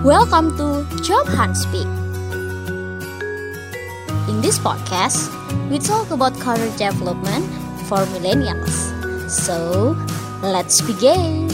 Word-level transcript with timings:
Welcome 0.00 0.56
to 0.56 0.88
Job 1.04 1.28
Hunt 1.28 1.52
Speak. 1.52 1.84
In 4.32 4.40
this 4.40 4.56
podcast, 4.56 5.28
we 5.68 5.76
talk 5.76 6.08
about 6.08 6.32
career 6.40 6.72
development 6.80 7.44
for 7.84 8.08
millennials. 8.16 8.72
So, 9.28 9.92
let's 10.40 10.80
begin. 10.80 11.52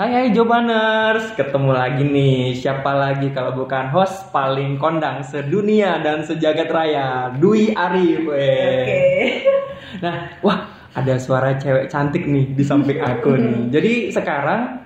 Hai 0.00 0.08
hai 0.16 0.26
Jobaners, 0.32 1.36
ketemu 1.36 1.76
lagi 1.76 2.08
nih. 2.08 2.56
Siapa 2.56 2.96
lagi 2.96 3.36
kalau 3.36 3.52
bukan 3.52 3.92
host 3.92 4.32
paling 4.32 4.80
kondang 4.80 5.20
sedunia 5.20 6.00
dan 6.00 6.24
sejagat 6.24 6.72
raya, 6.72 7.36
Dwi 7.36 7.76
Arif. 7.76 8.24
Oke. 8.24 8.96
Nah, 10.00 10.40
wah 10.40 10.69
ada 10.94 11.14
suara 11.18 11.54
cewek 11.54 11.86
cantik 11.90 12.26
nih 12.26 12.50
di 12.54 12.64
samping 12.66 12.98
aku 13.10 13.36
nih. 13.36 13.58
Jadi 13.70 13.92
sekarang 14.10 14.80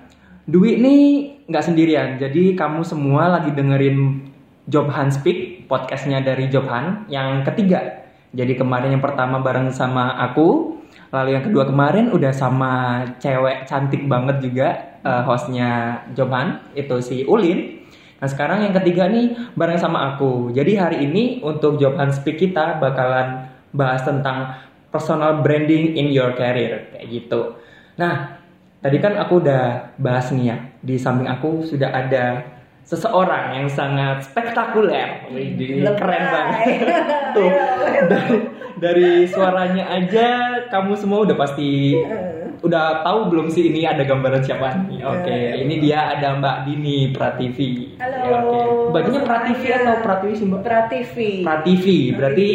Dwi 0.45 0.77
nih 0.77 1.01
nggak 1.49 1.65
sendirian. 1.65 2.09
Jadi 2.21 2.53
kamu 2.53 2.85
semua 2.85 3.33
lagi 3.33 3.49
dengerin 3.49 4.29
Job 4.69 4.93
Hunt 4.93 5.13
Speak, 5.13 5.65
podcastnya 5.65 6.21
dari 6.21 6.49
Job 6.53 6.69
Hunt 6.69 7.09
yang 7.09 7.41
ketiga. 7.41 8.05
Jadi 8.35 8.53
kemarin 8.53 8.97
yang 8.97 9.01
pertama 9.01 9.41
bareng 9.41 9.73
sama 9.73 10.13
aku, 10.21 10.77
lalu 11.09 11.33
yang 11.33 11.45
kedua 11.45 11.65
kemarin 11.65 12.13
udah 12.13 12.29
sama 12.29 13.01
cewek 13.17 13.65
cantik 13.65 14.05
banget 14.05 14.37
juga 14.43 14.67
uh, 15.01 15.25
hostnya 15.25 16.01
Joban 16.13 16.61
itu 16.77 16.97
si 17.01 17.25
Ulin. 17.25 17.85
Nah 18.21 18.27
sekarang 18.29 18.69
yang 18.69 18.73
ketiga 18.73 19.09
nih 19.09 19.33
bareng 19.57 19.81
sama 19.81 20.13
aku. 20.13 20.53
Jadi 20.53 20.77
hari 20.77 21.09
ini 21.09 21.41
untuk 21.41 21.81
Joban 21.81 22.13
Speak 22.13 22.37
kita 22.37 22.77
bakalan 22.77 23.49
bahas 23.75 24.01
tentang 24.05 24.55
personal 24.95 25.43
branding 25.43 25.99
in 25.99 26.07
your 26.15 26.31
career 26.39 26.87
kayak 26.95 27.11
gitu. 27.11 27.59
Nah 27.99 28.39
tadi 28.79 29.03
kan 29.03 29.19
aku 29.19 29.43
udah 29.43 29.91
bahas 29.99 30.31
nih 30.31 30.55
ya 30.55 30.57
di 30.79 30.95
samping 30.95 31.27
aku 31.27 31.67
sudah 31.67 31.91
ada 31.91 32.55
seseorang 32.85 33.57
yang 33.59 33.67
sangat 33.67 34.23
spektakuler, 34.29 35.25
Wih, 35.33 35.57
keren 35.97 36.23
banget. 36.29 36.85
Tuh 37.35 37.49
dari, 38.07 38.37
dari 38.77 39.09
suaranya 39.25 39.89
aja 39.89 40.27
kamu 40.69 40.93
semua 40.93 41.25
udah 41.25 41.33
pasti 41.33 41.97
udah 42.63 43.03
tahu 43.03 43.19
belum 43.33 43.47
sih 43.51 43.67
ini 43.67 43.83
ada 43.83 44.05
gambaran 44.05 44.41
siapa 44.45 44.87
nih? 44.87 45.01
Oke, 45.03 45.25
okay. 45.25 45.45
ini 45.65 45.83
dia 45.83 46.15
ada 46.15 46.39
Mbak 46.39 46.57
Dini 46.69 46.97
Prativi. 47.11 47.97
Halo. 47.99 48.15
Ya, 48.15 48.37
Oke, 48.39 48.55
okay. 48.55 48.65
Mbaknya 48.91 49.19
Prativi 49.25 49.67
atau 49.73 49.95
Prativi 50.03 50.33
sih 50.37 50.45
Mbak? 50.47 50.61
Prativi. 50.63 51.31
Prativi, 51.43 51.97
berarti 52.15 52.47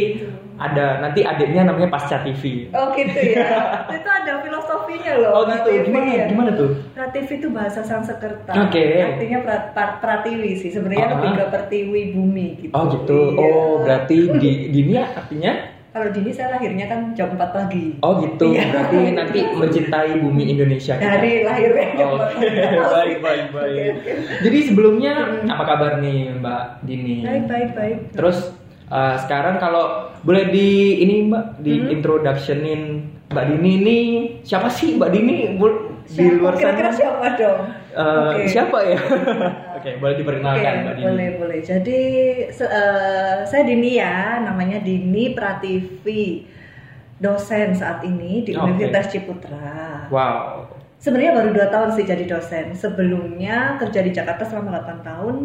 ada 0.60 1.00
nanti 1.00 1.24
adiknya 1.24 1.72
namanya 1.72 1.88
Pasca 1.88 2.20
TV. 2.20 2.68
Oh 2.76 2.92
gitu 2.92 3.16
ya. 3.16 3.48
itu 3.96 4.10
ada 4.12 4.44
filosofinya 4.44 5.12
loh. 5.16 5.30
Oh 5.32 5.42
gitu. 5.48 5.72
Prativi, 5.72 5.88
gimana? 5.88 6.12
ya. 6.12 6.24
Gimana 6.28 6.50
tuh? 6.52 6.70
Prativi 6.92 7.32
itu 7.40 7.48
bahasa 7.48 7.80
Sanskerta. 7.80 8.52
Oke. 8.52 8.76
Okay. 8.76 9.00
Artinya 9.00 9.38
pra, 9.40 9.56
pra, 9.72 9.86
pratiwi 10.04 10.60
sih. 10.60 10.68
Sebenarnya 10.68 11.16
lebih 11.16 11.30
ah. 11.32 11.36
ke 11.40 11.44
pertiwi 11.48 12.02
bumi 12.12 12.46
gitu. 12.60 12.72
Oh 12.76 12.84
gitu. 12.92 13.20
Iya. 13.32 13.40
Oh 13.40 13.72
berarti 13.80 14.16
di 14.36 14.50
Dini 14.68 14.94
artinya? 15.00 15.52
Kalau 15.90 16.06
Dini 16.08 16.30
saya 16.30 16.54
lahirnya 16.54 16.86
kan 16.86 17.00
jam 17.12 17.34
4 17.34 17.50
pagi. 17.50 17.98
Oh 17.98 18.18
gitu. 18.20 18.54
Iya. 18.54 18.70
Berarti 18.70 18.98
nanti 19.10 19.38
mencintai 19.42 20.10
bumi 20.16 20.44
Indonesia. 20.48 20.94
kita. 20.94 21.02
Dari 21.12 21.42
lahirnya 21.42 21.86
jam 21.92 22.08
Oke, 22.12 22.30
4 22.30 22.30
pagi. 22.30 22.78
baik 22.94 23.16
baik 23.20 23.46
baik. 23.50 23.92
Jadi 24.40 24.58
sebelumnya 24.64 25.12
apa 25.44 25.64
kabar 25.64 25.92
nih 25.98 26.30
Mbak 26.36 26.62
Dini? 26.80 27.16
Baik 27.22 27.44
baik 27.44 27.70
baik. 27.74 27.98
Terus 28.12 28.54
uh, 28.86 29.18
sekarang 29.18 29.58
kalau 29.58 29.84
boleh 30.20 30.46
di 30.48 30.68
ini 31.00 31.26
Mbak 31.26 31.44
di 31.58 31.74
Hmm. 31.76 31.90
introductionin 31.90 32.82
Mbak 33.28 33.44
Dini 33.48 33.70
ini 33.76 33.98
siapa 34.40 34.68
sih 34.68 34.94
Mbak 34.94 35.10
Dini 35.10 35.34
Bu- 35.54 35.90
di 36.06 36.22
Siapa? 36.22 36.34
luar 36.36 36.54
Kira-kira 36.54 36.90
sana? 36.90 36.98
siapa 36.98 37.26
dong? 37.34 37.60
Uh, 37.90 38.34
Oke. 38.38 38.46
Siapa 38.46 38.78
ya? 38.86 38.98
Oke, 39.78 39.90
boleh 39.98 40.14
Oke, 40.14 40.20
diperkenalkan 40.22 40.72
Mbak 40.82 40.94
Dini. 40.94 41.04
boleh 41.06 41.28
boleh. 41.38 41.58
Jadi 41.60 42.00
se- 42.50 42.70
eh, 42.70 43.36
saya 43.44 43.62
Dini 43.66 43.98
ya, 43.98 44.38
namanya 44.40 44.78
Dini 44.78 45.34
Prativi, 45.34 46.46
dosen 47.18 47.74
saat 47.74 48.02
ini 48.02 48.42
di. 48.42 48.52
Universitas 48.56 49.10
Ciputra. 49.10 50.06
Wow. 50.08 50.70
Sebenarnya 51.00 51.32
baru 51.32 51.50
dua 51.56 51.68
tahun 51.72 51.96
sih 51.96 52.04
jadi 52.04 52.28
dosen. 52.28 52.76
Sebelumnya 52.76 53.80
kerja 53.80 54.04
di 54.04 54.12
Jakarta 54.12 54.44
selama 54.44 54.84
8 54.84 55.00
tahun, 55.00 55.36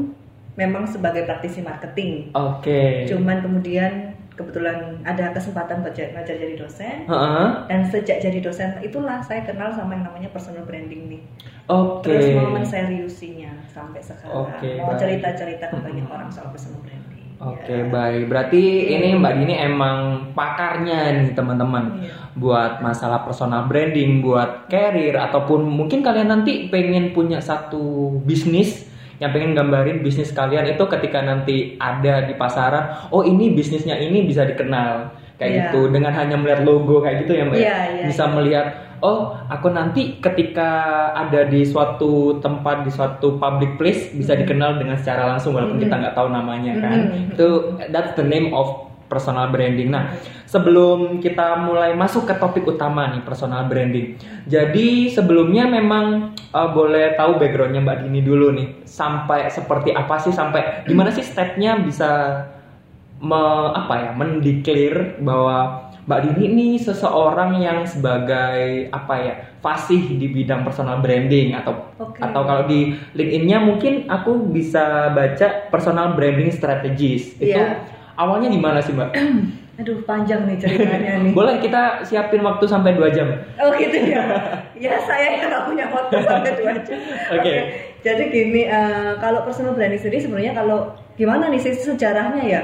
memang 0.60 0.84
sebagai 0.84 1.24
praktisi 1.24 1.64
marketing. 1.64 2.36
Oke. 2.36 3.08
Cuman 3.08 3.40
kemudian 3.40 4.15
kebetulan 4.36 4.78
ada 5.02 5.32
kesempatan 5.32 5.80
buat 5.80 5.92
ja- 5.92 6.12
ngajar 6.12 6.36
jadi 6.36 6.56
dosen. 6.56 7.08
Heeh. 7.08 7.48
Dan 7.66 7.80
sejak 7.86 8.20
jadi 8.20 8.40
dosen 8.40 8.78
itulah 8.80 9.20
saya 9.20 9.42
kenal 9.42 9.72
sama 9.72 9.96
yang 9.96 10.06
namanya 10.06 10.30
personal 10.30 10.64
branding 10.64 11.08
nih. 11.08 11.22
Oke. 11.66 12.06
Terus 12.06 12.36
mau 12.36 12.52
menseriusinya 12.52 13.64
sampai 13.66 14.00
sekarang. 14.00 14.46
Oke, 14.46 14.78
mau 14.78 14.92
baik. 14.92 15.00
cerita-cerita 15.00 15.66
ke 15.68 15.78
banyak 15.78 16.06
orang 16.06 16.30
soal 16.30 16.52
personal 16.52 16.80
branding. 16.80 17.16
Oke 17.36 17.68
Ya. 17.74 17.84
baik, 17.84 18.32
berarti 18.32 18.64
ini 18.90 19.12
Mbak 19.14 19.34
Dini 19.36 19.56
emang 19.58 19.98
pakarnya 20.32 21.12
nih 21.14 21.36
teman-teman 21.36 22.00
Iya. 22.00 22.32
buat 22.32 22.80
masalah 22.80 23.24
personal 23.24 23.68
branding, 23.68 24.24
buat 24.24 24.68
career 24.68 25.20
ataupun 25.22 25.64
mungkin 25.64 26.00
kalian 26.00 26.32
nanti 26.32 26.68
pengen 26.68 27.12
punya 27.12 27.40
satu 27.40 28.16
bisnis 28.24 28.88
yang 29.18 29.32
pengen 29.32 29.56
gambarin 29.56 30.00
bisnis 30.00 30.32
kalian 30.32 30.68
itu 30.68 30.84
ketika 30.86 31.20
nanti 31.20 31.76
ada 31.76 32.24
di 32.24 32.36
pasaran, 32.36 33.10
oh 33.10 33.22
ini 33.22 33.52
bisnisnya 33.52 33.96
ini 33.96 34.24
bisa 34.24 34.44
dikenal 34.44 35.12
kayak 35.36 35.52
Iya. 35.52 35.60
gitu 35.68 35.92
dengan 35.92 36.16
hanya 36.16 36.36
melihat 36.36 36.64
logo 36.64 37.00
kayak 37.00 37.28
gitu 37.28 37.36
ya 37.36 37.44
Mbak, 37.44 37.56
ya? 37.56 37.62
Iya, 37.62 37.78
iya, 37.92 38.06
bisa 38.08 38.24
iya. 38.24 38.34
melihat 38.34 38.68
oh 39.04 39.36
aku 39.46 39.68
nanti 39.70 40.18
ketika 40.18 40.72
ada 41.12 41.44
di 41.44 41.68
suatu 41.68 42.40
tempat 42.40 42.88
di 42.88 42.92
suatu 42.92 43.36
public 43.36 43.76
place 43.76 44.16
bisa 44.16 44.32
Mhm. 44.34 44.40
dikenal 44.48 44.72
dengan 44.80 44.96
secara 44.96 45.36
langsung 45.36 45.52
walaupun 45.52 45.78
Mhm. 45.78 45.84
kita 45.84 45.96
nggak 46.00 46.16
tahu 46.16 46.28
namanya 46.32 46.74
kan 46.80 46.98
Mhm. 47.12 47.36
itu 47.36 47.48
that's 47.92 48.16
the 48.16 48.24
name 48.24 48.56
of 48.56 48.88
personal 49.06 49.50
branding. 49.54 49.90
Nah, 49.94 50.18
sebelum 50.50 51.22
kita 51.22 51.62
mulai 51.62 51.94
masuk 51.94 52.26
ke 52.26 52.36
topik 52.38 52.66
utama 52.66 53.12
nih 53.14 53.22
personal 53.22 53.66
branding. 53.70 54.18
Jadi 54.50 55.14
sebelumnya 55.14 55.70
memang 55.70 56.36
uh, 56.54 56.70
boleh 56.74 57.14
tahu 57.18 57.38
backgroundnya 57.38 57.82
Mbak 57.82 57.98
Dini 58.06 58.22
dulu 58.26 58.54
nih. 58.54 58.68
Sampai 58.86 59.50
seperti 59.50 59.94
apa 59.94 60.18
sih 60.22 60.34
sampai 60.34 60.86
gimana 60.90 61.14
sih 61.14 61.26
stepnya 61.26 61.78
bisa 61.80 62.44
me, 63.22 63.42
apa 63.74 64.10
ya 64.10 64.12
mendeklar 64.14 65.22
bahwa 65.22 65.90
Mbak 66.06 66.20
Dini 66.22 66.42
ini 66.46 66.68
seseorang 66.78 67.58
yang 67.58 67.82
sebagai 67.90 68.94
apa 68.94 69.16
ya 69.18 69.34
fasih 69.66 70.22
di 70.22 70.30
bidang 70.30 70.62
personal 70.62 71.02
branding 71.02 71.58
atau 71.58 71.90
Oke. 71.98 72.22
atau 72.22 72.42
kalau 72.46 72.64
di 72.70 72.94
LinkedIn-nya 73.18 73.58
mungkin 73.58 74.06
aku 74.06 74.38
bisa 74.54 75.10
baca 75.10 75.66
personal 75.74 76.14
branding 76.14 76.54
strategist. 76.54 77.42
Itu 77.42 77.58
Iya. 77.58 77.95
Awalnya 78.16 78.50
gimana 78.52 78.80
sih, 78.84 78.92
Mbak? 78.92 79.12
Aduh 79.76 80.08
panjang 80.08 80.48
nih 80.48 80.56
ceritanya 80.56 81.20
nih. 81.20 81.32
Boleh 81.38 81.60
kita 81.60 82.00
siapin 82.08 82.40
waktu 82.40 82.64
sampai 82.64 82.96
2 82.96 83.12
jam. 83.12 83.28
Oh 83.60 83.76
gitu 83.76 83.98
ya. 84.08 84.24
ya 84.80 84.96
saya 85.04 85.36
yang 85.36 85.52
nggak 85.52 85.64
punya 85.68 85.86
waktu 85.92 86.16
sampai 86.24 86.52
dua 86.56 86.74
jam. 86.84 87.00
Oke. 87.40 87.56
Jadi 88.04 88.24
gini, 88.32 88.62
eh, 88.68 89.12
kalau 89.20 89.44
personal 89.44 89.74
branding 89.74 90.00
sendiri 90.00 90.24
sebenarnya 90.24 90.54
kalau 90.56 90.94
gimana 91.20 91.48
nih 91.52 91.60
sih 91.60 91.74
sejarahnya 91.76 92.44
ya? 92.44 92.62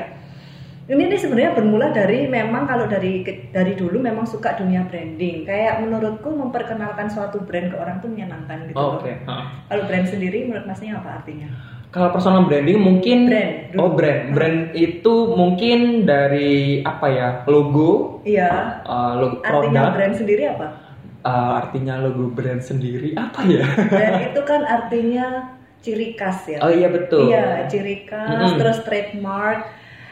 Ini 0.91 1.07
nih 1.07 1.19
sebenarnya 1.23 1.55
bermula 1.55 1.95
dari 1.95 2.27
memang 2.27 2.67
kalau 2.67 2.83
dari 2.83 3.23
dari 3.53 3.73
dulu 3.79 4.03
memang 4.03 4.27
suka 4.27 4.59
dunia 4.59 4.83
branding. 4.87 5.47
Kayak 5.47 5.83
menurutku 5.87 6.31
memperkenalkan 6.35 7.07
suatu 7.07 7.39
brand 7.47 7.71
ke 7.71 7.77
orang 7.79 8.03
tuh 8.03 8.11
menyenangkan 8.11 8.67
gitu. 8.67 8.75
loh. 8.75 8.99
Oke. 8.99 9.23
ha. 9.23 9.63
Kalau 9.71 9.83
brand 9.87 10.07
sendiri 10.07 10.47
menurut 10.47 10.67
masnya 10.67 10.99
apa 10.99 11.23
artinya? 11.23 11.47
Kalau 11.91 12.07
personal 12.09 12.47
branding 12.47 12.79
mungkin 12.79 13.27
Brand, 13.27 13.53
dulu. 13.69 13.79
Oh, 13.83 13.91
brand. 13.91 14.31
Brand 14.31 14.59
itu 14.71 15.13
mungkin 15.35 16.07
dari 16.07 16.79
apa 16.81 17.07
ya? 17.07 17.27
Logo, 17.45 18.23
Iya. 18.23 18.79
uh, 18.81 19.19
logo 19.19 19.43
Artinya 19.43 19.91
produk. 19.91 19.95
brand 19.99 20.15
sendiri 20.15 20.43
apa? 20.47 20.67
Uh, 21.21 21.51
artinya 21.59 21.99
logo 21.99 22.31
brand 22.31 22.63
sendiri 22.63 23.11
apa 23.13 23.43
ya? 23.43 23.67
Brand 23.91 24.17
itu 24.31 24.41
kan 24.41 24.61
artinya 24.63 25.51
ciri 25.81 26.15
khas 26.15 26.47
ya. 26.47 26.57
oh 26.61 26.71
iya 26.71 26.87
betul. 26.87 27.27
Iya, 27.27 27.67
ciri 27.67 28.07
khas, 28.07 28.39
Mm-mm. 28.39 28.55
terus 28.55 28.77
trademark. 28.87 29.59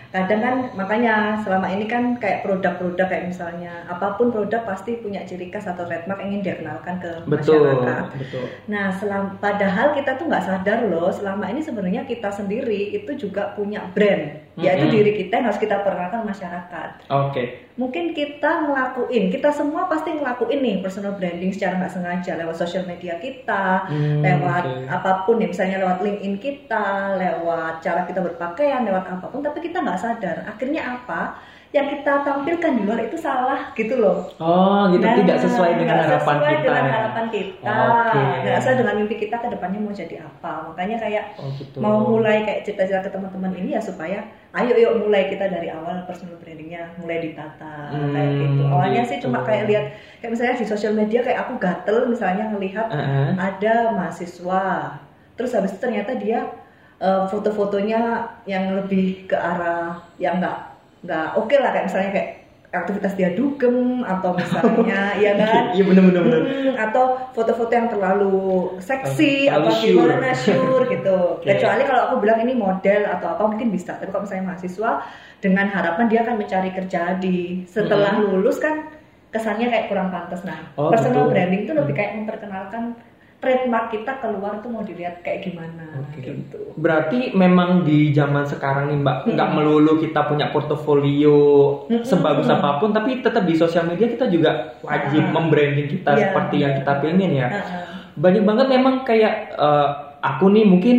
Kadang 0.09 0.41
kan 0.41 0.55
makanya 0.73 1.37
selama 1.45 1.69
ini 1.69 1.85
kan 1.85 2.17
kayak 2.17 2.41
produk-produk 2.41 3.05
kayak 3.05 3.29
misalnya 3.29 3.85
apa 3.85 4.17
pun 4.17 4.33
produk 4.33 4.65
pasti 4.65 4.97
punya 4.97 5.21
ciri 5.21 5.53
khas 5.53 5.69
atau 5.69 5.85
trademark 5.85 6.17
ingin 6.25 6.41
dikenalkan 6.41 6.97
ke 6.97 7.11
Betul, 7.29 7.61
masyarakat. 7.77 8.17
betul. 8.17 8.45
Nah, 8.73 8.89
selam, 8.89 9.37
padahal 9.37 9.93
kita 9.93 10.17
tuh 10.17 10.25
nggak 10.25 10.45
sadar 10.49 10.89
loh, 10.89 11.13
selama 11.13 11.45
ini 11.53 11.61
sebenarnya 11.61 12.09
kita 12.09 12.33
sendiri 12.33 12.89
itu 12.89 13.13
juga 13.13 13.53
punya 13.53 13.85
brand, 13.93 14.48
yaitu 14.59 14.85
Mm-mm. 14.85 14.95
diri 14.95 15.11
kita 15.15 15.39
yang 15.39 15.47
harus 15.47 15.57
kita 15.57 15.79
perkenalkan 15.81 16.23
masyarakat. 16.23 16.89
Oke. 17.07 17.43
Mungkin 17.79 18.11
kita 18.11 18.67
ngelakuin, 18.67 19.31
kita 19.31 19.49
semua 19.49 19.87
pasti 19.87 20.11
ngelakuin 20.11 20.59
nih 20.59 20.75
personal 20.83 21.15
branding 21.15 21.49
secara 21.49 21.79
nggak 21.79 21.93
sengaja 21.95 22.35
lewat 22.35 22.55
sosial 22.55 22.83
media 22.83 23.15
kita, 23.17 23.87
Hmm, 23.87 24.19
lewat 24.19 24.63
oke. 24.67 24.91
apa 24.91 25.11
pun 25.23 25.39
ya 25.39 25.47
misalnya 25.47 25.79
lewat 25.79 26.03
LinkedIn 26.03 26.35
kita, 26.37 27.15
lewat 27.15 27.79
cara 27.79 28.03
kita 28.03 28.19
berpakaian, 28.19 28.83
lewat 28.83 29.07
apa 29.07 29.25
pun, 29.27 29.39
tapi 29.39 29.63
kita 29.63 29.79
nggak 29.79 29.95
sadar. 29.95 30.43
Akhirnya 30.43 30.99
apa? 30.99 31.39
Yang 31.69 31.85
kita 31.85 32.25
tampilkan 32.25 32.71
di 32.73 32.81
luar 32.81 32.97
itu 32.99 33.13
salah 33.13 33.69
gitu 33.73 34.01
loh. 34.01 34.25
Oh, 34.41 34.89
gitu 34.89 35.05
Nah, 35.05 35.13
tidak 35.15 35.37
sesuai 35.37 35.77
dengan 35.77 36.01
harapan 36.01 36.35
sesuai 36.35 36.49
kita. 36.51 36.65
dengan 36.65 36.85
harapan 36.89 37.25
kita. 37.29 37.69
Oke. 37.69 38.21
Nggak 38.41 38.57
sesuai 38.57 38.77
dengan 38.77 38.95
mimpi 38.97 39.15
kita 39.19 39.35
ke 39.37 39.47
depannya 39.47 39.79
mau 39.79 39.93
jadi 39.93 40.15
apa. 40.19 40.53
Makanya 40.65 40.97
kayak 40.97 41.23
Oh, 41.37 41.53
gitu. 41.53 41.77
mau 41.77 42.01
mulai 42.01 42.41
kayak 42.41 42.65
cita-cita 42.65 42.99
ke 42.99 43.09
teman-teman 43.09 43.53
ini 43.53 43.77
ya 43.77 43.81
supaya 43.81 44.17
ayo 44.51 44.73
yuk 44.73 44.97
mulai 44.99 45.29
kita 45.29 45.45
dari 45.45 45.69
awal 45.69 46.01
personal 46.03 46.41
brandingnya 46.41 46.89
mulai 46.97 47.21
ditata 47.21 47.93
Hmm, 47.93 48.17
kayak 48.17 48.31
gitu. 48.35 48.61
Awalnya 48.65 49.01
sih 49.05 49.15
gitu. 49.15 49.29
cuma 49.29 49.45
kayak 49.45 49.69
lihat 49.69 49.85
kayak 50.17 50.31
misalnya 50.33 50.57
di 50.57 50.65
sosial 50.65 50.93
media 50.93 51.21
kayak 51.21 51.39
aku 51.43 51.53
gatel 51.57 52.09
misalnya 52.09 52.49
ngelihat 52.49 52.89
Heeh. 52.89 53.29
ada 53.37 53.93
mahasiswa 53.93 54.97
terus 55.37 55.53
habis 55.53 55.69
itu 55.69 55.79
ternyata 55.79 56.17
dia 56.17 56.49
eh, 56.97 57.23
foto-fotonya 57.29 58.01
yang 58.43 58.73
lebih 58.73 59.23
ke 59.23 59.33
arah 59.33 60.01
yang 60.17 60.41
nggak 60.41 60.68
nggak 60.99 61.27
oke 61.35 61.55
lah 61.55 61.69
kayak 61.71 61.85
misalnya 61.87 62.11
kayak 62.11 62.29
aktivitas 62.69 63.17
dia 63.17 63.33
dugem 63.33 64.05
atau 64.05 64.37
misalnya 64.37 65.15
ya 65.25 65.33
kan 65.33 65.73
Iya 65.73 65.83
benar 65.89 66.03
benar 66.05 66.21
benar. 66.21 66.41
Hmm, 66.45 66.73
atau 66.77 67.03
foto-foto 67.33 67.71
yang 67.73 67.89
terlalu 67.89 68.37
seksi 68.77 69.49
sure. 69.49 70.05
gimana 70.05 70.29
sure 70.45 70.85
gitu 70.85 71.17
Oke. 71.41 71.49
kecuali 71.49 71.81
kalau 71.83 72.01
aku 72.05 72.15
bilang 72.21 72.37
ini 72.45 72.53
model 72.53 73.09
atau 73.09 73.33
apa 73.33 73.43
mungkin 73.49 73.73
bisa 73.73 73.97
tapi 73.97 74.13
kalau 74.13 74.29
misalnya 74.29 74.53
mahasiswa 74.53 75.01
dengan 75.41 75.65
harapan 75.65 76.05
dia 76.05 76.19
akan 76.21 76.35
mencari 76.37 76.69
kerja 76.69 77.17
di 77.17 77.65
setelah 77.65 78.21
lulus 78.21 78.61
kan 78.61 78.85
kesannya 79.29 79.65
kayak 79.65 79.85
kurang 79.89 80.13
pantas 80.13 80.45
nah 80.45 80.61
Oh, 80.77 80.93
personal 80.93 81.25
gitu. 81.25 81.33
branding 81.33 81.61
itu 81.65 81.73
lebih 81.73 81.93
kayak 81.95 82.21
memperkenalkan 82.21 82.93
trademark 83.39 83.87
kita 83.89 84.19
keluar 84.19 84.59
tuh 84.59 84.67
mau 84.67 84.83
dilihat 84.83 85.19
kayak 85.19 85.47
gimana 85.47 86.03
Oke. 86.03 86.19
gitu 86.19 86.75
Berarti 86.75 87.31
memang 87.31 87.81
di 87.81 88.11
zaman 88.11 88.43
sekarang 88.43 88.87
nih 88.87 88.99
Mbak, 88.99 89.17
Hmm. 89.23 89.31
nggak 89.33 89.49
melulu 89.53 89.93
kita 89.97 90.27
punya 90.27 90.51
portofolio 90.51 91.39
Hmm. 91.87 92.03
sebagus 92.03 92.47
apa 92.47 92.77
pun, 92.77 92.91
tapi 92.91 93.19
tetap 93.19 93.43
di 93.43 93.55
sosial 93.55 93.87
media 93.87 94.07
kita 94.07 94.27
juga 94.27 94.75
wajib 94.79 95.23
Ah. 95.23 95.31
membranding 95.31 95.87
kita 95.89 96.11
Iya. 96.13 96.21
seperti 96.25 96.55
yang 96.59 96.73
kita 96.75 96.91
pengen 96.99 97.31
ya. 97.33 97.47
Heeh. 97.49 97.83
Banyak 98.13 98.43
banget 98.43 98.67
memang 98.69 98.95
kayak 99.01 99.33
eh, 99.53 99.87
aku 100.19 100.51
nih 100.51 100.63
mungkin 100.63 100.95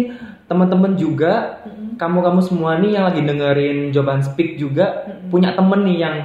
teman-teman 0.46 0.96
juga, 0.96 1.60
Mm-mm. 1.62 1.94
kamu-kamu 1.94 2.40
semua 2.40 2.76
nih 2.76 2.90
yang 2.92 3.04
lagi 3.04 3.20
dengerin 3.20 3.92
Joban 3.92 4.18
Speak 4.18 4.56
juga 4.56 5.04
Mm-mm. 5.04 5.28
punya 5.28 5.52
temen 5.52 5.84
nih 5.84 5.98
yang 5.98 6.16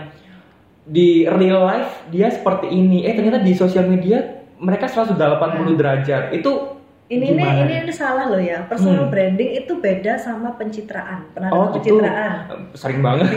di 0.81 1.25
real 1.25 1.61
life 1.61 2.07
dia 2.07 2.29
seperti 2.29 2.69
ini. 2.69 3.03
Eh 3.03 3.13
ternyata 3.13 3.39
di 3.39 3.51
sosial 3.51 3.85
media 3.85 4.34
mereka 4.59 4.85
180 4.87 5.75
derajat. 5.75 6.23
Itu 6.31 6.75
ini 7.05 7.37
gimana 7.37 7.69
ini, 7.69 7.85
ini 7.85 7.93
salah 7.93 8.25
loh 8.33 8.41
ya 8.41 8.65
personal 8.65 9.05
Hmm. 9.05 9.13
branding 9.13 9.61
itu 9.61 9.77
beda 9.77 10.17
sama 10.17 10.57
pencitraan 10.57 11.29
pernah 11.29 11.53
Oh 11.53 11.69
gitu. 11.69 12.01
pencitraan 12.01 12.33
Sering 12.73 12.99
banget. 13.05 13.29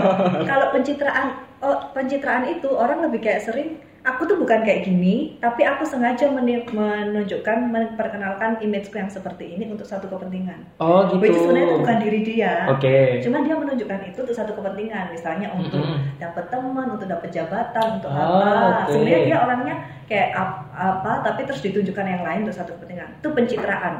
kalau 0.50 0.66
pencitraan 0.70 1.34
oh, 1.66 1.90
pencitraan 1.90 2.46
itu 2.48 2.68
orang 2.68 3.02
lebih 3.02 3.20
kayak 3.20 3.42
sering 3.42 3.68
aku 4.02 4.22
tuh 4.22 4.38
bukan 4.38 4.62
kayak 4.62 4.86
gini 4.86 5.34
tapi 5.36 5.62
aku 5.62 5.82
sengaja 5.82 6.30
menunjukkan 6.30 7.58
memperkenalkan 7.66 8.54
imageku 8.60 8.96
yang 8.96 9.10
seperti 9.10 9.50
ini 9.50 9.66
untuk 9.66 9.82
satu 9.82 10.06
kepentingan 10.06 10.62
Oh 10.78 11.02
gitu. 11.08 11.18
which 11.20 11.34
sebenarnya 11.34 11.66
itu 11.66 11.76
bukan 11.82 11.98
diri 11.98 12.20
dia 12.22 12.54
Oke. 12.68 13.18
cuma 13.18 13.42
dia 13.42 13.54
menunjukkan 13.56 14.00
itu 14.06 14.18
untuk 14.20 14.36
satu 14.36 14.54
kepentingan 14.54 15.10
misalnya 15.10 15.50
untuk 15.50 15.82
Mm-mm. 15.82 16.16
dapat 16.16 16.46
teman 16.46 16.86
untuk 16.88 17.10
dapat 17.10 17.28
jabatan 17.30 17.86
untuk 17.98 18.06
Ah, 18.08 18.22
apa 18.22 18.46
oke. 18.86 18.94
sebenarnya 18.94 19.20
dia 19.24 19.36
orangnya 19.36 19.74
kayak 20.06 20.28
ap- 20.32 20.70
apa 20.70 21.12
tapi 21.24 21.40
terus 21.42 21.60
ditunjukkan 21.60 22.06
yang 22.06 22.22
lain 22.22 22.40
untuk 22.42 22.54
satu 22.54 22.78
kepentingan 22.78 23.10
itu 23.16 23.28
pencitraan 23.28 23.94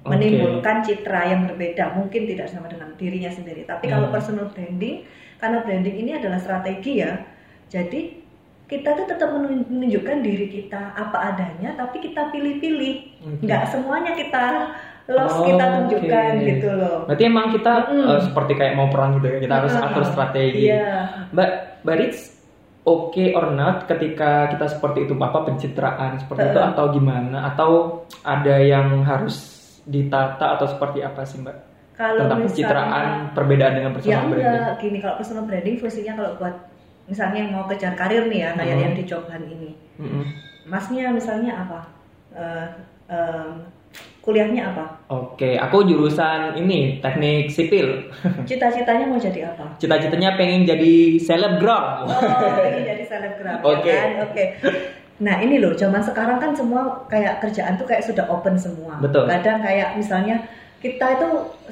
Oke. 0.00 0.14
menimbulkan 0.14 0.80
citra 0.80 1.20
yang 1.26 1.44
berbeda 1.44 1.92
mungkin 1.92 2.22
tidak 2.24 2.46
sama 2.46 2.70
dengan 2.70 2.94
dirinya 2.94 3.28
sendiri 3.28 3.66
tapi 3.66 3.84
kalau 3.84 4.06
Hmm. 4.06 4.14
personal 4.14 4.46
branding 4.46 5.02
karena 5.40 5.58
branding 5.60 5.96
ini 5.98 6.10
adalah 6.14 6.36
strategi 6.36 7.00
ya 7.00 7.16
jadi 7.66 8.20
kita 8.66 8.94
tuh 8.94 9.06
tetap 9.08 9.32
menun- 9.32 9.66
menunjukkan 9.66 10.20
diri 10.20 10.46
kita 10.46 10.94
apa 10.94 11.34
adanya 11.34 11.74
tapi 11.74 11.98
kita 11.98 12.30
pilih-pilih 12.30 12.94
Oke. 13.20 13.42
nggak 13.42 13.62
semuanya 13.66 14.12
kita 14.12 14.44
los 15.08 15.26
Oh, 15.26 15.42
kita 15.42 15.64
tunjukkan 15.74 16.32
oke. 16.32 16.46
gitu 16.46 16.68
loh 16.70 16.96
Berarti 17.02 17.24
emang 17.24 17.50
kita 17.50 17.72
Mm-mm. 17.84 18.06
eh, 18.06 18.20
seperti 18.22 18.52
kayak 18.54 18.74
mau 18.74 18.86
perang 18.86 19.18
gitu 19.18 19.26
ya. 19.26 19.38
Kita 19.40 19.54
harus 19.56 19.74
Heeh. 19.74 19.86
atur 19.88 20.04
strategi. 20.06 20.60
iya 20.62 20.86
Mbak, 21.34 21.50
but 21.82 21.98
it's 21.98 22.22
okay 22.80 23.34
or 23.34 23.50
not 23.50 23.84
ketika 23.84 24.46
kita 24.48 24.70
seperti 24.70 25.04
itu 25.04 25.18
apa 25.18 25.42
pencitraan 25.42 26.16
seperti 26.16 26.44
itu 26.46 26.56
Heeh. 26.56 26.70
atau 26.70 26.84
gimana 26.90 27.38
atau 27.44 27.70
ada 28.22 28.54
yang 28.56 29.02
harus 29.02 29.50
ditata 29.82 30.54
atau 30.54 30.70
seperti 30.70 31.02
apa 31.02 31.26
sih 31.26 31.42
Mbak? 31.42 31.56
Kalau 32.00 32.24
Tentang 32.24 32.40
misalnya- 32.40 32.48
pencitraan 32.48 33.04
perbedaan 33.30 33.72
dengan 33.74 33.90
ya 33.90 33.94
personal 33.94 34.24
branding. 34.26 34.48
enggak 34.56 34.76
gini 34.78 34.98
kalau 34.98 35.14
personal 35.14 35.44
branding 35.44 35.76
fungsinya 35.76 36.12
kalau 36.14 36.30
buat 36.34 36.54
misalnya 37.04 37.38
yang 37.38 37.50
mau 37.50 37.64
kejar 37.66 37.92
karir 37.92 38.24
nih 38.24 38.40
ya 38.40 38.50
kayak 38.54 38.72
Hmm. 38.72 38.82
yang 38.82 38.94
di 38.94 39.04
Jobhan 39.04 39.42
ini 39.44 39.70
Mm-mm. 39.96 40.24
masnya 40.64 41.10
misalnya 41.10 41.52
apa 41.60 41.80
Eh, 42.30 42.66
em, 43.08 43.58
kuliahnya 44.20 44.70
apa 44.70 44.86
Oke, 45.10 45.58
aku 45.58 45.82
jurusan 45.82 46.54
ini 46.54 47.00
teknik 47.00 47.50
sipil. 47.50 48.06
cita-citanya 48.46 49.02
mau 49.04 49.18
jadi 49.18 49.50
apa 49.50 49.66
Cita-citanya 49.76 50.38
pengen 50.38 50.62
jadi 50.62 50.94
selebgram. 51.18 52.06
oh 52.06 52.22
ini 52.70 52.86
jadi 52.86 53.02
selebgram 53.02 53.58
ya 53.58 53.66
Oke. 53.66 53.90
kan 53.90 54.10
oke 54.22 54.44
nah 55.18 55.36
ini 55.36 55.58
loh 55.58 55.74
zaman 55.74 56.00
sekarang 56.00 56.38
kan 56.38 56.54
semua 56.54 56.80
kayak 57.04 57.42
kerjaan 57.42 57.74
tuh 57.74 57.84
kayak 57.84 58.00
sudah 58.00 58.24
open 58.26 58.54
semua 58.54 58.96
Betul. 58.96 59.26
kadang 59.26 59.58
kayak 59.58 59.92
misalnya 59.94 60.38
kita 60.80 61.06
itu 61.14 61.28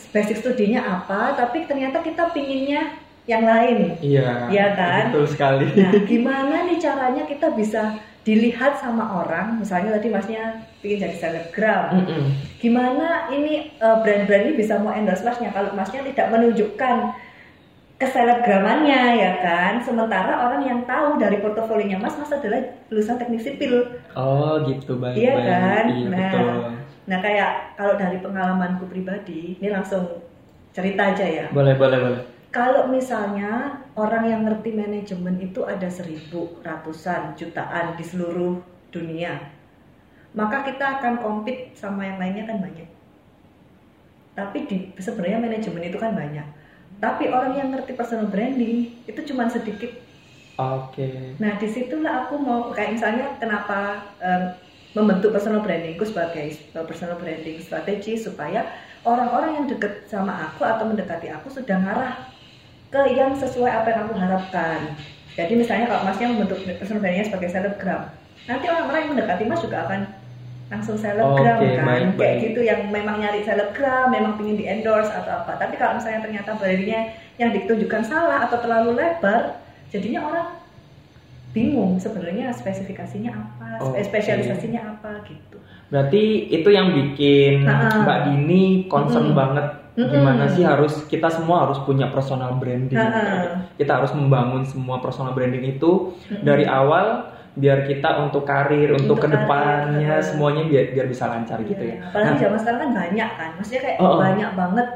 basic 0.09 0.37
studinya 0.39 0.81
apa 1.01 1.33
tapi 1.33 1.65
ternyata 1.65 2.01
kita 2.01 2.29
pinginnya 2.31 2.93
yang 3.25 3.45
lain 3.45 3.93
Iya. 4.01 4.49
Iya 4.49 4.67
kan? 4.73 5.03
Betul 5.13 5.27
sekali. 5.29 5.69
Nah, 5.77 5.93
gimana 6.05 6.65
nih 6.65 6.79
caranya 6.79 7.25
kita 7.25 7.53
bisa 7.53 7.97
dilihat 8.25 8.77
sama 8.77 9.21
orang? 9.21 9.61
Misalnya 9.61 9.97
tadi 9.97 10.09
masnya 10.09 10.61
ingin 10.81 11.05
jadi 11.05 11.17
selebgram. 11.19 11.93
Mm-mm. 11.93 12.25
Gimana 12.57 13.29
ini 13.29 13.73
eh, 13.75 13.97
brand-brand 14.01 14.49
ini 14.49 14.55
bisa 14.55 14.81
mau 14.81 14.93
endorse 14.93 15.25
masnya 15.25 15.53
kalau 15.53 15.73
masnya 15.73 16.05
tidak 16.09 16.29
menunjukkan 16.29 16.97
keselebramannya 17.99 19.03
ya 19.19 19.33
kan? 19.43 19.73
Sementara 19.83 20.49
orang 20.49 20.63
yang 20.63 20.81
tahu 20.85 21.19
dari 21.19 21.37
portofolionya 21.39 21.99
mas, 21.99 22.15
mas 22.15 22.31
adalah 22.31 22.61
lulusan 22.89 23.19
teknik 23.19 23.43
sipil. 23.43 23.93
Oh 24.15 24.57
gitu 24.65 24.97
baik 24.97 25.19
Iya 25.19 25.33
baik. 25.35 25.45
kan? 25.45 25.85
Iya 25.87 26.07
Nah. 26.09 26.17
betul. 26.17 26.57
Nah 27.09 27.19
kayak 27.25 27.75
kalau 27.81 27.97
dari 27.97 28.21
pengalamanku 28.21 28.85
pribadi, 28.87 29.57
ini 29.57 29.69
langsung 29.73 30.05
cerita 30.77 31.17
aja 31.17 31.25
ya. 31.25 31.47
Boleh 31.51 31.75
boleh 31.75 31.99
boleh. 31.99 32.23
Kalau 32.53 32.89
misalnya 32.89 33.81
orang 33.97 34.25
yang 34.29 34.41
ngerti 34.45 34.73
manajemen 34.73 35.37
itu 35.41 35.65
ada 35.65 35.89
seribu, 35.89 36.61
ratusan, 36.65 37.37
jutaan 37.37 37.97
di 37.97 38.05
seluruh 38.05 38.61
dunia, 38.89 39.37
maka 40.33 40.65
kita 40.65 41.01
akan 41.01 41.21
compete 41.21 41.73
sama 41.77 42.09
yang 42.09 42.17
lainnya 42.21 42.45
kan 42.49 42.61
banyak. 42.61 42.89
Tapi 44.37 44.59
di, 44.71 44.77
sebenarnya 44.97 45.41
manajemen 45.41 45.83
itu 45.83 45.99
kan 45.99 46.13
banyak. 46.15 46.47
Tapi 46.99 47.29
orang 47.29 47.53
yang 47.57 47.69
ngerti 47.73 47.93
personal 47.97 48.33
branding 48.33 48.97
itu 49.05 49.21
cuma 49.29 49.49
sedikit. 49.49 49.93
Oke. 50.59 51.37
Nah 51.39 51.55
di 51.61 51.69
situlah 51.71 52.27
aku 52.27 52.41
mau 52.41 52.73
kayak 52.75 52.99
misalnya 52.99 53.35
kenapa 53.39 54.03
em, 54.19 54.57
membentuk 54.97 55.31
personal 55.35 55.61
brandingku 55.61 56.05
sebagai 56.05 56.57
eh, 56.57 56.85
personal 56.89 57.21
branding 57.21 57.61
strategi 57.61 58.17
supaya 58.17 58.65
orang-orang 59.05 59.63
yang 59.63 59.67
deket 59.69 60.09
sama 60.09 60.49
aku 60.49 60.65
atau 60.65 60.89
mendekati 60.89 61.29
aku 61.29 61.53
sudah 61.53 61.77
ngarah 61.77 62.15
ke 62.89 63.01
yang 63.13 63.37
sesuai 63.37 63.69
apa 63.69 63.87
yang 63.93 64.01
aku 64.09 64.15
harapkan. 64.17 64.97
Jadi 65.37 65.55
misalnya 65.55 65.87
kalau 65.93 66.03
masnya 66.09 66.33
membentuk 66.33 66.59
personal 66.81 67.05
brandingnya 67.05 67.29
sebagai 67.29 67.49
selebgram, 67.53 68.03
nanti 68.49 68.65
orang-orang 68.67 69.01
yang 69.05 69.11
mendekati 69.15 69.45
mas 69.45 69.61
juga 69.61 69.87
akan 69.87 70.01
langsung 70.69 70.97
selebgram 71.01 71.57
Oke, 71.61 71.81
kan, 71.81 71.85
baik, 71.85 72.05
kayak 72.17 72.17
baik. 72.17 72.39
gitu 72.45 72.61
yang 72.65 72.81
memang 72.93 73.17
nyari 73.21 73.41
selebgram, 73.41 74.13
memang 74.13 74.37
pingin 74.37 74.57
di 74.57 74.65
endorse 74.69 75.09
atau 75.09 75.45
apa. 75.45 75.57
Tapi 75.57 75.81
kalau 75.81 75.97
misalnya 75.97 76.21
ternyata 76.25 76.57
brandingnya 76.57 77.13
yang 77.41 77.51
ditunjukkan 77.57 78.03
salah 78.05 78.45
atau 78.45 78.61
terlalu 78.61 79.01
lebar, 79.01 79.63
jadinya 79.89 80.21
orang 80.29 80.47
bingung 81.51 81.97
sebenarnya 81.97 82.53
spesifikasinya 82.53 83.33
apa, 83.33 83.69
Oke. 83.83 84.01
spesialisasinya 84.03 84.81
apa 84.91 85.25
gitu. 85.25 85.57
Berarti 85.89 86.23
itu 86.47 86.69
yang 86.69 86.93
bikin 86.93 87.65
Ha-ha. 87.65 88.05
Mbak 88.05 88.19
Dini 88.27 88.65
concern 88.87 89.33
Mm-mm. 89.33 89.37
banget 89.37 89.67
Mm-mm. 89.95 90.13
gimana 90.13 90.45
sih 90.47 90.63
harus 90.63 91.09
kita 91.09 91.27
semua 91.27 91.65
harus 91.65 91.81
punya 91.83 92.07
personal 92.09 92.55
branding. 92.55 92.95
Ha-ha. 92.95 93.65
Kita 93.75 93.99
harus 93.99 94.13
membangun 94.13 94.63
semua 94.63 95.01
personal 95.01 95.33
branding 95.33 95.65
itu 95.71 96.13
Mm-mm. 96.23 96.45
dari 96.45 96.65
awal 96.65 97.33
biar 97.55 97.83
kita 97.83 98.23
untuk 98.23 98.45
karir, 98.45 98.95
untuk, 98.95 99.19
Untuk 99.19 99.27
ke 99.27 99.35
depannya 99.35 100.15
karir. 100.15 100.23
semuanya 100.23 100.63
biar 100.63 100.95
biar 100.95 101.07
bisa 101.07 101.27
lancar 101.27 101.59
gitu 101.61 101.83
Iya, 101.83 101.91
ya. 101.91 102.07
Apalagi 102.07 102.29
Nah, 102.29 102.39
zaman 102.39 102.59
sekarang 102.61 102.81
kan 102.81 102.91
banyak 102.95 103.31
kan, 103.35 103.51
maksudnya 103.59 103.83
kayak 103.83 103.99
Oh, 103.99 104.07
oh. 104.07 104.19
banyak 104.21 104.51
banget. 104.55 104.89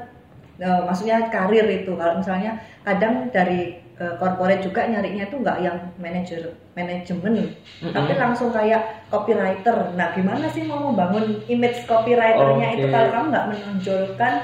eh, 0.55 0.81
maksudnya 0.87 1.17
karir 1.27 1.67
itu 1.67 1.91
kalau 1.93 2.15
misalnya 2.15 2.55
kadang 2.81 3.27
dari 3.35 3.61
eh, 3.63 3.82
corporate 4.17 4.61
juga 4.61 4.85
nyarinya 4.85 5.25
tuh 5.27 5.39
nggak 5.41 5.59
yang 5.61 5.77
manajer 5.97 6.43
manajemen, 6.73 7.53
Mm-mm. 7.79 7.93
tapi 7.93 8.13
langsung 8.15 8.49
kayak 8.51 9.07
copywriter. 9.09 9.93
Nah, 9.93 10.11
gimana 10.13 10.49
sih 10.49 10.65
mau 10.65 10.81
membangun 10.83 11.41
image 11.47 11.85
copywriternya 11.85 12.69
Oke. 12.69 12.77
itu 12.77 12.87
kalau 12.89 13.09
kamu 13.09 13.27
nggak 13.29 13.47
menonjolkan 13.49 14.35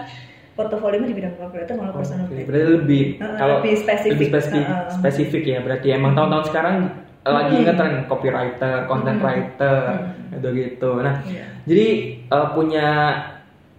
portofolio 0.53 1.01
di 1.01 1.15
bidang 1.15 1.35
corporate 1.35 1.71
malah 1.73 1.95
personal 1.95 2.25
Oke, 2.25 2.35
branding. 2.35 2.47
berarti 2.47 2.69
lebih 2.75 3.03
Uh, 3.17 3.37
kalau 3.37 3.55
lebih 3.59 3.75
spesifik. 3.79 4.13
lebih 4.13 4.29
spesifik, 4.29 4.65
Uh, 4.65 4.75
uh. 4.75 4.91
spesifik 4.91 5.43
ya 5.45 5.59
berarti 5.61 5.89
emang 5.89 6.13
tahun-tahun 6.13 6.45
sekarang 6.47 6.77
lagi 7.23 7.55
Hmm. 7.55 7.65
ngetren 7.65 7.95
copywriter, 8.05 8.75
content 8.85 9.19
Hmm. 9.19 9.25
writer, 9.25 9.81
Hmm. 9.87 10.33
gitu 10.35 10.49
gitu. 10.51 10.91
Nah, 10.99 11.15
Iya. 11.23 11.45
jadi 11.65 11.87
eh, 12.27 12.49
punya 12.53 12.87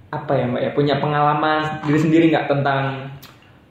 apa 0.10 0.34
ya 0.34 0.46
mbak 0.48 0.62
ya 0.64 0.72
punya 0.74 0.96
pengalaman 0.98 1.62
diri 1.84 2.00
sendiri 2.00 2.26
nggak 2.30 2.48
tentang 2.48 3.14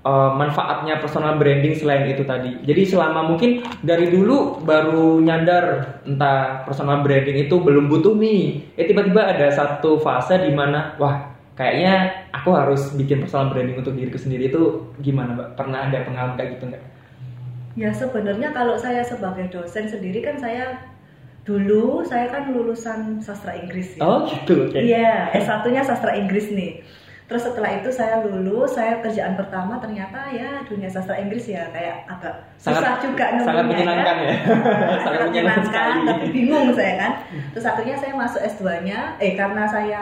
eh, 0.09 0.31
manfaatnya 0.33 1.05
personal 1.05 1.37
branding 1.37 1.77
selain 1.77 2.09
itu 2.09 2.25
tadi. 2.25 2.57
Jadi 2.65 2.83
selama 2.89 3.29
mungkin 3.29 3.61
dari 3.85 4.09
dulu 4.09 4.65
baru 4.65 5.21
nyadar 5.21 5.65
entah 6.09 6.65
personal 6.65 7.05
branding 7.05 7.45
itu 7.45 7.61
belum 7.61 7.93
butuh 7.93 8.17
nih, 8.17 8.73
eh 8.81 8.89
tiba-tiba 8.89 9.29
ada 9.29 9.53
satu 9.53 10.01
fase 10.01 10.41
di 10.41 10.57
mana 10.57 10.97
wah 10.97 11.29
kayaknya 11.59 12.25
aku 12.33 12.55
harus 12.55 12.95
bikin 12.97 13.21
personal 13.21 13.53
branding 13.53 13.77
untuk 13.77 13.93
diriku 13.93 14.17
sendiri 14.17 14.49
itu 14.49 14.95
gimana 15.05 15.37
mbak? 15.37 15.49
Pernah 15.61 15.93
ada 15.93 16.09
pengalaman 16.09 16.41
kayak 16.41 16.57
gitu 16.57 16.65
nggak? 16.73 16.85
Ya 17.79 17.91
sebenarnya 17.95 18.51
kalau 18.51 18.75
saya 18.75 19.05
sebagai 19.07 19.53
dosen 19.55 19.87
sendiri 19.87 20.25
kan 20.25 20.41
saya 20.41 20.83
dulu 21.49 22.05
saya 22.05 22.29
kan 22.29 22.53
lulusan 22.53 23.25
sastra 23.25 23.57
Inggris 23.57 23.97
ya. 23.97 24.05
Oh 24.05 24.29
gitu. 24.29 24.69
Iya, 24.75 25.33
S1-nya 25.33 25.81
sastra 25.81 26.13
Inggris 26.19 26.53
nih. 26.53 26.85
Terus 27.29 27.45
setelah 27.45 27.71
itu 27.77 27.93
saya 27.93 28.25
lulus, 28.25 28.73
saya 28.73 29.05
kerjaan 29.05 29.37
pertama 29.37 29.77
ternyata 29.77 30.33
ya 30.33 30.65
dunia 30.65 30.89
sastra 30.89 31.13
Inggris 31.15 31.45
ya 31.45 31.69
kayak 31.69 32.09
agak 32.09 32.33
Sangat- 32.57 32.81
susah 32.81 32.95
juga 33.05 33.25
nemunya 33.29 33.45
sangat 33.45 33.65
menyenangkan 33.69 34.07
kan. 34.09 34.17
ya. 34.17 34.33
sangat, 34.49 35.01
Sangat 35.05 35.21
menyenangkan 35.29 35.65
sekali. 35.69 36.01
tapi 36.09 36.27
bingung 36.33 36.69
saya 36.73 36.95
kan. 36.97 37.13
Terus 37.53 37.67
akhirnya 37.69 37.97
saya 37.97 38.13
masuk 38.17 38.41
S2-nya, 38.41 38.99
eh 39.19 39.33
karena 39.37 39.63
saya 39.69 40.01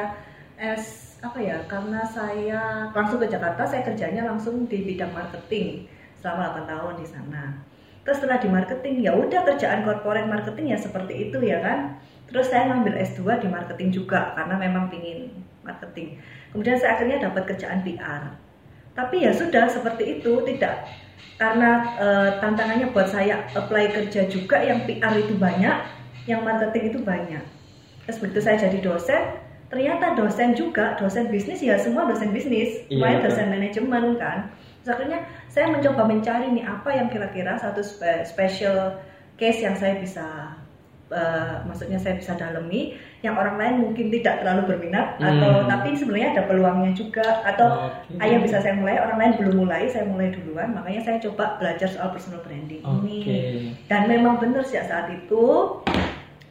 S 0.55 0.85
apa 1.19 1.39
ya? 1.43 1.59
Karena 1.67 2.01
saya 2.07 2.63
langsung 2.95 3.19
ke 3.19 3.27
Jakarta, 3.27 3.67
saya 3.67 3.83
kerjanya 3.83 4.23
langsung 4.23 4.63
di 4.65 4.87
bidang 4.87 5.11
marketing 5.11 5.91
selama 6.17 6.63
8 6.63 6.71
tahun 6.71 6.95
di 6.95 7.07
sana. 7.11 7.43
Terus 8.01 8.23
setelah 8.23 8.39
di 8.39 8.47
marketing 8.47 9.03
ya 9.03 9.11
udah 9.11 9.43
kerjaan 9.45 9.83
corporate 9.83 10.31
marketing 10.31 10.71
ya 10.71 10.79
seperti 10.79 11.27
itu 11.27 11.43
ya 11.43 11.59
kan. 11.59 11.99
Terus 12.31 12.47
saya 12.47 12.71
ngambil 12.71 13.03
S2 13.03 13.43
di 13.43 13.51
marketing 13.51 13.91
juga 13.91 14.31
karena 14.39 14.55
memang 14.55 14.87
pingin 14.87 15.35
marketing. 15.67 16.23
Kemudian 16.57 16.81
saya 16.81 16.97
akhirnya 16.97 17.21
dapat 17.21 17.53
kerjaan 17.53 17.85
PR. 17.85 18.33
Tapi 18.97 19.29
ya 19.29 19.37
sudah 19.37 19.69
seperti 19.69 20.17
itu, 20.17 20.41
tidak 20.49 20.89
karena 21.37 21.85
eh, 22.01 22.31
tantangannya 22.41 22.97
buat 22.97 23.13
saya 23.13 23.45
apply 23.53 23.93
kerja 23.93 24.25
juga 24.25 24.57
yang 24.65 24.89
PR 24.89 25.13
itu 25.21 25.37
banyak, 25.37 25.85
yang 26.25 26.41
marketing 26.41 26.97
itu 26.97 26.99
banyak. 27.05 27.45
Terus 28.09 28.25
begitu 28.25 28.41
saya 28.41 28.57
jadi 28.57 28.81
dosen, 28.81 29.37
ternyata 29.69 30.17
dosen 30.17 30.57
juga, 30.57 30.97
dosen 30.97 31.29
bisnis 31.29 31.61
ya 31.61 31.77
semua 31.77 32.09
dosen 32.09 32.33
bisnis, 32.33 32.89
Iya, 32.89 33.21
dosen 33.21 33.53
manajemen 33.53 34.17
kan. 34.17 34.49
Terus 34.81 34.97
akhirnya 34.97 35.21
saya 35.53 35.69
mencoba 35.69 36.09
mencari 36.09 36.57
nih 36.57 36.65
apa 36.65 36.89
yang 36.89 37.13
kira-kira 37.13 37.61
satu 37.61 37.85
spe- 37.85 38.25
special 38.25 38.97
case 39.37 39.61
yang 39.61 39.77
saya 39.77 40.01
bisa 40.01 40.57
eh, 41.09 41.55
maksudnya 41.63 41.95
saya 41.95 42.15
bisa 42.15 42.35
dalami 42.35 42.93
yang 43.21 43.35
orang 43.35 43.57
lain 43.57 43.75
mungkin 43.81 44.11
tidak 44.11 44.43
terlalu 44.43 44.63
berminat 44.69 45.15
atau 45.17 45.63
Hmm. 45.63 45.69
tapi 45.69 45.95
sebenarnya 45.95 46.35
ada 46.35 46.43
peluangnya 46.45 46.91
juga 46.93 47.23
atau 47.43 47.69
Oke. 47.89 48.19
ayah 48.19 48.39
bisa 48.39 48.59
saya 48.59 48.75
mulai 48.75 48.99
orang 48.99 49.15
lain 49.17 49.33
belum 49.39 49.55
mulai 49.63 49.87
saya 49.87 50.03
mulai 50.03 50.31
duluan 50.31 50.71
makanya 50.71 51.03
saya 51.03 51.19
coba 51.21 51.57
belajar 51.57 51.87
soal 51.87 52.11
personal 52.11 52.43
branding 52.43 52.83
Oke. 52.83 53.07
ini 53.07 53.17
dan 53.87 54.07
memang 54.07 54.37
benar 54.37 54.63
sejak 54.63 54.87
saat 54.87 55.07
itu 55.09 55.45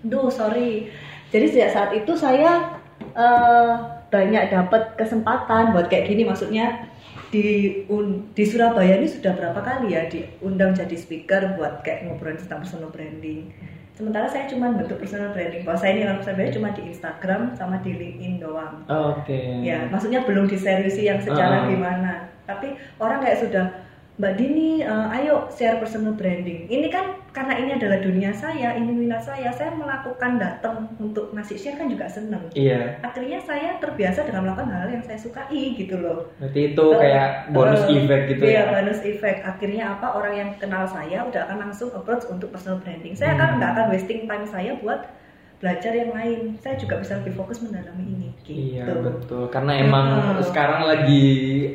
duh 0.02 0.28
sorry 0.30 0.88
jadi 1.30 1.46
sejak 1.46 1.70
saat 1.72 1.92
itu 1.92 2.16
saya 2.16 2.80
eh, 3.12 3.72
banyak 4.08 4.44
dapat 4.48 4.96
kesempatan 4.96 5.72
buat 5.72 5.88
kayak 5.88 6.08
gini 6.08 6.24
maksudnya 6.24 6.88
di 7.28 7.44
un- 7.88 8.32
di 8.32 8.44
Surabaya 8.44 8.96
ini 8.96 9.08
sudah 9.10 9.36
berapa 9.36 9.60
kali 9.60 9.92
ya 9.92 10.08
diundang 10.08 10.72
jadi 10.72 10.96
speaker 10.96 11.60
buat 11.60 11.84
kayak 11.84 12.08
ngobrol 12.08 12.32
tentang 12.34 12.64
personal 12.64 12.88
branding 12.88 13.52
sementara 13.96 14.28
saya 14.28 14.44
cuma 14.52 14.76
bentuk 14.76 15.00
personal 15.00 15.32
branding 15.32 15.64
kalau 15.64 15.80
saya 15.80 15.96
ini 15.96 16.04
orang 16.04 16.20
personal 16.20 16.36
branding 16.36 16.58
cuma 16.60 16.70
di 16.76 16.82
Instagram 16.92 17.42
sama 17.56 17.76
di 17.80 17.92
LinkedIn 17.96 18.44
doang 18.44 18.84
Oke. 18.92 19.64
ya 19.64 19.88
maksudnya 19.88 20.28
belum 20.28 20.52
diseriusi 20.52 21.08
yang 21.08 21.24
secara 21.24 21.64
Ah. 21.64 21.68
gimana 21.72 22.12
tapi 22.44 22.76
orang 23.00 23.24
kayak 23.24 23.40
sudah 23.40 23.66
Mbak 24.16 24.34
Dini 24.40 24.80
eh, 24.80 25.16
ayo 25.20 25.52
share 25.52 25.76
personal 25.76 26.16
branding 26.16 26.72
ini 26.72 26.88
kan 26.88 27.20
karena 27.36 27.60
ini 27.60 27.76
adalah 27.76 28.00
dunia 28.00 28.32
saya 28.32 28.72
ini 28.72 28.88
minat 28.88 29.20
saya 29.20 29.52
saya 29.52 29.76
melakukan 29.76 30.40
datang 30.40 30.88
untuk 30.96 31.36
ngasih 31.36 31.60
share 31.60 31.76
kan 31.76 31.92
juga 31.92 32.08
seneng 32.08 32.48
Iya. 32.56 32.96
akhirnya 33.04 33.44
saya 33.44 33.76
terbiasa 33.76 34.24
dengan 34.24 34.48
melakukan 34.48 34.72
hal 34.72 34.88
yang 34.88 35.04
saya 35.04 35.20
sukai 35.20 35.76
gitu 35.76 36.00
loh 36.00 36.32
Berarti 36.40 36.72
itu 36.72 36.86
kayak 36.96 37.28
bonus 37.52 37.84
Eh, 37.84 38.00
effect 38.00 38.24
gitu 38.30 38.42
iya, 38.46 38.56
ya. 38.56 38.72
bonus 38.72 39.00
effect 39.04 39.40
akhirnya 39.44 39.84
apa 39.92 40.08
orang 40.10 40.34
yang 40.34 40.50
kenal 40.56 40.88
saya 40.88 41.20
udah 41.22 41.42
akan 41.44 41.58
langsung 41.62 41.92
approach 41.92 42.24
untuk 42.26 42.56
personal 42.56 42.80
branding 42.80 43.12
saya 43.14 43.36
kan 43.36 43.52
Hmm. 43.52 43.58
nggak 43.60 43.72
akan 43.74 43.86
wasting 43.92 44.24
time 44.24 44.48
saya 44.48 44.80
buat 44.80 45.12
belajar 45.56 45.92
yang 45.92 46.12
lain 46.12 46.56
saya 46.56 46.76
juga 46.76 47.04
bisa 47.04 47.20
lebih 47.20 47.36
fokus 47.36 47.60
mendalami 47.60 48.04
ini 48.06 48.30
gitu 48.40 48.80
Iya 48.80 48.96
betul 48.96 49.52
karena 49.52 49.76
emang 49.76 50.08
Hmm. 50.32 50.40
sekarang 50.40 50.88
lagi 50.88 51.24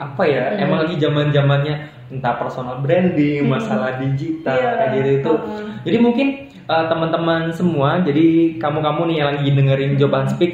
apa 0.00 0.24
ya 0.24 0.44
Hmm. 0.50 0.64
emang 0.64 0.78
lagi 0.84 0.96
zaman 0.96 1.28
zamannya 1.28 1.99
entah 2.10 2.34
personal 2.36 2.78
branding 2.78 3.46
Hmm. 3.46 3.54
masalah 3.54 3.96
digital 3.96 4.54
Iya. 4.54 4.70
kayak 4.76 4.90
gitu 4.92 5.10
itu 5.16 5.32
Hmm. 5.32 5.66
jadi 5.82 5.96
mungkin 5.98 6.26
uh, 6.66 6.84
teman-teman 6.86 7.42
semua 7.50 8.02
jadi 8.02 8.26
kamu-kamu 8.58 9.00
nih 9.06 9.16
yang 9.16 9.28
lagi 9.32 9.48
dengerin 9.48 9.92
Joban 9.94 10.26
Speak 10.26 10.52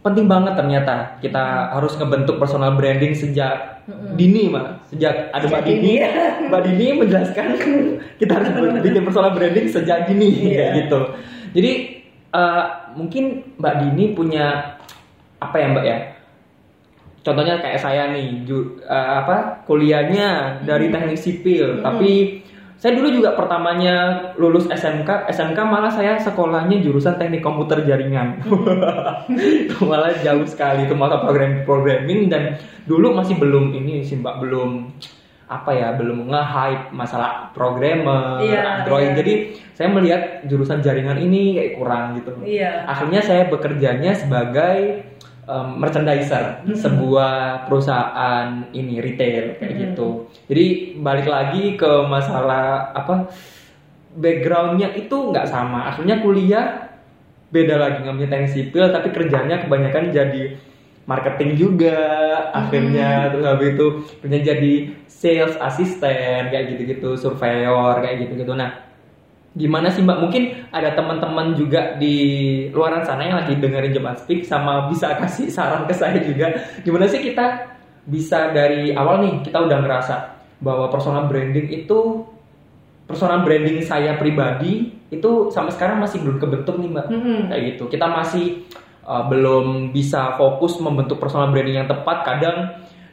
penting 0.00 0.28
banget 0.28 0.52
ternyata 0.52 1.16
kita 1.18 1.72
harus 1.72 1.96
ngebentuk 1.96 2.36
personal 2.36 2.76
branding 2.76 3.12
sejak 3.12 3.84
Hmm. 3.84 4.16
dini 4.16 4.48
mah 4.48 4.80
sejak 4.88 5.28
ada 5.28 5.44
Mbak 5.44 5.62
Dini 5.62 5.90
ya. 5.98 6.08
Mbak 6.48 6.60
Dini 6.62 6.86
menjelaskan 6.96 7.46
kita 8.20 8.32
harus 8.32 8.48
bikin 8.80 9.04
personal 9.04 9.32
branding 9.32 9.66
sejak 9.66 10.06
dini 10.06 10.30
kayak 10.48 10.86
gitu 10.86 11.00
jadi 11.52 11.72
uh, 12.30 12.64
mungkin 12.94 13.44
Mbak 13.58 13.74
Dini 13.82 14.04
punya 14.14 14.78
apa 15.36 15.56
ya 15.58 15.66
Mbak 15.68 15.84
ya 15.84 15.98
contohnya 17.24 17.56
kayak 17.56 17.80
saya 17.80 18.12
nih 18.12 18.44
ju- 18.44 18.78
eh, 18.80 19.10
apa 19.18 19.64
kuliahnya 19.64 20.28
dari 20.62 20.88
teknik 20.88 21.16
sipil. 21.16 21.80
Hmm. 21.80 21.82
tapi 21.82 22.44
saya 22.74 22.92
dulu 22.94 23.08
juga 23.08 23.32
pertamanya 23.32 23.96
lulus 24.36 24.68
SMK 24.68 25.08
SMK 25.26 25.56
malah 25.64 25.88
saya 25.88 26.20
sekolahnya 26.20 26.78
jurusan 26.78 27.16
teknik 27.16 27.40
komputer 27.40 27.80
jaringan. 27.80 28.44
Itu 29.24 29.84
malah 29.88 30.12
jauh 30.20 30.44
sekali 30.44 30.84
itu 30.84 30.92
masa 30.92 31.16
program 31.18 31.64
programming 31.64 32.28
dan 32.28 32.56
dulu 32.84 33.16
masih 33.16 33.34
belum 33.34 33.72
ini 33.72 34.04
sih 34.04 34.20
mbak. 34.20 34.36
Belum 34.38 34.92
apa 35.44 35.70
ya 35.70 35.92
belum 35.92 36.24
nge-hype 36.26 36.88
masalah 36.90 37.52
programmer 37.52 38.40
Iya, 38.40 38.60
Android. 38.80 39.04
iya. 39.06 39.14
jadi 39.14 39.32
saya 39.72 39.88
melihat 39.90 40.22
jurusan 40.44 40.80
jaringan 40.80 41.16
ini 41.16 41.56
kayak 41.56 41.72
kurang 41.74 42.04
gitu. 42.16 42.32
Iya. 42.40 42.84
Akhirnya 42.84 43.20
saya 43.20 43.48
bekerjanya 43.48 44.12
sebagai 44.12 45.04
um, 45.44 45.80
merchandiser 45.80 46.64
Hmm. 46.64 46.76
sebuah 46.76 47.64
perusahaan 47.68 48.68
ini 48.72 49.00
retail 49.00 49.60
kayak 49.60 49.72
Hmm. 49.72 49.82
gitu. 49.90 50.08
Jadi 50.48 50.64
balik 51.00 51.26
lagi 51.28 51.76
ke 51.76 51.92
masalah 52.08 52.92
apa 52.92 53.28
backgroundnya 54.14 54.94
itu 54.94 55.16
nggak 55.32 55.48
sama. 55.48 55.90
Akhirnya 55.90 56.20
kuliah 56.20 56.66
beda 57.50 57.78
lagi 57.78 58.02
ngambil 58.02 58.26
teknik 58.26 58.50
sipil 58.50 58.90
tapi 58.90 59.14
kerjanya 59.14 59.62
kebanyakan 59.62 60.10
jadi 60.10 60.58
marketing 61.04 61.50
juga. 61.58 61.98
Akhirnya 62.50 63.30
terus 63.30 63.44
habis 63.46 63.68
itu 63.76 63.86
kerja 64.22 64.38
jadi 64.54 64.74
sales 65.06 65.54
assistant 65.60 66.50
kayak 66.50 66.74
gitu-gitu 66.74 67.16
surveyor 67.16 68.00
kayak 68.00 68.26
gitu-gitu. 68.28 68.52
Nah 68.52 68.93
gimana 69.54 69.86
sih 69.88 70.02
mbak? 70.02 70.18
Mungkin 70.18 70.42
ada 70.74 70.98
teman-teman 70.98 71.54
juga 71.54 71.94
di 71.94 72.16
luaran 72.74 73.06
sana 73.06 73.22
yang 73.22 73.38
lagi 73.38 73.54
dengerin 73.54 73.94
Jaman 73.94 74.18
Speak 74.18 74.42
sama 74.42 74.90
bisa 74.90 75.14
kasih 75.14 75.46
saran 75.48 75.86
ke 75.86 75.94
saya 75.94 76.18
juga. 76.20 76.50
Gimana 76.82 77.06
sih 77.06 77.22
kita 77.22 77.70
bisa 78.04 78.50
dari 78.50 78.92
awal 78.92 79.22
nih 79.24 79.34
kita 79.46 79.64
udah 79.64 79.78
ngerasa 79.80 80.14
bahwa 80.60 80.90
personal 80.92 81.30
branding 81.30 81.70
itu 81.72 82.26
personal 83.06 83.40
branding 83.46 83.80
saya 83.80 84.16
pribadi 84.18 84.90
itu 85.08 85.48
sampai 85.54 85.72
sekarang 85.72 86.02
masih 86.02 86.20
belum 86.20 86.42
kebentuk 86.42 86.74
nih 86.82 86.90
mbak. 86.90 87.06
Mm-mm. 87.08 87.40
kayak 87.54 87.62
gitu. 87.74 87.86
Kita 87.86 88.06
masih 88.10 88.66
uh, 89.06 89.24
belum 89.30 89.94
bisa 89.94 90.34
fokus 90.34 90.82
membentuk 90.82 91.22
personal 91.22 91.54
branding 91.54 91.78
yang 91.78 91.88
tepat. 91.88 92.26
Kadang 92.26 92.58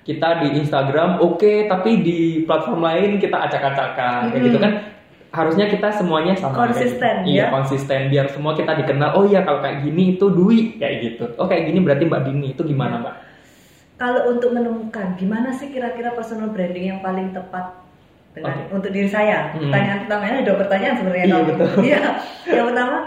kita 0.01 0.41
di 0.41 0.57
Instagram 0.57 1.21
oke 1.21 1.69
tapi 1.69 2.01
di 2.01 2.41
platform 2.49 2.81
lain 2.81 3.21
kita 3.21 3.37
acak-acakan. 3.45 4.33
Kayak 4.33 4.41
Mhm. 4.41 4.47
gitu 4.49 4.57
kan 4.57 4.73
harusnya 5.31 5.65
kita 5.65 5.87
semuanya 5.95 6.35
sama 6.35 6.67
Konsisten, 6.67 7.23
gitu. 7.23 7.31
iya 7.31 7.47
ya. 7.47 7.53
konsisten 7.55 8.11
biar 8.11 8.27
semua 8.27 8.51
kita 8.51 8.75
dikenal 8.75 9.15
oh 9.15 9.23
iya 9.23 9.41
kalau 9.41 9.63
kayak 9.63 9.79
gini 9.81 10.19
itu 10.19 10.27
Dwi 10.27 10.75
kayak 10.75 10.95
gitu 11.01 11.23
oh 11.39 11.47
kayak 11.47 11.71
gini 11.71 11.79
berarti 11.79 12.03
Mbak 12.03 12.21
Dini 12.27 12.47
itu 12.51 12.61
gimana 12.61 12.95
Iya. 12.95 13.01
Mbak 13.01 13.15
kalau 13.95 14.21
untuk 14.27 14.49
menemukan 14.51 15.07
gimana 15.15 15.53
sih 15.53 15.69
kira-kira 15.69 16.11
personal 16.11 16.51
branding 16.51 16.89
yang 16.89 16.99
paling 16.99 17.31
tepat 17.31 17.79
dengan 18.31 18.59
Oke. 18.59 18.75
untuk 18.75 18.91
diri 18.91 19.07
saya 19.07 19.51
Hmm. 19.51 19.71
pertanyaan 19.71 19.99
pertamanya 20.03 20.33
ada 20.33 20.43
dua 20.43 20.57
pertanyaan 20.57 20.95
sebenarnya 20.97 21.25
Iya, 21.25 21.37
betul. 21.47 21.69
Iya. 21.87 22.01
yang 22.51 22.65
pertama 22.67 22.97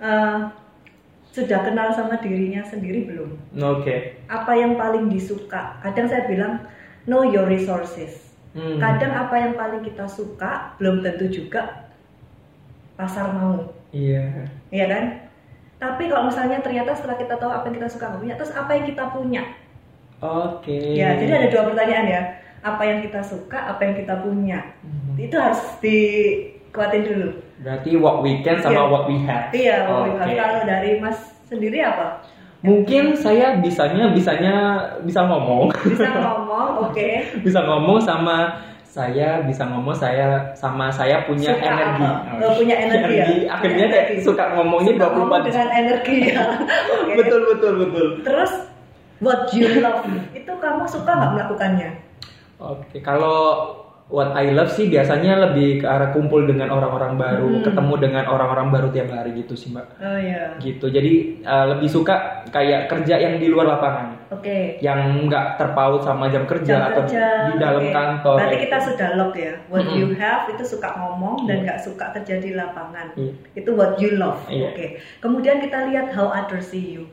eh, 0.00 0.38
sudah 1.34 1.60
kenal 1.60 1.88
sama 1.90 2.14
dirinya 2.16 2.62
sendiri 2.62 3.04
belum 3.04 3.28
oke 3.58 3.94
apa 4.24 4.52
yang 4.54 4.78
paling 4.78 5.12
disuka 5.12 5.76
kadang 5.82 6.08
saya 6.08 6.24
bilang 6.24 6.64
know 7.04 7.20
your 7.20 7.44
resources. 7.44 8.23
Hmm. 8.54 8.78
Kadang 8.78 9.12
apa 9.12 9.34
yang 9.34 9.52
paling 9.58 9.82
kita 9.82 10.06
suka 10.06 10.78
belum 10.78 11.02
tentu 11.02 11.26
juga 11.26 11.90
pasar 12.94 13.34
mau, 13.34 13.74
Iya. 13.90 14.46
ya 14.70 14.86
kan? 14.86 15.04
Tapi 15.82 16.06
kalau 16.06 16.30
misalnya 16.30 16.62
ternyata 16.62 16.94
setelah 16.94 17.18
kita 17.18 17.34
tahu 17.34 17.50
apa 17.50 17.66
yang 17.66 17.76
kita 17.82 17.88
suka 17.90 18.04
nggak 18.08 18.22
punya, 18.22 18.34
terus 18.38 18.54
apa 18.54 18.70
yang 18.72 18.84
kita 18.86 19.04
punya? 19.10 19.42
Oke. 20.22 20.94
Ya, 20.94 21.18
jadi 21.18 21.32
ada 21.34 21.48
dua 21.50 21.62
pertanyaan 21.66 22.06
ya. 22.06 22.22
Apa 22.62 22.82
yang 22.86 22.98
kita 23.02 23.20
suka, 23.20 23.58
apa 23.68 23.82
yang 23.82 23.94
kita 23.98 24.22
punya? 24.22 24.62
Hmm. 24.80 25.18
Itu 25.18 25.36
harus 25.36 25.60
dikuatin 25.82 27.02
dulu. 27.04 27.28
Berarti 27.60 27.90
what 27.98 28.22
we 28.22 28.38
can 28.40 28.62
sama 28.62 28.86
Iya. 28.86 28.88
what 28.88 29.04
we 29.10 29.16
have. 29.26 29.50
Iya, 29.50 29.76
Oke. 29.90 30.32
kalau 30.32 30.62
dari 30.62 31.02
Mas 31.02 31.18
sendiri 31.44 31.82
apa? 31.82 32.22
Mungkin 32.64 33.12
saya 33.12 33.60
bisanya 33.60 34.08
bisanya 34.10 34.54
bisa 35.04 35.20
ngomong, 35.28 35.68
Bisa 35.84 36.08
ngomong, 36.16 36.88
oke. 36.88 37.08
bisa 37.44 37.60
ngomong 37.60 38.00
sama 38.00 38.56
saya 38.80 39.42
bisa 39.42 39.66
ngomong 39.66 39.90
saya 39.92 40.54
sama 40.54 40.86
saya 40.86 41.26
punya 41.26 41.50
Suka 41.52 41.66
energi. 41.66 42.04
apa? 42.08 42.40
Oh, 42.40 42.54
punya 42.54 42.76
energi 42.78 43.14
ya? 43.18 43.26
Akhirnya 43.52 43.86
kayak 43.90 44.06
Energi. 44.14 44.22
suka 44.22 44.44
ngomongnya 44.54 44.92
Suka 44.94 45.06
ngomong 45.10 45.28
24 45.42 45.48
dengan 45.50 45.68
energi 45.74 46.16
ya. 46.30 46.42
Oke. 46.94 47.12
Betul 47.18 47.40
betul 47.52 47.72
betul. 47.84 48.06
Terus 48.22 48.52
what 49.18 49.50
you 49.52 49.82
love 49.82 50.06
itu 50.32 50.52
kamu 50.56 50.84
suka 50.86 51.10
nggak 51.10 51.30
melakukannya? 51.36 51.90
Oke, 52.62 52.96
kalau 53.02 53.66
what 54.06 54.30
I 54.32 54.52
love 54.52 54.68
sih 54.68 54.86
biasanya 54.86 55.40
lebih 55.40 55.80
ke 55.80 55.86
arah 55.86 56.12
kumpul 56.12 56.44
dengan 56.44 56.68
orang-orang 56.68 57.16
baru, 57.16 57.48
Hmm. 57.50 57.64
ketemu 57.64 57.94
dengan 57.98 58.24
orang-orang 58.26 58.68
baru 58.68 58.88
tiap 58.88 59.08
hari 59.08 59.32
gitu 59.34 59.56
sih, 59.56 59.72
Mbak. 59.72 59.86
Oh 59.96 60.18
ya, 60.20 60.42
Gitu. 60.60 60.86
Jadi 60.86 61.12
uh, 61.40 61.66
lebih 61.74 61.88
suka 61.88 62.14
kayak 62.48 62.86
kerja 62.86 63.16
yang 63.16 63.40
di 63.40 63.48
luar 63.48 63.64
lapangan, 63.66 64.28
oke. 64.28 64.78
yang 64.78 65.00
nggak 65.24 65.56
terpaut 65.56 66.00
sama 66.00 66.28
jam 66.28 66.44
kerja 66.44 66.76
Jam 66.76 66.88
atau 66.92 67.02
kerja, 67.02 67.26
di 67.48 67.54
dalam 67.56 67.82
oke. 67.82 67.92
kantor. 67.92 68.36
Berarti 68.38 68.58
kita 68.60 68.76
gitu. 68.76 68.86
sudah 68.92 69.08
lock 69.16 69.32
ya. 69.34 69.52
What 69.66 69.82
Mm-mm. 69.82 69.96
you 69.96 70.06
have 70.14 70.42
itu 70.46 70.64
suka 70.68 70.88
ngomong 70.94 71.36
dan 71.44 71.56
Iya. 71.56 71.64
nggak 71.64 71.80
suka 71.80 72.06
kerja 72.12 72.34
di 72.38 72.50
lapangan. 72.52 73.06
Iya. 73.16 73.32
Itu 73.56 73.70
what 73.72 73.96
you 73.96 74.14
love. 74.14 74.44
Iya. 74.46 74.68
Oke. 74.70 74.86
Kemudian 75.18 75.58
kita 75.58 75.88
lihat 75.88 76.12
how 76.12 76.28
others 76.28 76.68
see 76.68 76.92
you. 76.92 77.08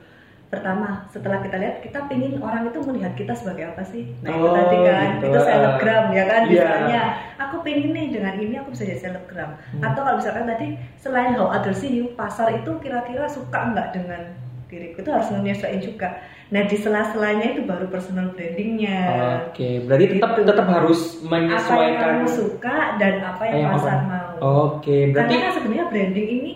Pertama, 0.52 1.08
setelah 1.08 1.40
kita 1.40 1.56
lihat, 1.56 1.80
kita 1.80 2.00
pingin 2.06 2.36
orang 2.38 2.68
itu 2.68 2.84
melihat 2.84 3.16
kita 3.16 3.32
sebagai 3.32 3.72
apa 3.72 3.88
sih? 3.88 4.04
Nah 4.20 4.30
itu 4.30 4.44
Oh, 4.44 4.52
tadi 4.52 4.78
kan, 4.84 5.08
gitu. 5.16 5.26
itu 5.26 5.40
selebgram 5.40 6.04
ya 6.12 6.24
kan, 6.28 6.42
Iya. 6.44 6.52
misalnya 6.52 7.02
aku 7.40 7.56
pengen 7.64 7.90
nih 7.90 8.08
dengan 8.12 8.36
ini 8.36 8.56
aku 8.56 8.70
bisa 8.70 8.84
jadi 8.84 9.00
selebgram. 9.02 9.56
Hmm. 9.72 9.82
Atau 9.82 10.04
kalau 10.04 10.20
misalkan 10.20 10.46
tadi 10.46 10.68
selain 10.98 11.34
how 11.34 11.48
others 11.48 11.80
see 11.80 11.96
you, 11.96 12.12
pasar 12.14 12.52
itu 12.52 12.68
kira-kira 12.78 13.26
suka 13.26 13.72
nggak 13.72 13.96
dengan 13.96 14.22
diriku 14.68 15.00
itu 15.00 15.10
harus 15.10 15.28
menyesuaikan 15.30 15.80
juga. 15.80 16.10
Nah 16.48 16.64
di 16.64 16.76
sela-selanya 16.76 17.48
itu 17.50 17.62
baru 17.64 17.88
personal 17.88 18.32
brandingnya. 18.32 19.00
Oke, 19.48 19.84
berarti 19.84 20.06
tetap 20.10 20.32
Gitu. 20.34 20.48
tetap 20.48 20.68
harus 20.68 21.00
Apa 21.18 21.24
yang 21.24 21.32
menyesuaikan. 21.48 22.08
kamu 22.18 22.28
suka 22.28 22.78
dan 22.96 23.14
apa 23.22 23.44
yang 23.48 23.56
yang 23.58 23.72
pasar 23.72 23.88
orang- 23.94 24.08
mau. 24.10 24.32
Oke, 24.68 25.12
berarti 25.12 25.32
Karena 25.32 25.48
kan 25.48 25.52
sebenarnya 25.56 25.86
branding 25.88 26.28
ini 26.30 26.52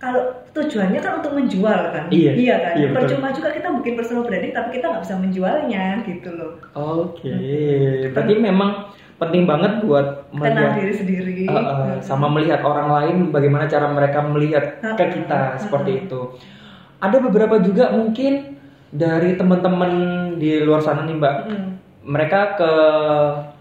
kalau 0.00 0.32
tujuannya 0.56 0.96
kan 0.98 1.20
untuk 1.20 1.36
menjual 1.36 1.80
kan, 1.92 2.08
Iya, 2.08 2.32
kan. 2.56 2.74
iya, 2.80 2.88
betul. 2.88 3.04
Percuma 3.04 3.28
juga 3.36 3.52
kita 3.52 3.68
bikin 3.76 3.94
personal 4.00 4.24
branding 4.24 4.52
tapi 4.56 4.68
kita 4.80 4.88
nggak 4.88 5.04
bisa 5.04 5.16
menjualnya 5.20 5.84
gitu 6.08 6.30
loh. 6.32 6.52
Oke, 6.72 7.36
berarti 8.08 8.34
memang 8.40 8.70
penting 9.20 9.44
banget 9.44 9.84
buat 9.84 10.32
melihat 10.32 10.80
diri 10.80 10.94
sendiri. 10.96 11.40
Uh, 11.44 11.60
uh, 11.60 11.92
sama 12.00 12.32
melihat 12.32 12.64
orang 12.64 12.88
lain 12.88 13.16
bagaimana 13.28 13.68
cara 13.68 13.92
mereka 13.92 14.24
melihat 14.24 14.80
ke 14.80 15.04
kita 15.20 15.60
seperti 15.60 16.08
itu. 16.08 16.40
Ada 16.96 17.20
beberapa 17.20 17.60
juga 17.60 17.92
mungkin 17.92 18.56
dari 18.88 19.36
teman-teman 19.36 19.92
di 20.40 20.64
luar 20.64 20.80
sana 20.80 21.04
nih 21.04 21.16
Mbak, 21.20 21.36
Mm. 21.46 21.68
mereka 22.08 22.40
ke 22.56 22.72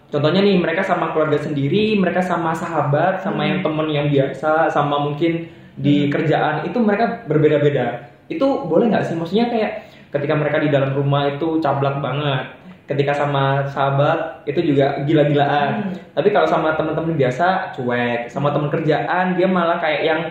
contohnya 0.10 0.42
nih 0.42 0.58
mereka 0.58 0.82
sama 0.82 1.12
keluarga 1.12 1.38
sendiri, 1.38 2.00
mereka 2.00 2.24
sama 2.24 2.56
sahabat, 2.56 3.22
sama 3.22 3.44
Hmm. 3.46 3.50
yang 3.52 3.60
temen 3.62 3.88
yang 3.92 4.08
biasa, 4.10 4.72
sama 4.72 4.98
mungkin 4.98 5.59
di 5.80 6.12
kerjaan 6.12 6.68
itu 6.68 6.78
mereka 6.84 7.24
berbeda-beda. 7.24 8.12
Itu 8.28 8.68
boleh 8.68 8.92
nggak 8.92 9.08
sih? 9.08 9.16
Maksudnya 9.16 9.48
kayak 9.48 9.72
ketika 10.12 10.36
mereka 10.36 10.60
di 10.60 10.70
dalam 10.70 10.92
rumah 10.92 11.32
itu 11.32 11.64
cablak 11.64 12.04
banget. 12.04 12.60
Ketika 12.84 13.14
sama 13.14 13.64
sahabat 13.70 14.44
itu 14.50 14.74
juga 14.74 15.06
gila-gilaan. 15.06 15.70
Hmm. 15.88 15.94
Tapi 16.18 16.34
kalau 16.34 16.50
sama 16.50 16.74
teman-teman 16.74 17.16
biasa 17.16 17.78
cuek, 17.78 18.28
sama 18.28 18.50
teman 18.50 18.68
kerjaan 18.74 19.38
dia 19.38 19.46
malah 19.46 19.78
kayak 19.78 20.02
yang 20.04 20.22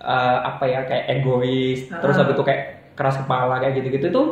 eh, 0.00 0.38
apa 0.42 0.64
ya 0.66 0.80
kayak 0.88 1.20
egois, 1.20 1.86
Ah. 1.92 2.00
terus 2.00 2.16
habis 2.16 2.34
itu 2.34 2.44
kayak 2.44 2.62
keras 2.96 3.20
kepala 3.20 3.60
kayak 3.60 3.84
gitu-gitu 3.84 4.08
tuh 4.08 4.26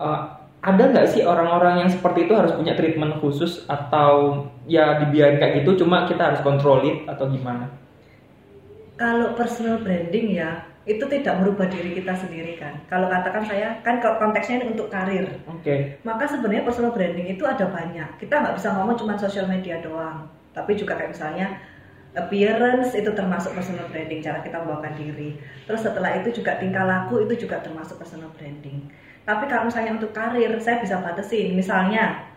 eh, 0.00 0.20
ada 0.64 0.82
nggak 0.88 1.06
sih 1.12 1.20
orang-orang 1.28 1.84
yang 1.84 1.90
seperti 1.92 2.24
itu 2.24 2.32
harus 2.32 2.56
punya 2.56 2.72
treatment 2.72 3.20
khusus 3.20 3.68
atau 3.68 4.40
ya 4.64 4.96
dibiarin 5.04 5.36
kayak 5.36 5.60
gitu 5.60 5.84
cuma 5.84 6.08
kita 6.08 6.32
harus 6.32 6.40
kontrol 6.40 6.80
it 6.88 7.04
atau 7.04 7.28
gimana? 7.28 7.68
Kalau 8.94 9.34
personal 9.34 9.82
branding 9.82 10.38
ya 10.38 10.62
itu 10.84 11.00
tidak 11.08 11.40
merubah 11.40 11.64
diri 11.66 11.96
kita 11.96 12.12
sendiri 12.12 12.60
kan. 12.60 12.76
Kalau 12.92 13.08
katakan 13.08 13.42
saya 13.48 13.80
kan 13.80 13.98
konteksnya 13.98 14.60
ini 14.60 14.76
untuk 14.76 14.92
karir. 14.92 15.24
Oke. 15.48 15.96
Maka 16.04 16.28
sebenarnya 16.28 16.62
personal 16.62 16.92
branding 16.92 17.32
itu 17.32 17.44
ada 17.48 17.64
banyak. 17.64 18.20
Kita 18.20 18.44
nggak 18.44 18.54
bisa 18.60 18.68
ngomong 18.76 18.96
cuma 19.00 19.16
sosial 19.16 19.48
media 19.48 19.80
doang, 19.80 20.28
tapi 20.52 20.76
juga 20.76 21.00
kayak 21.00 21.16
misalnya 21.16 21.56
appearance 22.14 22.94
itu 22.94 23.10
termasuk 23.10 23.56
personal 23.58 23.90
branding, 23.90 24.22
cara 24.22 24.38
kita 24.44 24.62
membawakan 24.62 24.94
diri. 24.94 25.34
Terus 25.66 25.82
setelah 25.82 26.14
itu 26.20 26.30
juga 26.30 26.60
tingkah 26.62 26.86
laku 26.86 27.26
itu 27.26 27.48
juga 27.48 27.58
termasuk 27.64 27.98
personal 27.98 28.30
branding. 28.36 28.86
Tapi 29.24 29.48
kalau 29.48 29.72
misalnya 29.72 29.96
untuk 29.96 30.12
karir, 30.12 30.52
saya 30.60 30.84
bisa 30.84 31.00
batasin. 31.00 31.56
Misalnya, 31.56 32.28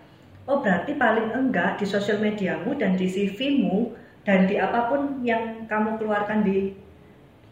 oh 0.48 0.64
berarti 0.64 0.96
paling 0.96 1.36
enggak 1.36 1.78
di 1.78 1.86
sosial 1.86 2.18
mediamu 2.24 2.74
dan 2.80 2.96
di 2.96 3.06
CV-mu 3.06 4.07
dan 4.28 4.44
di 4.44 4.60
apa 4.60 4.92
pun 4.92 5.24
yang 5.24 5.64
kamu 5.72 5.96
keluarkan 5.96 6.44
di 6.44 6.76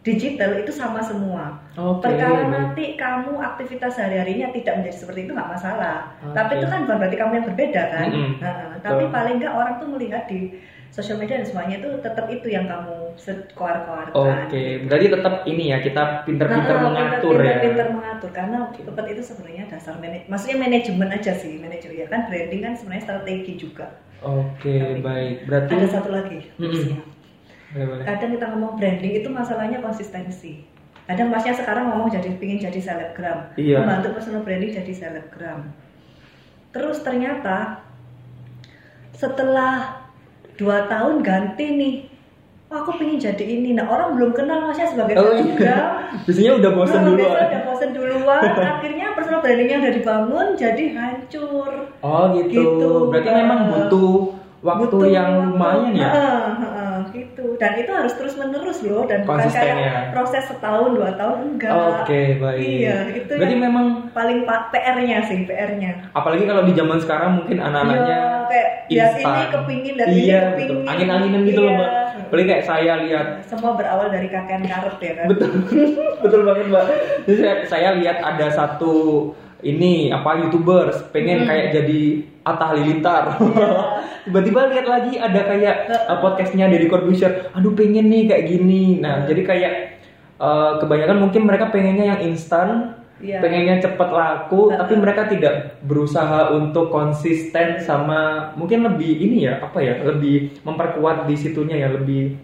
digital 0.04 0.60
itu 0.60 0.70
sama 0.70 1.00
semua. 1.00 1.58
Oke. 1.74 2.04
Perkara 2.04 2.46
nanti 2.46 2.94
kamu 2.94 3.40
aktivitas 3.40 3.96
sehari-harinya 3.96 4.52
tidak 4.52 4.78
menjadi 4.78 4.96
seperti 5.02 5.20
itu 5.26 5.32
nggak 5.32 5.50
masalah. 5.56 6.14
Oke. 6.20 6.36
Tapi 6.36 6.52
itu 6.60 6.66
kan 6.68 6.78
bukan 6.84 6.96
berarti 7.00 7.16
kamu 7.16 7.32
yang 7.32 7.46
berbeda 7.48 7.82
kan. 7.90 8.06
Mm-mm. 8.12 8.32
Nah, 8.38 8.78
tapi 8.84 9.04
paling 9.08 9.34
nggak 9.42 9.54
orang 9.56 9.74
tuh 9.82 9.88
melihat 9.90 10.28
di 10.30 10.62
sosial 10.94 11.18
media 11.18 11.42
dan 11.42 11.48
semuanya 11.48 11.76
itu 11.82 11.90
tetap 12.04 12.26
itu 12.30 12.46
yang 12.46 12.70
kamu 12.70 12.96
koar-koarkan. 13.56 14.46
Oke, 14.46 14.86
berarti 14.86 15.06
tetap 15.10 15.34
ini 15.48 15.64
ya 15.74 15.78
kita 15.82 16.22
pinter-pinter 16.22 16.76
Nah, 16.76 16.84
mengatur 16.86 17.36
pinter, 17.36 17.48
ya. 17.50 17.56
pinter 17.64 17.86
mengatur 17.90 18.30
karena 18.30 18.58
tetap 18.70 19.04
itu 19.10 19.22
sebenarnya 19.24 19.64
dasar 19.66 19.98
manajemen. 19.98 20.30
Maksudnya 20.30 20.56
manajemen 20.60 21.08
aja 21.10 21.32
sih, 21.34 21.58
manajemen 21.58 21.96
ya 21.98 22.06
kan 22.06 22.30
branding 22.30 22.62
kan 22.62 22.72
sebenarnya 22.78 23.04
strategi 23.04 23.52
juga. 23.58 24.05
Oke, 24.18 24.76
baik. 24.98 25.44
Berarti 25.44 25.72
Ada 25.74 25.88
satu 25.92 26.10
lagi. 26.10 26.38
Boleh, 27.66 27.86
boleh. 27.86 28.04
kadang 28.04 28.30
kita 28.30 28.46
ngomong 28.48 28.72
branding 28.74 29.12
itu 29.14 29.28
masalahnya 29.28 29.78
konsistensi 29.78 30.64
kadang 31.04 31.28
masnya 31.28 31.52
sekarang 31.52 31.86
ngomong 31.86 32.08
jadi 32.08 32.34
pingin 32.34 32.56
jadi 32.58 32.78
selebgram 32.78 33.52
Iya. 33.54 33.78
membantu 33.78 34.16
personal 34.16 34.42
branding 34.42 34.72
jadi 34.72 34.92
selebgram 34.92 35.70
terus 36.70 36.98
ternyata 37.00 37.84
setelah 39.12 40.02
dua 40.54 40.86
tahun 40.86 41.20
ganti 41.20 41.66
nih 41.70 41.94
oh, 42.66 42.80
aku 42.80 42.96
pingin 42.96 43.20
jadi 43.20 43.44
ini 43.44 43.70
nah 43.72 43.86
orang 43.86 44.14
belum 44.14 44.30
kenal 44.32 44.64
masnya 44.64 44.88
sebagai 44.88 45.14
Oh 45.14 45.30
selebgram 45.30 45.54
iya. 45.54 45.78
Biasanya 46.24 46.52
udah 46.56 46.70
bosan 46.72 46.96
Nah, 46.96 47.06
dulu. 47.06 47.18
biasanya 47.20 47.44
udah 47.46 47.62
bosan 47.62 47.90
duluan 47.92 48.42
akhirnya 48.72 49.05
personal 49.26 49.42
brandingnya 49.42 49.76
udah 49.82 49.92
dibangun 49.98 50.46
jadi 50.54 50.84
hancur 50.94 51.70
Oh 51.98 52.24
gitu. 52.38 52.54
Gitu. 52.54 52.90
Berarti 53.10 53.30
Nah. 53.34 53.38
memang 53.42 53.60
butuh 53.66 54.14
waktu 54.62 54.86
Butuh 54.86 55.02
yang 55.10 55.30
lumayan 55.50 55.92
ya. 55.94 56.10
Heeh, 56.14 56.46
heeh, 56.62 56.94
gitu. 57.10 57.44
Dan 57.58 57.72
itu 57.82 57.90
harus 57.90 58.14
terus 58.14 58.34
menerus 58.38 58.78
loh 58.86 59.02
dan 59.10 59.26
bukan 59.26 59.50
kayak 59.50 59.76
ya. 59.78 59.94
proses 60.14 60.46
setahun 60.46 60.94
dua 60.94 61.10
tahun 61.18 61.38
enggak. 61.58 61.74
Oke, 62.06 62.38
baik. 62.38 62.78
Iya, 62.86 62.98
itu 63.18 63.32
Berarti 63.34 63.54
yang 63.58 63.64
memang 63.66 63.86
paling 64.16 64.38
pa- 64.42 64.72
PR-nya 64.72 65.20
sih, 65.22 65.44
PR-nya. 65.44 66.08
apalagi 66.10 66.42
kalau 66.42 66.64
di 66.64 66.72
zaman 66.72 66.96
sekarang 66.96 67.30
mungkin 67.36 67.60
anak-anaknya 67.60 68.16
Iya, 68.16 68.48
kayak 68.48 68.68
lihat 68.88 69.12
ini 69.20 69.42
kepingin 69.52 69.94
dan 69.94 70.06
ini 70.08 70.20
iya, 70.22 70.38
kepingin. 70.48 70.68
betul. 70.72 70.88
Angin-anginan 70.88 71.40
gitu 71.44 71.60
loh, 71.60 71.68
Iya. 71.68 71.78
Mbak. 71.78 71.90
Apalagi 72.26 72.46
kayak 72.48 72.64
saya 72.64 72.92
lihat 72.98 73.26
Semua 73.44 73.72
berawal 73.74 74.08
dari 74.08 74.28
kakean 74.28 74.64
karep 74.64 74.96
ya 74.98 75.12
kan. 75.14 75.26
betul 75.28 75.50
betul 76.24 76.40
banget 76.42 76.66
mbak 76.66 76.84
jadi 77.22 77.36
saya, 77.36 77.54
saya 77.68 77.88
lihat 77.94 78.18
ada 78.18 78.46
satu 78.48 78.94
ini 79.58 80.08
apa 80.08 80.40
youtubers 80.40 80.96
pengen 81.10 81.42
Hmm. 81.42 81.48
kayak 81.48 81.66
jadi 81.72 82.00
Atta 82.42 82.64
Halilintar 82.66 83.24
Iya. 83.36 83.68
tiba-tiba 84.24 84.60
lihat 84.68 84.86
lagi 84.86 85.12
ada 85.16 85.40
kayak 85.44 85.76
uh, 86.04 86.18
podcastnya 86.18 86.66
Deddy 86.66 86.86
Corbuzier 86.86 87.52
aduh 87.52 87.72
pengen 87.72 88.06
nih 88.06 88.26
kayak 88.26 88.44
gini 88.44 88.98
nah 88.98 89.22
jadi 89.22 89.42
kayak 89.42 89.72
uh, 90.36 90.78
kebanyakan 90.78 91.18
mungkin 91.20 91.42
mereka 91.42 91.68
pengennya 91.68 92.06
yang 92.08 92.20
instan 92.24 92.94
Iya. 93.16 93.40
pengennya 93.40 93.80
cepet 93.80 94.08
laku 94.12 94.68
Heeh. 94.68 94.76
tapi 94.76 94.94
mereka 94.94 95.24
tidak 95.24 95.80
berusaha 95.80 96.52
untuk 96.52 96.92
konsisten 96.92 97.80
sama 97.80 98.52
mungkin 98.54 98.84
lebih 98.84 99.08
ini 99.08 99.48
ya 99.48 99.56
apa 99.58 99.80
ya 99.80 100.04
lebih 100.04 100.60
memperkuat 100.60 101.24
di 101.24 101.32
situnya 101.32 101.80
ya 101.80 101.88
lebih 101.90 102.36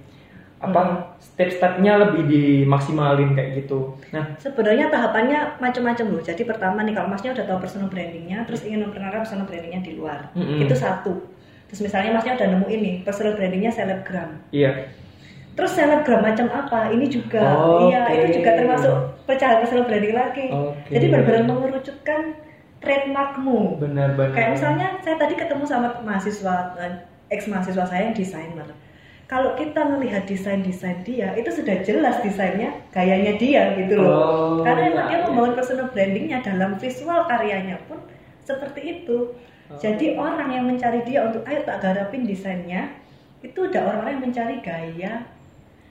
apa 0.56 0.80
Hmm. 0.80 0.94
step-stepnya 1.18 1.98
lebih 1.98 2.22
dimaksimalin 2.24 3.34
kayak 3.34 3.60
gitu. 3.60 3.98
Nah, 4.14 4.38
Sebenarnya 4.38 4.88
tahapannya 4.88 5.58
macam-macam 5.58 6.06
loh. 6.08 6.22
Jadi 6.22 6.46
pertama 6.46 6.80
nih 6.80 6.94
kalau 6.94 7.10
masnya 7.10 7.34
udah 7.34 7.44
tahu 7.44 7.58
personal 7.58 7.90
brandingnya, 7.90 8.46
terus 8.46 8.62
ingin 8.62 8.86
memperkenalkan 8.86 9.26
personal 9.26 9.44
brandingnya 9.44 9.82
di 9.82 9.98
luar, 9.98 10.30
Mm-mm. 10.32 10.62
itu 10.62 10.70
satu. 10.72 11.18
Terus 11.66 11.80
misalnya 11.82 12.14
masnya 12.14 12.38
udah 12.38 12.48
nemu 12.48 12.66
ini 12.70 12.92
personal 13.02 13.34
brandingnya 13.34 13.74
selebgram. 13.74 14.38
iya. 14.54 14.86
Terus 15.52 15.72
selebgram 15.74 16.24
macam 16.24 16.46
apa? 16.48 16.88
Ini 16.88 17.06
juga, 17.10 17.42
Oke. 17.42 17.90
iya 17.90 18.02
itu 18.14 18.40
juga 18.40 18.50
termasuk 18.54 18.94
pecahan 19.24 19.62
personal 19.62 19.86
branding 19.86 20.16
lagi. 20.16 20.46
Oke. 20.50 20.90
Jadi 20.90 21.04
benar-benar 21.10 21.44
mengerucutkan 21.46 22.20
trademarkmu. 22.82 23.78
Benar-benar. 23.78 24.34
Kayak 24.34 24.50
misalnya 24.58 24.86
saya 25.00 25.16
tadi 25.16 25.34
ketemu 25.38 25.64
sama 25.64 25.88
mahasiswa 26.02 26.74
ex 27.32 27.48
mahasiswa 27.48 27.84
saya 27.86 28.10
yang 28.10 28.16
desainer. 28.16 28.68
Kalau 29.30 29.56
kita 29.56 29.88
melihat 29.88 30.28
desain-desain 30.28 31.00
dia, 31.08 31.32
itu 31.32 31.48
sudah 31.48 31.80
jelas 31.80 32.20
desainnya 32.20 32.68
gayanya 32.92 33.40
dia 33.40 33.72
gitu 33.80 33.96
loh. 33.96 34.12
Oh, 34.12 34.60
Karena 34.60 34.92
emang 34.92 35.06
iya, 35.08 35.10
dia 35.16 35.16
iya. 35.16 35.24
membangun 35.24 35.54
personal 35.56 35.88
brandingnya 35.88 36.38
dalam 36.44 36.76
visual 36.76 37.24
karyanya 37.24 37.80
pun 37.88 37.96
seperti 38.44 39.00
itu. 39.00 39.32
Oh. 39.72 39.80
Jadi 39.80 40.20
orang 40.20 40.52
yang 40.52 40.68
mencari 40.68 41.00
dia 41.08 41.24
untuk 41.24 41.48
ayo 41.48 41.64
tak 41.64 41.80
garapin 41.80 42.28
desainnya, 42.28 42.92
itu 43.40 43.56
udah 43.56 43.80
orang-orang 43.88 44.20
yang 44.20 44.24
mencari 44.28 44.56
gaya 44.60 45.24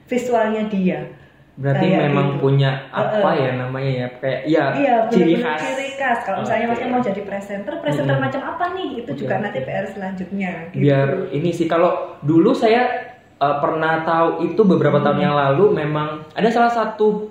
visualnya 0.06 0.62
dia. 0.70 1.10
Berarti 1.52 1.84
Kayak 1.84 2.02
memang 2.08 2.26
gitu. 2.28 2.40
punya 2.40 2.70
apa 2.88 3.28
Heeh. 3.28 3.44
ya 3.44 3.50
namanya 3.54 3.90
ya 3.92 4.08
kayak 4.16 4.40
ya 4.48 4.64
Iya, 4.72 4.94
ciri 5.08 5.36
khas. 5.36 5.60
ciri 5.60 5.88
khas. 5.94 6.18
Kalau 6.22 6.38
misalnya 6.40 6.66
masnya 6.66 6.88
mau 6.88 7.02
jadi 7.02 7.22
presenter, 7.22 7.74
presenter 7.78 8.14
Mm-mm. 8.14 8.24
macam 8.24 8.42
apa 8.46 8.64
nih? 8.72 8.88
Itu 8.98 9.10
Oke, 9.12 9.20
juga 9.20 9.34
nanti 9.36 9.60
PR 9.60 9.84
selanjutnya. 9.86 10.52
Gitu. 10.70 10.80
Biar 10.80 11.08
ini 11.28 11.50
sih 11.50 11.66
kalau 11.66 11.90
dulu 12.20 12.50
saya 12.52 12.88
uh, 13.36 13.60
pernah 13.60 14.00
tahu 14.00 14.28
itu 14.46 14.60
beberapa 14.62 14.96
tahun 14.98 15.12
Hmm. 15.14 15.26
yang 15.28 15.36
lalu 15.36 15.64
memang 15.76 16.08
ada 16.32 16.48
salah 16.48 16.72
satu 16.72 17.28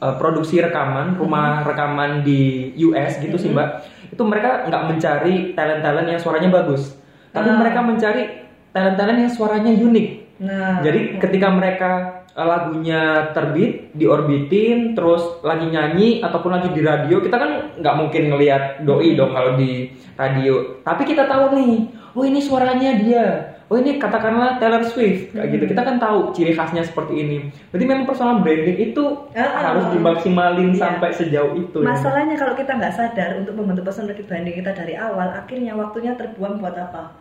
uh, 0.00 0.14
produksi 0.16 0.58
rekaman 0.58 1.14
rumah 1.14 1.62
rekaman 1.62 2.20
di 2.20 2.40
US 2.82 3.14
gitu 3.16 3.38
sih 3.38 3.46
Hmm. 3.48 3.62
mbak. 3.62 3.68
Itu 4.10 4.22
mereka 4.22 4.66
nggak 4.66 4.82
mencari 4.86 5.34
talent-talent 5.52 6.08
yang 6.08 6.18
suaranya 6.18 6.50
bagus, 6.52 6.98
tapi 7.30 7.46
Ah. 7.46 7.56
mereka 7.56 7.78
mencari 7.78 8.22
talent-talent 8.68 9.18
yang 9.20 9.30
suaranya 9.30 9.70
unik. 9.70 10.06
Nah, 10.42 10.82
Jadi 10.82 11.16
ketika 11.16 11.48
mereka 11.48 11.90
uh, 12.10 12.21
lagunya 12.32 13.28
terbit, 13.36 13.92
diorbitin, 13.92 14.96
terus 14.96 15.44
lagi 15.44 15.68
nyanyi 15.68 16.24
ataupun 16.24 16.48
lagi 16.48 16.72
di 16.72 16.80
radio, 16.80 17.20
kita 17.20 17.36
kan 17.36 17.50
nggak 17.76 17.94
mungkin 18.00 18.22
ngelihat 18.32 18.62
doi 18.88 19.12
dong 19.12 19.36
kalau 19.36 19.60
di 19.60 19.92
radio. 20.16 20.80
Tapi 20.80 21.02
kita 21.04 21.28
tahu 21.28 21.52
nih, 21.60 21.74
oh 22.16 22.24
ini 22.24 22.40
suaranya 22.40 22.96
dia, 22.96 23.24
oh 23.68 23.76
ini 23.76 24.00
katakanlah 24.00 24.56
Taylor 24.56 24.80
Swift, 24.80 25.36
kayak 25.36 25.48
gitu. 25.52 25.64
Hmm. 25.68 25.72
Kita 25.76 25.82
kan 25.84 25.96
tahu 26.00 26.18
ciri 26.32 26.56
khasnya 26.56 26.88
seperti 26.88 27.20
ini. 27.20 27.36
Jadi 27.68 27.84
memang 27.84 28.08
personal 28.08 28.40
branding 28.40 28.80
itu 28.80 29.04
ah. 29.36 29.72
harus 29.72 29.92
dimaksimalin 29.92 30.72
Iya. 30.72 30.80
sampai 30.80 31.10
sejauh 31.12 31.52
itu. 31.52 31.84
ya. 31.84 31.92
Masalahnya 31.92 32.40
kalau 32.40 32.56
kita 32.56 32.72
nggak 32.80 32.94
sadar 32.96 33.44
untuk 33.44 33.60
membentuk 33.60 33.84
personal 33.84 34.16
branding 34.16 34.56
kita 34.56 34.72
dari 34.72 34.96
awal, 34.96 35.36
akhirnya 35.36 35.76
waktunya 35.76 36.16
terbuang 36.16 36.64
buat 36.64 36.76
apa? 36.80 37.12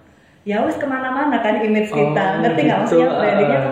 Ya 0.41 0.57
wes 0.65 0.73
ke 0.73 0.89
mana-mana 0.89 1.37
kan 1.37 1.61
image 1.61 1.93
Oh, 1.93 2.01
kita, 2.01 2.41
ngerti 2.41 2.61
nggak 2.65 2.79
maksudnya 2.81 3.09
brandingnya 3.13 3.59
Ah. 3.61 3.65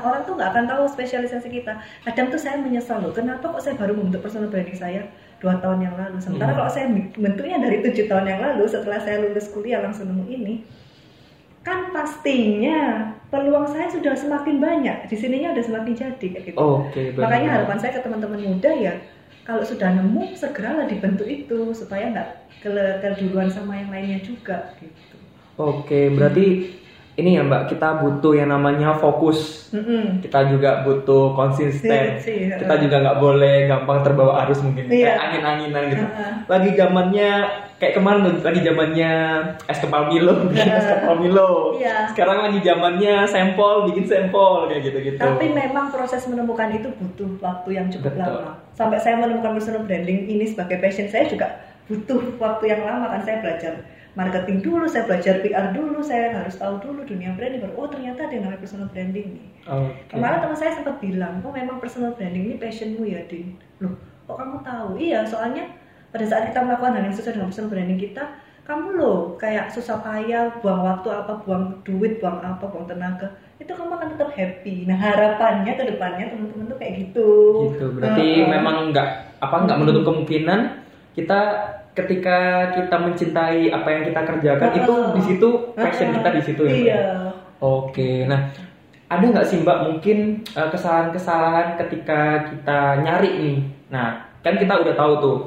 Ke 0.00 0.08
mana-mana. 0.08 0.16
Orang 0.16 0.22
tuh 0.24 0.34
nggak 0.40 0.50
akan 0.56 0.64
tahu 0.64 0.82
spesialisasi 0.88 1.48
kita. 1.52 1.72
Kadang 2.08 2.32
tuh 2.32 2.40
saya 2.40 2.56
menyesal 2.58 3.04
loh, 3.04 3.12
kenapa 3.12 3.52
kok 3.52 3.60
saya 3.60 3.76
baru 3.76 3.92
membentuk 3.92 4.24
personal 4.24 4.48
branding 4.48 4.80
saya 4.80 5.04
dua 5.44 5.60
tahun 5.60 5.84
yang 5.84 5.94
lalu. 6.00 6.16
Sementara 6.20 6.56
Hmm. 6.56 6.58
kalau 6.64 6.70
saya 6.72 6.86
bentuknya 7.16 7.56
dari 7.60 7.84
tujuh 7.84 8.08
tahun 8.08 8.26
yang 8.28 8.40
lalu, 8.40 8.64
setelah 8.68 9.00
saya 9.00 9.20
lulus 9.20 9.52
kuliah 9.52 9.80
langsung 9.84 10.08
nemu 10.08 10.24
ini, 10.28 10.54
kan 11.60 11.92
pastinya 11.92 13.12
peluang 13.28 13.68
saya 13.68 13.92
sudah 13.92 14.16
semakin 14.16 14.56
banyak. 14.60 14.96
Di 15.08 15.16
sininya 15.16 15.52
udah 15.52 15.64
semakin 15.64 15.92
jadi 15.92 16.26
kayak 16.32 16.44
gitu. 16.52 16.56
Oke, 16.56 17.12
benar. 17.12 17.28
Makanya 17.28 17.48
harapan 17.60 17.78
saya 17.80 17.92
ke 17.96 18.00
teman-teman 18.04 18.40
muda 18.40 18.72
ya, 18.72 18.94
kalau 19.44 19.64
sudah 19.64 19.92
nemu 19.92 20.36
segeralah 20.36 20.88
dibentuk 20.88 21.28
itu 21.28 21.72
supaya 21.76 22.12
nggak 22.12 22.28
keduluan 23.00 23.48
sama 23.48 23.80
yang 23.80 23.88
lainnya 23.88 24.20
juga 24.20 24.76
gitu. 24.80 25.16
Oke, 25.56 26.12
berarti 26.12 26.76
ini 27.20 27.36
ya 27.36 27.42
Mbak, 27.44 27.68
kita 27.68 28.00
butuh 28.00 28.32
yang 28.32 28.48
namanya 28.48 28.96
fokus. 28.96 29.68
Mm-mm. 29.70 30.18
Kita 30.18 30.48
juga 30.48 30.82
butuh 30.82 31.36
konsisten. 31.36 32.18
Iya. 32.18 32.56
Kita 32.58 32.74
juga 32.80 32.96
nggak 32.98 33.18
boleh 33.18 33.68
gampang 33.68 34.00
terbawa 34.00 34.42
arus 34.42 34.58
mungkin 34.60 34.88
Iya. 34.88 35.14
kayak 35.14 35.18
angin-anginan 35.22 35.82
gitu. 35.86 36.04
Heeh. 36.04 36.32
Lagi 36.48 36.70
zamannya 36.74 37.30
kayak 37.76 37.94
kemarin 37.96 38.20
lagi 38.40 38.60
zamannya 38.60 39.10
es 39.64 39.78
kepal 39.78 40.02
Milo, 40.08 40.34
bikin 40.48 40.68
es 40.80 40.86
kepal 40.86 41.16
Milo. 41.16 41.50
Iya. 41.76 41.96
Sekarang 42.10 42.38
lagi 42.44 42.58
zamannya 42.60 43.14
sampel, 43.24 43.74
bikin 43.86 44.04
sampel 44.04 44.50
kayak 44.66 44.82
gitu-gitu. 44.84 45.20
Tapi 45.20 45.46
memang 45.52 45.92
proses 45.92 46.24
menemukan 46.26 46.68
itu 46.72 46.88
butuh 46.90 47.30
waktu 47.38 47.68
yang 47.76 47.86
cukup 47.88 48.16
Betul. 48.16 48.24
lama. 48.42 48.52
Sampai 48.72 48.98
saya 48.98 49.20
menemukan 49.20 49.54
personal 49.54 49.84
branding 49.84 50.24
ini 50.24 50.48
sebagai 50.48 50.80
passion 50.80 51.06
saya 51.06 51.28
juga 51.28 51.46
butuh 51.84 52.38
waktu 52.38 52.70
yang 52.70 52.86
lama 52.86 53.10
kan 53.10 53.22
saya 53.22 53.42
belajar 53.42 53.82
marketing 54.18 54.58
dulu, 54.64 54.84
saya 54.90 55.06
belajar 55.06 55.38
PR 55.42 55.70
dulu, 55.70 56.02
saya 56.02 56.34
harus 56.34 56.58
tahu 56.58 56.82
dulu 56.82 57.06
dunia 57.06 57.34
branding. 57.38 57.62
Baru, 57.62 57.86
oh 57.86 57.88
ternyata 57.88 58.26
ada 58.26 58.34
yang 58.34 58.44
namanya 58.46 58.62
personal 58.62 58.88
branding 58.90 59.38
nih. 59.38 59.48
Oke. 59.70 59.92
Kemarin 60.10 60.38
teman 60.42 60.58
saya 60.58 60.72
sempat 60.74 60.96
bilang, 60.98 61.38
kok 61.44 61.54
memang 61.54 61.78
personal 61.78 62.12
branding 62.18 62.50
ini 62.50 62.56
passionmu 62.58 63.06
ya, 63.06 63.22
Din? 63.30 63.54
Loh, 63.78 63.94
kok 64.26 64.36
kamu 64.38 64.56
tahu? 64.66 64.90
Iya, 64.98 65.22
soalnya 65.26 65.70
pada 66.10 66.24
saat 66.26 66.50
kita 66.50 66.58
melakukan 66.66 66.98
hal 66.98 67.06
yang 67.06 67.14
sesuai 67.14 67.34
dengan 67.38 67.48
personal 67.54 67.70
branding 67.70 68.00
kita, 68.02 68.24
kamu 68.70 68.88
loh 69.02 69.18
kayak 69.34 69.66
susah 69.74 69.98
payah, 69.98 70.46
buang 70.62 70.86
waktu 70.86 71.08
apa, 71.10 71.42
buang 71.42 71.82
duit, 71.82 72.22
buang 72.22 72.38
apa, 72.38 72.62
buang 72.70 72.86
tenaga, 72.86 73.34
itu 73.58 73.72
kamu 73.74 73.98
akan 73.98 74.08
tetap 74.14 74.30
happy. 74.30 74.86
Nah 74.86 74.94
harapannya 74.94 75.74
ke 75.74 75.84
depannya 75.90 76.30
teman-teman 76.30 76.70
tuh 76.70 76.78
kayak 76.78 76.94
gitu. 77.02 77.30
Gitu. 77.74 77.86
Berarti 77.98 78.26
Heeh. 78.40 78.46
memang 78.46 78.94
nggak 78.94 79.08
apa 79.42 79.56
nggak 79.66 79.78
menutup 79.80 80.02
kemungkinan 80.06 80.86
kita 81.18 81.38
ketika 81.90 82.70
kita 82.78 82.96
mencintai 82.96 83.70
apa 83.74 83.88
yang 83.90 84.02
kita 84.06 84.20
kerjakan 84.22 84.70
Heeh. 84.70 84.80
itu 84.82 84.94
di 85.18 85.22
situ 85.26 85.48
passion 85.74 86.08
Heeh. 86.10 86.16
kita 86.22 86.28
di 86.30 86.42
situ 86.42 86.62
ya. 86.62 86.70
Mbak? 86.70 86.80
Iya. 86.86 87.02
Oke, 87.60 88.24
nah 88.24 88.48
ada 89.10 89.24
nggak 89.26 89.46
sih 89.46 89.60
Mbak 89.60 89.78
mungkin 89.90 90.18
eh, 90.46 90.68
kesalahan-kesalahan 90.70 91.74
ketika 91.82 92.46
kita 92.46 93.02
nyari 93.02 93.30
nih? 93.42 93.58
Nah, 93.90 94.22
kan 94.40 94.54
kita 94.54 94.80
udah 94.80 94.94
tahu 94.94 95.12
tuh 95.18 95.38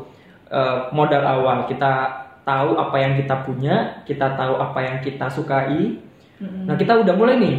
eh, 0.52 0.78
modal 0.92 1.24
awal, 1.24 1.66
kita 1.66 2.22
tahu 2.44 2.76
apa 2.76 2.98
yang 3.00 3.16
kita 3.16 3.36
punya, 3.48 4.04
kita 4.04 4.36
tahu 4.36 4.60
apa 4.60 4.80
yang 4.84 4.98
kita 5.00 5.32
sukai. 5.32 5.96
Mm-mm. 6.44 6.68
Nah, 6.68 6.76
kita 6.76 7.08
udah 7.08 7.16
mulai 7.16 7.40
nih 7.40 7.56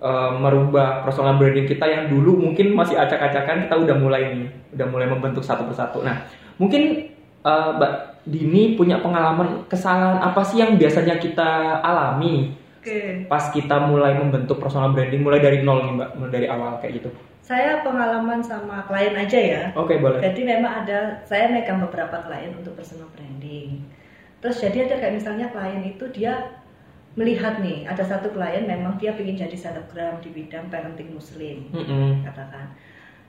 eh, 0.00 0.30
merubah 0.38 1.02
personal 1.02 1.34
branding 1.34 1.66
kita 1.66 1.84
yang 1.84 2.06
dulu 2.06 2.38
mungkin 2.38 2.72
masih 2.78 2.94
acak-acakan, 2.94 3.66
kita 3.66 3.74
udah 3.74 3.96
mulai 3.98 4.22
nih, 4.32 4.48
udah 4.78 4.86
mulai 4.86 5.10
membentuk 5.10 5.42
satu 5.42 5.66
persatu. 5.66 6.06
Nah, 6.06 6.30
mungkin 6.62 7.10
eh, 7.42 7.70
Mbak 7.74 8.09
Dini 8.24 8.76
punya 8.76 9.00
pengalaman 9.00 9.64
kesalahan 9.64 10.20
apa 10.20 10.44
sih 10.44 10.60
yang 10.60 10.76
biasanya 10.76 11.16
kita 11.16 11.80
alami 11.80 12.52
Oke. 12.80 13.24
pas 13.28 13.48
kita 13.52 13.76
mulai 13.88 14.16
membentuk 14.16 14.60
personal 14.60 14.92
branding 14.92 15.20
mulai 15.20 15.40
dari 15.40 15.60
nol 15.60 15.84
nih 15.84 15.92
mbak 16.00 16.10
mulai 16.16 16.32
dari 16.32 16.46
awal 16.48 16.80
kayak 16.80 17.00
gitu 17.00 17.10
Saya 17.40 17.82
pengalaman 17.82 18.38
sama 18.44 18.86
klien 18.86 19.16
aja 19.16 19.38
ya. 19.40 19.62
oke 19.74 19.90
boleh 19.98 20.22
Jadi 20.22 20.46
memang 20.46 20.84
ada 20.84 21.18
saya 21.26 21.50
megang 21.50 21.82
beberapa 21.82 22.22
klien 22.22 22.54
untuk 22.54 22.78
personal 22.78 23.10
branding. 23.10 23.82
Terus 24.40 24.62
jadi 24.62 24.86
ada 24.88 24.96
kayak 25.02 25.18
misalnya 25.20 25.50
klien 25.50 25.82
itu 25.82 26.04
dia 26.14 26.60
melihat 27.18 27.58
nih 27.58 27.84
ada 27.90 28.06
satu 28.06 28.30
klien 28.30 28.64
memang 28.64 28.94
dia 28.96 29.12
ingin 29.18 29.34
jadi 29.34 29.56
selebgram 29.58 30.22
di 30.22 30.30
bidang 30.30 30.70
parenting 30.70 31.10
muslim 31.10 31.66
Mm-mm. 31.74 32.22
katakan. 32.22 32.70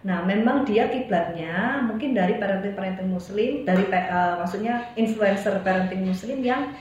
Nah 0.02 0.26
memang 0.26 0.66
dia 0.66 0.90
kiblatnya 0.90 1.86
mungkin 1.86 2.18
dari 2.18 2.42
parenting 2.42 2.74
parenting 2.74 3.10
muslim 3.10 3.64
dari 3.64 3.86
eh, 3.86 4.34
maksudnya 4.42 4.90
influencer 4.98 5.62
parenting 5.62 6.02
muslim 6.08 6.42
yang 6.42 6.74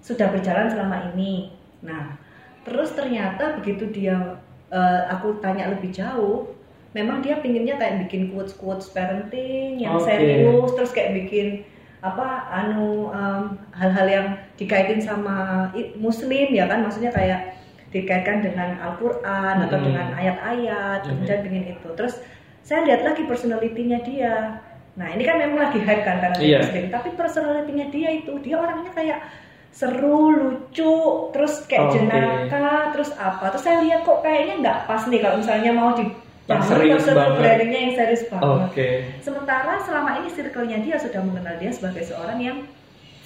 sudah 0.00 0.32
berjalan 0.32 0.72
selama 0.72 1.12
ini. 1.12 1.52
Nah 1.84 2.16
terus 2.64 2.96
ternyata 2.96 3.60
begitu 3.60 3.92
dia 3.92 4.40
eh, 4.72 5.02
aku 5.12 5.38
tanya 5.44 5.68
lebih 5.68 5.92
jauh 5.92 6.48
memang 6.94 7.20
dia 7.20 7.42
pinginnya 7.42 7.76
kayak 7.76 8.06
bikin 8.06 8.30
quotes 8.32 8.54
quotes 8.56 8.88
parenting 8.88 9.82
yang 9.82 9.98
Oke. 9.98 10.08
serius 10.08 10.70
terus 10.78 10.94
kayak 10.94 11.12
bikin 11.26 11.66
apa 12.04 12.46
anu 12.52 13.08
em, 13.10 13.56
hal-hal 13.72 14.06
yang 14.06 14.26
dikaitin 14.60 15.00
sama 15.00 15.66
muslim 15.96 16.52
ya 16.52 16.68
kan 16.68 16.84
maksudnya 16.84 17.08
kayak 17.10 17.56
dikaitkan 17.90 18.44
dengan 18.44 18.76
Al-Quran 18.78 19.56
atau 19.64 19.76
Mm-mm. 19.80 19.86
dengan 19.88 20.06
ayat-ayat 20.14 21.00
Mhm. 21.02 21.08
kemudian 21.10 21.40
bikin 21.42 21.64
itu 21.74 21.88
terus 21.96 22.20
saya 22.64 22.80
lihat 22.82 23.04
lagi 23.04 23.22
personalitinya 23.22 24.00
dia 24.00 24.56
nah 24.94 25.06
ini 25.06 25.20
kan 25.20 25.36
memang 25.36 25.58
lagi 25.60 25.78
hype 25.78 26.02
kan 26.02 26.16
karena 26.18 26.38
Iya. 26.38 26.58
muslim 26.60 26.84
tapi 26.88 27.08
personalitinya 27.12 27.86
dia 27.88 28.10
itu 28.14 28.32
dia 28.38 28.56
orangnya 28.56 28.90
kayak 28.90 29.20
seru 29.68 30.30
lucu 30.30 30.94
terus 31.30 31.66
kayak 31.66 31.82
Oke. 31.84 31.94
jenaka 31.96 32.64
terus 32.90 33.10
apa 33.12 33.50
terus 33.50 33.62
saya 33.62 33.78
lihat 33.80 34.00
kok 34.02 34.22
kayaknya 34.22 34.54
nggak 34.60 34.78
pas 34.84 35.02
nih 35.04 35.18
kalau 35.18 35.36
misalnya 35.36 35.72
mau 35.72 35.92
di 35.92 36.06
Yang 36.44 36.62
serius 36.68 37.04
banget. 37.08 37.40
brandingnya 37.40 37.80
yang 37.80 37.94
serius 37.94 38.22
banget 38.28 38.44
oke 38.46 38.88
Sementara 39.18 39.72
selama 39.80 40.10
ini 40.16 40.28
circle-nya 40.30 40.78
dia 40.78 40.96
sudah 40.96 41.20
mengenal 41.20 41.56
dia 41.56 41.70
sebagai 41.70 42.02
seorang 42.02 42.38
yang 42.38 42.58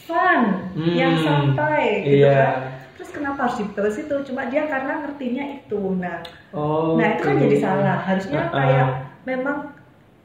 fun, 0.00 0.40
Hmm, 0.72 0.94
yang 0.94 1.14
santai 1.18 2.00
gitu 2.00 2.24
iya. 2.24 2.32
kan. 2.32 2.54
terus 2.94 3.10
kenapa 3.10 3.44
harus 3.44 3.60
dibahas 3.60 3.96
itu 3.96 4.14
cuma 4.24 4.46
dia 4.46 4.64
karena 4.64 4.92
ngertinya 5.00 5.44
itu 5.52 5.82
nah 5.94 6.18
Oh. 6.48 6.96
nah 6.96 7.12
itu 7.12 7.22
kan 7.22 7.34
oke. 7.34 7.42
jadi 7.44 7.56
salah 7.60 7.98
harusnya 8.00 8.40
Ah, 8.40 8.46
ah. 8.46 8.54
kayak 8.56 8.88
memang 9.28 9.76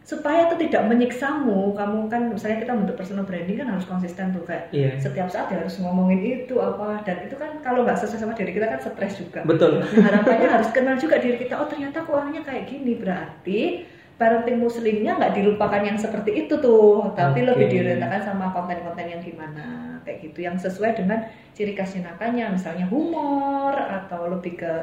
supaya 0.03 0.51
itu 0.51 0.67
tidak 0.67 0.83
menyiksamu 0.91 1.71
kamu 1.71 2.11
kan 2.11 2.27
misalnya 2.27 2.59
kita 2.59 2.75
untuk 2.75 2.95
personal 2.99 3.23
branding 3.23 3.55
kan 3.55 3.71
harus 3.71 3.87
konsisten 3.87 4.35
tuh 4.35 4.43
kayak 4.43 4.67
Iya. 4.75 4.99
setiap 4.99 5.31
saat 5.31 5.47
ya 5.47 5.63
harus 5.63 5.79
ngomongin 5.79 6.19
itu 6.43 6.55
apa 6.59 6.99
dan 7.03 7.23
itu 7.23 7.35
kan 7.39 7.55
kalau 7.63 7.87
nggak 7.87 7.95
sesuai 7.95 8.19
sama 8.19 8.35
diri 8.35 8.51
kita 8.51 8.67
kan 8.67 8.79
stres 8.79 9.15
juga 9.15 9.47
Betul. 9.47 9.79
Nah, 9.79 9.87
harapannya 10.03 10.47
harus 10.51 10.69
kenal 10.75 10.99
juga 10.99 11.23
diri 11.23 11.39
kita 11.39 11.55
oh 11.55 11.71
ternyata 11.71 12.03
aku 12.03 12.19
orangnya 12.19 12.43
kayak 12.43 12.67
gini 12.67 12.99
berarti 12.99 13.87
parenting 14.13 14.59
muslimnya 14.59 15.15
nggak 15.15 15.39
dilupakan 15.39 15.81
yang 15.81 15.95
seperti 15.95 16.45
itu 16.45 16.59
tuh 16.59 17.15
tapi 17.15 17.47
Oke. 17.47 17.55
lebih 17.55 17.65
diorientasikan 17.71 18.21
sama 18.27 18.51
konten-konten 18.51 19.07
yang 19.07 19.23
gimana 19.23 19.97
kayak 20.03 20.19
gitu 20.19 20.43
yang 20.43 20.59
sesuai 20.59 20.99
dengan 20.99 21.23
ciri 21.55 21.71
khas 21.73 21.95
jenakannya 21.95 22.51
misalnya 22.51 22.91
humor 22.91 23.71
atau 23.71 24.27
lebih 24.27 24.59
ke 24.59 24.73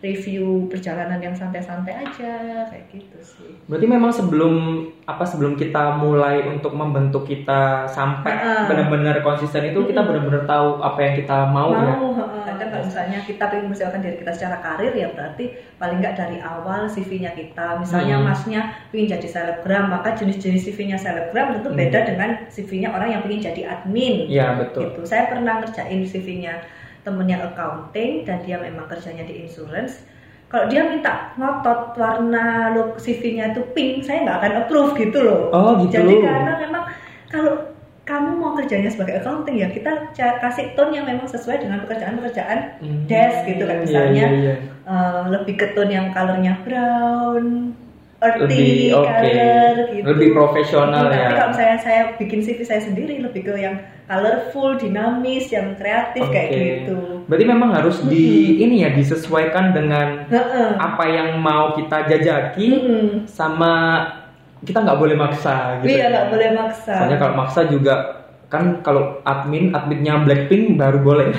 review 0.00 0.44
perjalanan 0.66 1.16
yang 1.16 1.32
santai-santai 1.32 1.92
aja 1.94 2.32
kayak 2.66 2.88
gitu 2.88 3.18
sih 3.20 3.52
Berarti 3.64 3.86
memang 3.86 4.08
sebelum 4.08 4.54
apa 5.04 5.22
sebelum 5.22 5.54
kita 5.54 5.94
mulai 5.94 6.40
untuk 6.42 6.72
membentuk 6.72 7.24
kita 7.24 7.84
sampai 7.86 8.32
Ah. 8.32 8.64
benar-benar 8.64 9.20
konsisten 9.20 9.62
itu 9.66 9.84
kita 9.84 10.00
Mm-mm. 10.00 10.08
benar-benar 10.10 10.42
tahu 10.44 10.68
apa 10.78 10.98
yang 10.98 11.14
kita 11.16 11.36
mau, 11.46 11.70
ya. 11.70 11.92
mau 11.92 12.10
heeh. 12.14 12.42
kadang 12.42 12.68
kalau 12.70 12.84
misalnya 12.84 13.18
kita 13.20 13.44
ingin 13.46 13.62
mempersiapkan 13.62 14.00
diri 14.00 14.16
kita 14.16 14.32
secara 14.32 14.56
karir 14.58 14.92
ya 14.92 15.08
berarti 15.10 15.44
paling 15.76 15.98
nggak 15.98 16.14
dari 16.14 16.38
awal 16.40 16.80
CV-nya 16.86 17.30
kita 17.32 17.66
misalnya 17.76 18.16
Hmm. 18.16 18.26
masnya 18.26 18.60
ingin 18.90 19.08
jadi 19.12 19.28
selebgram 19.28 19.84
maka 19.86 20.14
jenis-jenis 20.14 20.64
CV-nya 20.64 20.96
selebgram 20.96 21.54
tentu 21.54 21.68
Hmm. 21.68 21.78
beda 21.78 22.00
dengan 22.04 22.30
CV-nya 22.48 22.88
orang 22.88 23.08
yang 23.10 23.22
ingin 23.22 23.40
jadi 23.44 23.62
admin 23.70 24.26
Iya, 24.26 24.56
betul. 24.58 24.88
gitu 24.88 25.00
saya 25.04 25.28
pernah 25.28 25.60
ngerjain 25.60 26.00
CV-nya 26.02 26.54
temennya 27.00 27.40
accounting 27.42 28.22
dan 28.22 28.42
dia 28.42 28.56
memang 28.56 28.84
kerjanya 28.86 29.24
di 29.24 29.44
insurance 29.44 30.04
kalau 30.46 30.66
dia 30.66 30.82
minta 30.82 31.30
ngotot 31.34 31.94
warna 31.94 32.44
look 32.70 32.98
CV-nya 32.98 33.50
itu 33.50 33.62
pink 33.70 34.02
saya 34.02 34.26
nggak 34.26 34.38
akan 34.38 34.52
approve 34.58 34.92
gitu 34.94 35.18
loh 35.20 35.48
Oh, 35.50 35.78
gitu. 35.80 35.96
jadi 35.96 36.14
karena 36.20 36.52
memang 36.58 36.84
kalau 37.26 37.54
kamu 38.02 38.30
mau 38.34 38.52
kerjanya 38.52 38.90
sebagai 38.90 39.22
accounting 39.22 39.56
ya 39.56 39.70
kita 39.70 40.10
kasih 40.12 40.74
tone 40.74 40.90
yang 40.90 41.06
memang 41.06 41.24
sesuai 41.24 41.62
dengan 41.62 41.78
pekerjaan-pekerjaan 41.80 42.82
Hmm. 42.82 43.06
desk 43.06 43.46
gitu 43.46 43.62
kan 43.62 43.76
Iya, 43.76 43.84
misalnya 43.86 44.24
iya, 44.26 44.40
iya. 44.42 44.54
eh, 44.82 45.22
lebih 45.30 45.54
ke 45.54 45.66
tone 45.70 45.88
yang 45.88 46.10
colornya 46.10 46.58
brown, 46.60 47.70
Lebih 48.20 48.92
earthy 48.92 48.92
oke. 48.92 49.08
color 49.08 49.74
gitu. 49.96 50.04
Lebih 50.12 50.28
profesional 50.36 51.04
Tapi 51.08 51.16
ya. 51.16 51.28
kalau 51.32 51.48
misalnya 51.56 51.78
saya 51.80 52.02
bikin 52.20 52.38
CV 52.44 52.58
saya 52.68 52.80
sendiri 52.84 53.16
lebih 53.24 53.48
ke 53.48 53.54
yang 53.56 53.80
colorful, 54.04 54.76
dinamis, 54.76 55.48
yang 55.48 55.72
kreatif 55.80 56.28
kayak 56.28 56.48
Oke. 56.52 56.60
gitu. 56.60 56.98
Berarti 57.24 57.44
memang 57.48 57.70
harus 57.72 57.96
di 58.04 58.60
ini 58.60 58.84
ya 58.84 58.92
disesuaikan 58.92 59.72
dengan 59.72 60.28
Heeh. 60.28 60.70
apa 60.76 61.04
yang 61.08 61.40
mau 61.40 61.72
kita 61.72 62.10
jajaki 62.12 62.68
Mm-mm. 62.76 63.06
sama 63.24 64.04
kita 64.60 64.84
nggak 64.84 64.98
boleh 65.00 65.16
maksa 65.16 65.80
gitu. 65.80 65.96
Iya 65.96 66.04
nggak 66.12 66.26
boleh 66.28 66.48
maksa. 66.52 66.94
Soalnya 67.00 67.18
kalau 67.22 67.34
maksa 67.40 67.60
juga 67.72 67.94
kan 68.50 68.82
kalau 68.82 69.22
admin 69.24 69.72
adminnya 69.72 70.20
Blackpink 70.26 70.76
baru 70.76 70.98
boleh. 71.00 71.32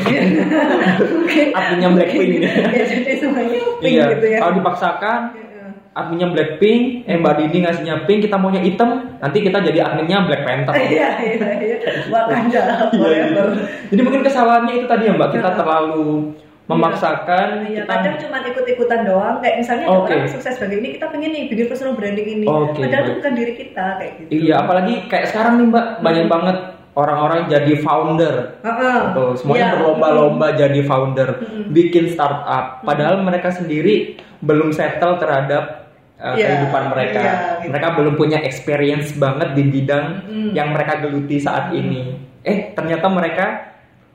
adminnya 1.59 1.89
Blackpink. 1.93 2.31
ya 2.41 2.83
jadi 2.89 3.13
semuanya 3.21 3.59
pink 3.83 3.93
iya. 3.99 4.05
gitu 4.17 4.25
ya. 4.31 4.39
Kalau 4.41 4.53
dipaksakan 4.57 5.19
Heeh. 5.37 5.50
Adminnya 5.91 6.27
Blackpink, 6.27 7.03
eh 7.03 7.15
Mbak 7.15 7.33
Dini 7.35 7.57
ngasihnya 7.61 7.95
pink, 8.05 8.23
kita 8.23 8.39
maunya 8.39 8.59
hitam, 8.59 8.89
nanti 9.19 9.37
kita 9.39 9.59
jadi 9.59 9.79
adminnya 9.83 10.23
Black 10.23 10.43
Panther. 10.43 10.71
Iya 10.87 11.09
iya 11.19 11.49
iya. 11.57 11.77
Wakanda 12.07 12.63
Iya, 12.63 12.63
forever. 12.91 13.45
Jadi 13.91 14.01
mungkin 14.01 14.21
kesalahannya 14.23 14.73
itu 14.73 14.85
tadi 14.85 15.03
ya 15.05 15.13
Mbak, 15.13 15.29
kita 15.31 15.49
terlalu 15.53 16.31
memaksakan. 16.65 17.67
Iya, 17.67 17.83
kita- 17.83 17.91
kadang 17.91 18.15
cuma 18.17 18.37
ikut-ikutan 18.41 18.99
doang. 19.03 19.35
Kayak 19.39 19.55
misalnya 19.59 19.85
ada 19.87 19.99
Oke. 19.99 20.13
orang 20.15 20.31
sukses 20.31 20.55
bagian 20.55 20.79
ini, 20.79 20.89
kita 20.95 21.05
pengen 21.11 21.29
nih 21.29 21.43
bikin 21.47 21.67
personal 21.67 21.93
branding 21.93 22.27
ini. 22.29 22.45
Oke, 22.47 22.79
Padahal 22.79 23.03
itu 23.03 23.13
bukan 23.19 23.33
diri 23.35 23.53
kita 23.53 23.85
kayak 23.99 24.11
gitu. 24.17 24.29
Iya, 24.31 24.53
apalagi 24.63 24.93
kayak 25.07 25.27
sekarang 25.27 25.53
nih 25.59 25.67
Mbak, 25.67 25.85
banyak 25.99 26.25
banget 26.27 26.57
orang-orang 26.91 27.39
jadi 27.47 27.73
founder. 27.77 28.35
Heeh. 28.63 28.99
Tuh, 29.11 29.31
semuanya 29.35 29.65
Iya. 29.65 29.73
berlomba-lomba 29.75 30.47
jadi 30.55 30.79
founder, 30.81 31.29
Mm-mm. 31.37 31.63
bikin 31.71 32.07
startup. 32.07 32.79
Padahal 32.81 33.19
mereka 33.19 33.51
sendiri 33.51 34.15
belum 34.39 34.71
settle 34.71 35.19
terhadap 35.19 35.80
uh, 36.21 36.31
Iya, 36.31 36.45
kehidupan 36.47 36.83
mereka. 36.87 37.19
iya, 37.19 37.33
gitu. 37.57 37.69
Mereka 37.69 37.87
belum 37.91 38.13
punya 38.15 38.39
experience 38.39 39.11
banget 39.13 39.49
di 39.51 39.63
bidang 39.65 40.05
Mm. 40.23 40.49
yang 40.53 40.69
mereka 40.69 41.01
geluti 41.01 41.35
saat 41.37 41.69
ini. 41.71 42.13
Eh, 42.41 42.71
ternyata 42.71 43.05
mereka 43.07 43.45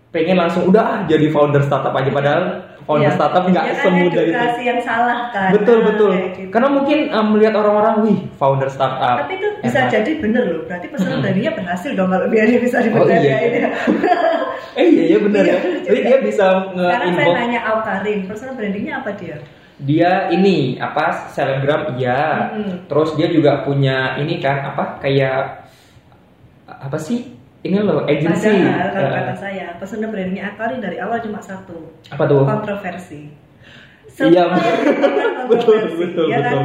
pengen 0.08 0.38
langsung 0.38 0.64
udah 0.64 0.82
ah, 0.82 1.00
jadi 1.04 1.26
founder 1.28 1.60
startup 1.60 1.92
aja. 1.92 2.08
Padahal 2.08 2.44
founder 2.82 3.10
Iya. 3.10 3.16
startup 3.16 3.42
nggak 3.44 3.64
Ya 3.64 3.74
kan 3.74 3.82
semudah 3.84 4.22
itu. 4.22 4.32
edukasi 4.32 4.62
yang 4.64 4.80
salah 4.80 5.18
kan. 5.28 5.50
Betul 5.52 5.76
Nah, 5.76 5.84
betul. 5.84 6.10
gitu. 6.16 6.40
Karena 6.48 6.68
mungkin 6.68 6.98
um, 7.10 7.26
melihat 7.28 7.54
orang-orang, 7.54 7.94
wih 8.00 8.18
founder 8.32 8.66
startup. 8.66 9.16
tapi 9.20 9.36
itu 9.36 9.48
bisa 9.60 9.78
Enak. 9.80 9.90
jadi 9.92 10.10
bener 10.16 10.44
loh. 10.46 10.62
Berarti 10.64 10.86
personal 10.88 11.18
brandingnya 11.20 11.52
berhasil 11.52 11.90
dong 11.92 12.08
kalau 12.08 12.26
biar 12.26 12.46
dia 12.46 12.60
bisa 12.60 12.76
Oh, 12.78 12.82
dipercaya 12.82 13.20
iya. 13.20 13.36
ini. 13.42 13.58
Eh 14.76 14.86
iya 14.86 15.04
iya 15.06 15.18
benar 15.18 15.40
ya. 15.40 15.56
Iya, 15.56 15.58
Jadi 15.82 15.98
juga. 15.98 16.06
dia 16.06 16.18
bisa 16.20 16.46
Sekarang 16.52 16.76
saya 16.76 16.96
nge-involve 17.00 17.38
nanya 17.38 17.60
Aukarin, 17.66 18.18
personal 18.28 18.54
brandingnya 18.54 18.94
apa 19.00 19.10
dia? 19.14 19.36
Dia 19.78 20.28
ini 20.28 20.76
apa 20.76 21.28
selebgram 21.28 21.94
iya. 21.94 22.50
Mm-mm. 22.50 22.88
Terus 22.88 23.12
dia 23.14 23.28
juga 23.28 23.60
punya 23.60 24.16
ini 24.16 24.38
kan 24.38 24.64
apa 24.66 24.96
kayak 24.98 25.68
apa 26.66 26.96
sih? 26.96 27.34
Ini 27.60 27.82
loh 27.82 28.06
agency. 28.06 28.46
Padahal 28.46 28.90
kalau 28.90 29.08
Eh, 29.08 29.14
kata 29.18 29.34
saya, 29.36 29.66
personal 29.76 30.08
brandingnya 30.08 30.44
Aukarin 30.48 30.78
dari 30.78 30.96
awal 30.96 31.18
cuma 31.18 31.40
satu, 31.40 31.74
apa 32.06 32.22
tuh? 32.24 32.46
kontroversi. 32.46 33.26
Iya, 34.16 34.48
Semua 34.48 34.56
tentang 34.56 35.46
betul, 35.50 35.76
betul, 35.92 36.26
ya 36.26 36.40
kan? 36.40 36.54
betul. 36.54 36.64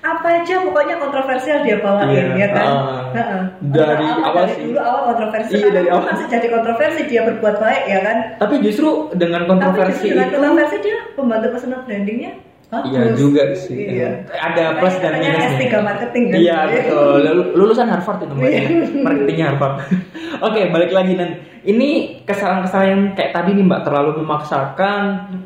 Apa 0.00 0.28
aja 0.34 0.54
pokoknya 0.60 0.96
kontroversial 0.96 1.58
dia 1.60 1.76
bawain, 1.78 2.08
Iya, 2.08 2.24
ya 2.34 2.48
kan? 2.50 2.68
Heeh. 3.10 3.42
Dari 3.70 4.06
awal 4.18 4.42
dari 4.42 4.52
sih. 4.54 4.62
dulu 4.66 4.80
awal 4.80 5.02
kontroversi, 5.08 5.52
Iya, 5.54 5.68
dari 5.70 5.88
awal. 5.88 6.04
masih 6.08 6.26
jadi 6.26 6.46
kontroversi 6.50 7.00
dia 7.06 7.20
berbuat 7.22 7.56
baik, 7.56 7.82
ya 7.86 8.00
kan? 8.00 8.16
Tapi 8.36 8.54
justru 8.60 8.88
dengan 9.14 9.40
Tapi 9.40 9.50
kontroversi 9.54 9.92
justru 10.02 10.08
dengan 10.10 10.26
itu 10.26 10.36
kontroversi 10.36 10.76
dia 10.80 10.98
pembantu 11.14 11.46
personal 11.52 11.80
brandingnya 11.84 12.32
bagus. 12.70 12.88
Iya 12.88 13.02
juga 13.18 13.42
sih. 13.52 13.82
Iya. 13.98 14.10
Ada 14.30 14.78
plus 14.78 14.94
dan 14.96 15.18
minusnya. 15.18 15.50
S3 15.52 15.64
marketing 15.82 16.22
kan? 16.26 16.38
Iya 16.38 16.58
betul. 16.70 17.14
Lulu- 17.20 17.50
Lulusan 17.52 17.86
Harvard 17.86 18.22
itu 18.22 18.32
mbak. 18.32 18.46
Iya. 18.46 18.62
Marketingnya 19.06 19.46
Harvard. 19.50 19.74
Oke 20.46 20.60
balik 20.70 20.90
lagi 20.90 21.12
dan 21.14 21.30
ini 21.60 22.22
kesalahan-kesalahan 22.24 23.12
kayak 23.12 23.34
tadi 23.34 23.50
nih 23.52 23.66
mbak 23.66 23.82
terlalu 23.82 24.22
memaksakan, 24.22 25.02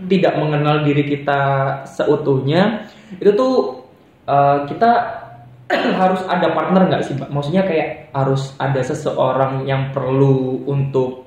tidak 0.06 0.36
mengenal 0.36 0.84
diri 0.84 1.02
kita 1.02 1.40
seutuhnya. 1.88 2.84
Itu 3.16 3.32
tuh 3.32 3.54
eh, 4.24 4.58
kita 4.68 4.90
harus 6.00 6.20
ada 6.28 6.52
partner 6.52 6.86
nggak 6.86 7.02
sih 7.02 7.16
mbak? 7.16 7.32
Maksudnya 7.32 7.64
kayak 7.64 8.12
harus 8.12 8.52
ada 8.60 8.78
seseorang 8.78 9.64
yang 9.64 9.90
perlu 9.90 10.60
untuk 10.68 11.23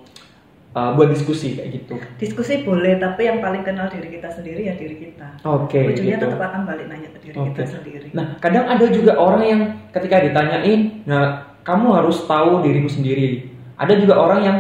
eh, 0.77 0.89
buat 0.93 1.09
diskusi 1.09 1.57
kayak 1.57 1.69
gitu. 1.73 1.95
Diskusi 2.17 2.61
boleh, 2.61 3.01
tapi 3.01 3.25
yang 3.25 3.41
paling 3.41 3.65
kenal 3.65 3.89
diri 3.89 4.13
kita 4.13 4.29
sendiri 4.29 4.61
ya 4.63 4.73
diri 4.73 4.95
kita. 5.01 5.27
Oke. 5.41 5.81
Ujungnya 5.89 6.17
gitu. 6.17 6.29
tetap 6.29 6.41
akan 6.43 6.61
balik 6.63 6.85
nanya 6.85 7.09
ke 7.09 7.19
diri 7.19 7.35
kita 7.35 7.61
Oke. 7.61 7.63
sendiri. 7.65 8.07
Nah, 8.13 8.37
kadang 8.37 8.69
ada 8.69 8.85
juga 8.87 9.17
orang 9.17 9.43
yang 9.43 9.61
ketika 9.89 10.21
ditanyain, 10.21 11.01
nah 11.03 11.23
kamu 11.65 11.87
harus 11.97 12.21
tahu 12.23 12.61
dirimu 12.61 12.87
sendiri. 12.87 13.49
Ada 13.75 13.97
juga 13.97 14.15
orang 14.15 14.39
yang 14.41 14.57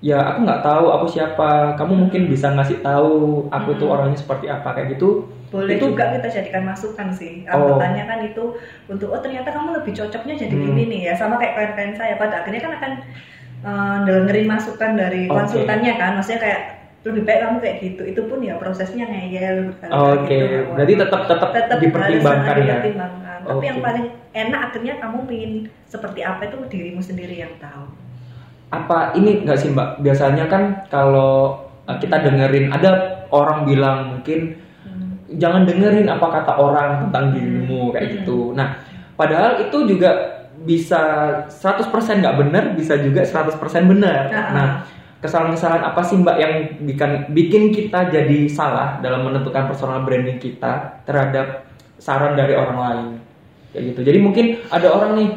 ya 0.00 0.18
aku 0.18 0.42
nggak 0.42 0.62
tahu 0.62 0.84
aku 0.90 1.06
siapa. 1.06 1.76
Kamu 1.76 1.92
mungkin 1.94 2.26
bisa 2.26 2.50
ngasih 2.50 2.80
tahu 2.80 3.46
aku 3.48 3.70
tuh 3.76 3.86
Hmm. 3.86 3.94
orangnya 3.94 4.18
seperti 4.18 4.48
apa 4.48 4.72
kayak 4.72 4.96
gitu. 4.96 5.28
boleh 5.52 5.76
itu- 5.76 5.92
juga 5.92 6.16
kita 6.16 6.32
jadikan 6.32 6.64
masukan 6.64 7.12
sih. 7.12 7.44
Oh. 7.44 7.76
Anggapannya 7.76 8.08
kan 8.08 8.18
itu 8.24 8.56
untuk 8.88 9.12
oh 9.12 9.20
ternyata 9.20 9.52
kamu 9.52 9.84
lebih 9.84 9.92
cocoknya 9.92 10.32
jadi 10.34 10.54
Hmm. 10.56 10.64
gini 10.64 10.82
nih 10.88 11.00
ya. 11.06 11.14
Sama 11.14 11.36
kayak 11.36 11.52
klien-klien 11.54 11.92
saya 11.92 12.16
pada 12.16 12.40
akhirnya 12.40 12.64
kan 12.64 12.72
akan 12.80 12.92
eh, 13.62 13.96
dengerin 14.04 14.46
masukan 14.46 14.90
dari 14.94 15.26
Oke. 15.26 15.34
konsultannya 15.34 15.92
kan. 15.96 16.10
Maksudnya 16.18 16.40
kayak 16.42 16.60
lebih 17.02 17.22
baik 17.26 17.40
kamu 17.42 17.56
kayak 17.58 17.76
gitu. 17.82 18.02
Itu 18.06 18.20
pun 18.30 18.38
ya 18.40 18.54
prosesnya 18.56 19.04
ngeyel 19.06 19.74
Oke, 19.90 20.30
gitu. 20.30 20.70
berarti 20.70 20.94
tetap 20.94 21.20
tetap, 21.26 21.50
tetap 21.50 21.78
dipertimbangkan 21.82 22.54
ya. 22.54 22.78
dipertimbangkan. 22.78 23.38
Tapi 23.42 23.58
Oke. 23.58 23.66
yang 23.66 23.78
paling 23.82 24.06
enak 24.32 24.60
akhirnya 24.70 24.94
kamu 25.02 25.18
ingin 25.28 25.52
seperti 25.84 26.20
apa 26.22 26.46
itu 26.46 26.56
dirimu 26.70 27.02
sendiri 27.02 27.42
yang 27.42 27.52
tahu. 27.58 27.90
Apa 28.70 29.12
ini 29.12 29.42
nggak 29.42 29.58
sih 29.58 29.68
Mbak? 29.68 30.00
Biasanya 30.00 30.46
kan 30.46 30.62
kalau 30.88 31.60
uh, 31.84 31.96
kita 31.98 32.22
dengerin 32.22 32.70
ada 32.70 32.90
orang 33.28 33.66
bilang 33.66 34.16
mungkin 34.16 34.62
Hmm. 34.82 35.14
jangan 35.38 35.62
dengerin 35.62 36.10
apa 36.10 36.26
kata 36.26 36.58
orang 36.58 37.06
tentang 37.06 37.34
dirimu 37.34 37.94
kayak 37.94 38.02
Hmm. 38.02 38.14
gitu. 38.18 38.38
Nah, 38.52 38.78
padahal 39.14 39.62
itu 39.62 39.78
juga 39.86 40.10
bisa 40.62 41.00
100% 41.46 41.90
nggak 42.18 42.36
benar, 42.38 42.64
bisa 42.72 42.94
juga 42.96 43.22
100% 43.22 43.58
benar. 43.86 44.20
Ah. 44.30 44.50
Nah, 44.52 44.68
kesalahan-kesalahan 45.18 45.84
apa 45.84 46.00
sih 46.02 46.16
Mbak 46.16 46.36
yang 46.36 46.54
bikin 46.82 47.10
bikin 47.30 47.62
kita 47.70 48.08
jadi 48.08 48.38
salah 48.46 48.98
dalam 48.98 49.22
menentukan 49.22 49.66
personal 49.66 50.02
branding 50.02 50.36
kita 50.36 51.02
terhadap 51.02 51.66
saran 51.96 52.34
dari 52.34 52.54
orang 52.54 52.78
lain? 52.78 53.06
Kayak 53.70 53.84
gitu. 53.90 54.00
Jadi 54.04 54.18
mungkin 54.18 54.44
ada 54.68 54.88
orang 54.88 55.12
nih 55.16 55.28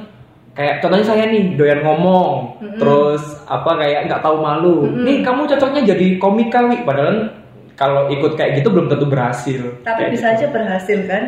kayak 0.55 0.75
contohnya 0.79 1.03
saya 1.03 1.23
nih 1.27 1.53
doyan 1.53 1.83
ngomong 1.83 2.63
Mm-mm. 2.63 2.79
terus 2.79 3.19
apa 3.43 3.75
kayak 3.75 4.07
nggak 4.07 4.23
tahu 4.23 4.39
malu 4.39 4.87
Mm-mm. 4.87 5.03
nih 5.03 5.17
kamu 5.19 5.51
cocoknya 5.51 5.83
jadi 5.83 6.15
komika 6.15 6.63
wi 6.63 6.79
padahal 6.87 7.27
kalau 7.75 8.07
ikut 8.07 8.39
kayak 8.39 8.63
gitu 8.63 8.71
belum 8.71 8.87
tentu 8.87 9.03
berhasil 9.03 9.83
tapi 9.83 10.07
Kayak 10.07 10.11
bisa 10.15 10.27
gitu. 10.31 10.35
aja 10.39 10.45
berhasil 10.55 10.99
kan 11.11 11.23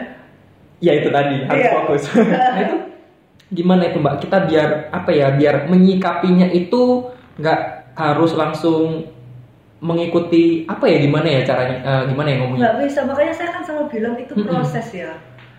ya 0.80 0.92
itu 0.96 1.12
tadi 1.12 1.44
harus 1.44 1.60
Iya. 1.60 1.72
fokus 1.76 2.04
nah 2.24 2.60
itu 2.64 2.76
gimana 3.52 3.88
itu 3.88 3.98
mbak? 4.00 4.24
Kita 4.24 4.48
biar 4.48 4.92
apa 4.92 5.10
ya 5.12 5.32
biar 5.36 5.72
menyikapinya 5.72 6.48
itu 6.52 7.12
nggak 7.40 7.60
harus 7.98 8.32
langsung 8.38 9.14
mengikuti 9.78 10.66
apa 10.66 10.90
ya 10.90 10.98
gimana 10.98 11.28
ya 11.30 11.42
caranya 11.46 11.78
eh, 11.86 12.04
gimana 12.10 12.28
ya 12.28 12.38
ngomongnya? 12.42 12.62
Nggak 12.64 12.78
bisa. 12.88 13.00
Makanya 13.06 13.34
saya 13.34 13.50
kan 13.54 13.64
selalu 13.64 13.86
bilang 13.94 14.16
itu 14.18 14.34
proses 14.36 14.88
ya. 14.92 15.12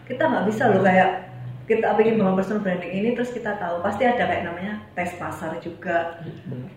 Kita 0.04 0.22
nggak 0.26 0.44
bisa 0.48 0.62
loh 0.72 0.82
kayak 0.82 1.10
kita 1.68 1.84
ingin 2.00 2.16
bangun 2.16 2.40
personal 2.40 2.64
branding 2.64 2.92
ini 2.96 3.08
terus 3.12 3.28
kita 3.28 3.60
tahu 3.60 3.84
pasti 3.84 4.08
ada 4.08 4.24
kayak 4.24 4.48
namanya 4.48 4.80
tes 4.96 5.12
pasar 5.20 5.60
juga. 5.60 6.16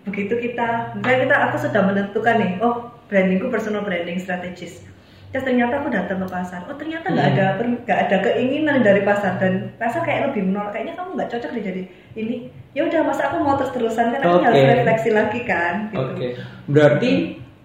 Begitu 0.04 0.36
kita 0.36 1.00
misalnya 1.00 1.20
kita 1.28 1.36
aku 1.50 1.56
sudah 1.64 1.82
menentukan 1.88 2.36
nih 2.44 2.52
oh 2.60 2.92
brandingku 3.08 3.48
personal 3.48 3.88
branding 3.88 4.20
strategis 4.20 4.84
terus 5.32 5.44
ternyata 5.44 5.80
aku 5.80 5.88
datang 5.88 6.20
ke 6.20 6.28
pasar 6.28 6.60
oh 6.66 6.76
ternyata 6.76 7.08
nggak 7.08 7.24
Hmm. 7.24 7.34
ada 7.34 7.46
nggak 7.82 8.00
ada 8.02 8.18
keinginan 8.22 8.78
dari 8.80 9.02
pasar 9.02 9.40
dan 9.40 9.72
pasar 9.76 10.02
kayak 10.02 10.30
lebih 10.30 10.46
menolak 10.46 10.72
kayaknya 10.72 10.94
kamu 10.94 11.10
nggak 11.16 11.30
cocok 11.30 11.52
deh 11.52 11.64
jadi 11.66 11.82
ini 12.14 12.36
ya 12.72 12.82
udah 12.84 13.02
masa 13.02 13.22
aku 13.28 13.40
mau 13.40 13.56
terus 13.56 13.72
terusan 13.72 14.12
kan 14.12 14.20
aku 14.20 14.38
Oke. 14.38 14.46
harus 14.46 14.62
refleksi 14.70 15.10
lagi 15.10 15.40
kan 15.42 15.74
gitu. 15.88 16.04
Oke, 16.06 16.28
berarti 16.68 17.12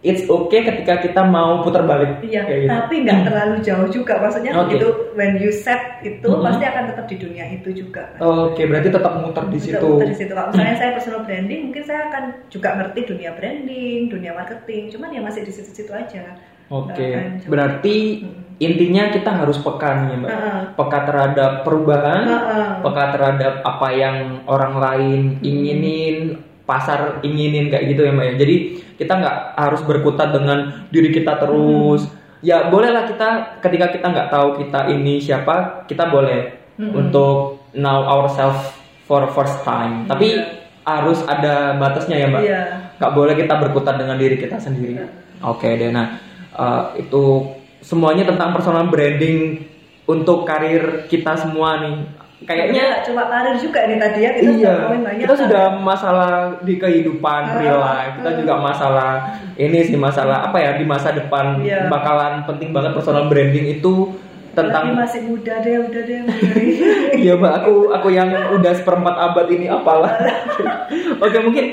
it's 0.00 0.22
okay 0.24 0.62
ketika 0.62 0.98
kita 1.00 1.18
mau 1.20 1.58
putar 1.60 1.82
balik. 1.82 2.22
Iya, 2.22 2.42
Kayak 2.42 2.60
gitu. 2.60 2.70
tapi 2.70 2.94
nggak 3.02 3.20
terlalu 3.24 3.54
jauh 3.60 3.88
juga. 3.88 4.14
Maksudnya 4.20 4.52
Oke. 4.52 4.62
begitu 4.68 4.86
when 5.14 5.34
you 5.36 5.50
set 5.50 5.82
itu 6.00 6.22
Mhm. 6.24 6.42
pasti 6.44 6.64
akan 6.64 6.84
tetap 6.86 7.06
di 7.08 7.16
dunia 7.16 7.44
itu 7.48 7.68
juga. 7.72 8.02
kan. 8.12 8.18
Oke, 8.20 8.62
berarti 8.64 8.88
tetap 8.88 9.12
muter 9.16 9.44
di 9.44 9.58
Tetap 9.58 9.66
situ. 9.74 9.86
muter 9.88 10.06
di 10.06 10.16
situ. 10.16 10.32
Kalau 10.32 10.48
misalnya 10.48 10.76
saya 10.76 10.90
personal 10.92 11.20
branding, 11.20 11.60
mungkin 11.64 11.82
saya 11.82 12.00
akan 12.06 12.22
juga 12.46 12.68
ngerti 12.76 13.00
dunia 13.04 13.30
branding, 13.32 14.00
dunia 14.06 14.32
marketing. 14.32 14.82
Cuman 14.88 15.10
ya 15.10 15.20
masih 15.20 15.42
di 15.42 15.50
situ-situ 15.50 15.90
aja. 15.90 16.22
Oke, 16.66 16.98
akan 17.14 17.24
jauh. 17.38 17.48
berarti 17.48 17.94
Mhm. 18.22 18.58
intinya 18.58 19.02
kita 19.10 19.30
harus 19.30 19.58
peka 19.60 19.90
nih, 20.06 20.16
Mbak. 20.18 20.30
Heeh. 20.30 20.58
Peka 20.74 20.98
terhadap 21.06 21.50
perubahan, 21.62 22.22
Heeh. 22.26 22.68
peka 22.82 23.04
terhadap 23.14 23.52
apa 23.62 23.88
yang 23.92 24.16
orang 24.44 24.74
lain 24.76 25.20
inginin, 25.40 26.34
pasar 26.66 27.22
inginin 27.22 27.70
kayak 27.70 27.94
gitu 27.94 28.02
ya, 28.02 28.12
Mbak 28.12 28.26
ya. 28.26 28.34
Jadi 28.42 28.56
kita 28.96 29.12
nggak 29.14 29.36
harus 29.54 29.80
berkutat 29.84 30.34
dengan 30.34 30.58
diri 30.90 31.12
kita 31.12 31.38
terus. 31.38 32.10
Ya 32.40 32.66
bolehlah 32.66 33.06
kita 33.06 33.60
ketika 33.60 33.86
kita 33.90 34.06
nggak 34.08 34.28
tahu 34.28 34.58
kita 34.58 34.90
ini 34.90 35.16
siapa, 35.16 35.86
kita 35.86 36.10
boleh 36.10 36.50
Mhm. 36.76 36.92
untuk 36.92 37.62
know 37.72 38.02
ourselves 38.02 38.74
for 39.04 39.22
first 39.30 39.62
time. 39.62 40.04
Tapi 40.04 40.34
Iya. 40.34 40.44
harus 40.82 41.22
ada 41.22 41.76
batasnya 41.76 42.16
ya, 42.16 42.26
Mbak. 42.26 42.42
Iya. 42.42 42.62
nggak 42.96 43.12
boleh 43.12 43.36
kita 43.36 43.54
berkutat 43.60 44.00
dengan 44.00 44.16
diri 44.16 44.34
kita 44.34 44.56
sendiri. 44.56 44.96
Oke 45.44 45.68
deh, 45.76 45.92
nah 45.92 46.16
eh, 46.52 46.82
itu 47.00 47.24
semuanya 47.80 48.26
tentang 48.26 48.50
personal 48.50 48.86
branding 48.86 49.62
untuk 50.06 50.42
karir 50.42 51.06
kita 51.06 51.34
semua 51.34 51.82
nih. 51.82 51.96
Kayaknya 52.36 52.82
nggak 52.84 53.02
cuma 53.08 53.22
karir 53.26 53.56
juga 53.56 53.80
nih 53.88 53.96
tadi 53.96 54.18
ya 54.20 54.30
kita 54.36 54.50
iya, 54.54 54.74
sudah 54.76 54.88
banyak. 54.92 55.12
kita 55.24 55.34
kan. 55.34 55.40
sudah 55.40 55.64
masalah 55.80 56.32
di 56.62 56.74
kehidupan 56.76 57.42
Ah, 57.42 57.56
real 57.58 57.80
life. 57.80 58.12
Kita 58.20 58.30
ah. 58.30 58.36
juga 58.36 58.54
masalah 58.60 59.10
ini 59.56 59.78
sih 59.82 59.96
masalah 59.96 60.46
apa 60.46 60.58
ya 60.60 60.70
di 60.76 60.84
masa 60.84 61.10
depan 61.10 61.64
Iya. 61.64 61.88
bakalan 61.88 62.44
penting 62.44 62.70
banget 62.70 62.92
personal 62.92 63.26
branding 63.26 63.66
itu 63.72 64.12
Lagi 64.52 64.72
tentang 64.72 64.84
masih 64.96 65.20
muda 65.28 65.54
deh, 65.60 65.74
udah 65.80 66.02
deh. 66.02 66.20
Iya 67.24 67.36
mbak, 67.36 67.52
aku 67.60 67.74
aku 67.92 68.08
yang 68.08 68.28
udah 68.52 68.72
seperempat 68.72 69.14
abad 69.16 69.46
ini 69.52 69.66
apalah. 69.68 70.12
Oke 71.24 71.38
mungkin 71.40 71.64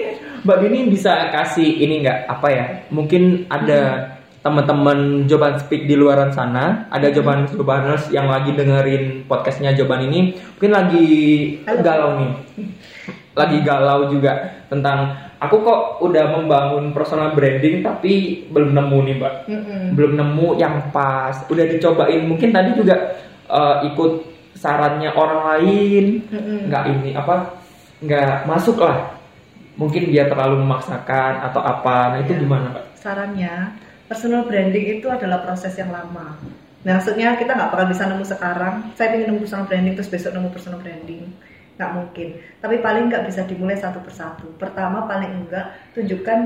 mbak 0.41 0.57
Dini 0.59 0.87
bisa 0.87 1.27
kasih 1.29 1.63
ini 1.79 2.03
nggak 2.03 2.27
apa 2.27 2.47
ya? 2.49 2.65
Mungkin 2.87 3.47
ada 3.47 4.09
teman-teman 4.43 5.23
Joban 5.23 5.55
Speak 5.55 5.87
di 5.87 5.95
luaran 5.95 6.35
sana, 6.35 6.85
ada 6.91 7.07
Joban 7.09 7.47
Jobaners 7.47 8.11
yang 8.11 8.27
lagi 8.27 8.51
dengerin 8.51 9.23
podcastnya 9.23 9.71
Joban 9.71 10.03
ini, 10.03 10.35
mungkin 10.35 10.71
lagi 10.75 11.07
galau 11.79 12.19
nih, 12.19 12.31
lagi 13.33 13.57
galau 13.63 14.11
juga 14.11 14.61
tentang 14.67 15.15
aku 15.39 15.63
kok 15.63 15.81
udah 16.03 16.25
membangun 16.35 16.91
personal 16.91 17.31
branding 17.31 17.83
tapi 17.83 18.43
belum 18.51 18.75
nemu 18.75 18.97
nih 19.07 19.15
mbak. 19.19 19.35
Mm-mm. 19.47 19.83
belum 19.95 20.13
nemu 20.19 20.47
yang 20.59 20.91
pas. 20.91 21.35
Udah 21.51 21.63
dicobain. 21.67 22.23
Mungkin 22.23 22.51
tadi 22.51 22.75
juga 22.79 23.15
eh, 23.47 23.75
ikut 23.91 24.11
sarannya 24.55 25.11
orang 25.11 25.41
lain. 25.55 26.05
Mm-mm. 26.31 26.59
nggak 26.71 26.83
ini 26.95 27.11
apa 27.15 27.59
nggak 28.03 28.47
masuk 28.47 28.79
lah. 28.79 29.19
Mungkin 29.79 30.13
dia 30.13 30.29
terlalu 30.29 30.61
memaksakan 30.63 31.47
atau 31.49 31.59
apa. 31.63 32.13
Nah 32.13 32.19
itu 32.21 32.37
Ya. 32.37 32.39
gimana 32.43 32.67
pak 32.75 32.83
sarannya 33.03 33.53
personal 34.07 34.43
branding 34.47 34.99
itu 34.99 35.07
adalah 35.07 35.43
proses 35.43 35.73
yang 35.79 35.91
lama. 35.91 36.35
Nah, 36.83 36.99
maksudnya 36.99 37.39
kita 37.39 37.55
nggak 37.55 37.71
bakal 37.71 37.87
bisa 37.87 38.03
nemu 38.07 38.25
sekarang. 38.27 38.75
Saya 38.99 39.15
ingin 39.15 39.31
nemu 39.31 39.47
personal 39.47 39.65
branding 39.67 39.93
terus 39.95 40.11
besok 40.11 40.35
nemu 40.35 40.49
personal 40.51 40.79
branding, 40.83 41.31
nggak 41.79 41.91
mungkin. 41.95 42.29
Tapi 42.59 42.75
paling 42.83 43.07
nggak 43.07 43.23
bisa 43.31 43.47
dimulai 43.47 43.79
satu 43.79 44.03
persatu. 44.03 44.51
Pertama 44.59 45.07
paling 45.07 45.47
enggak 45.47 45.71
tunjukkan 45.95 46.39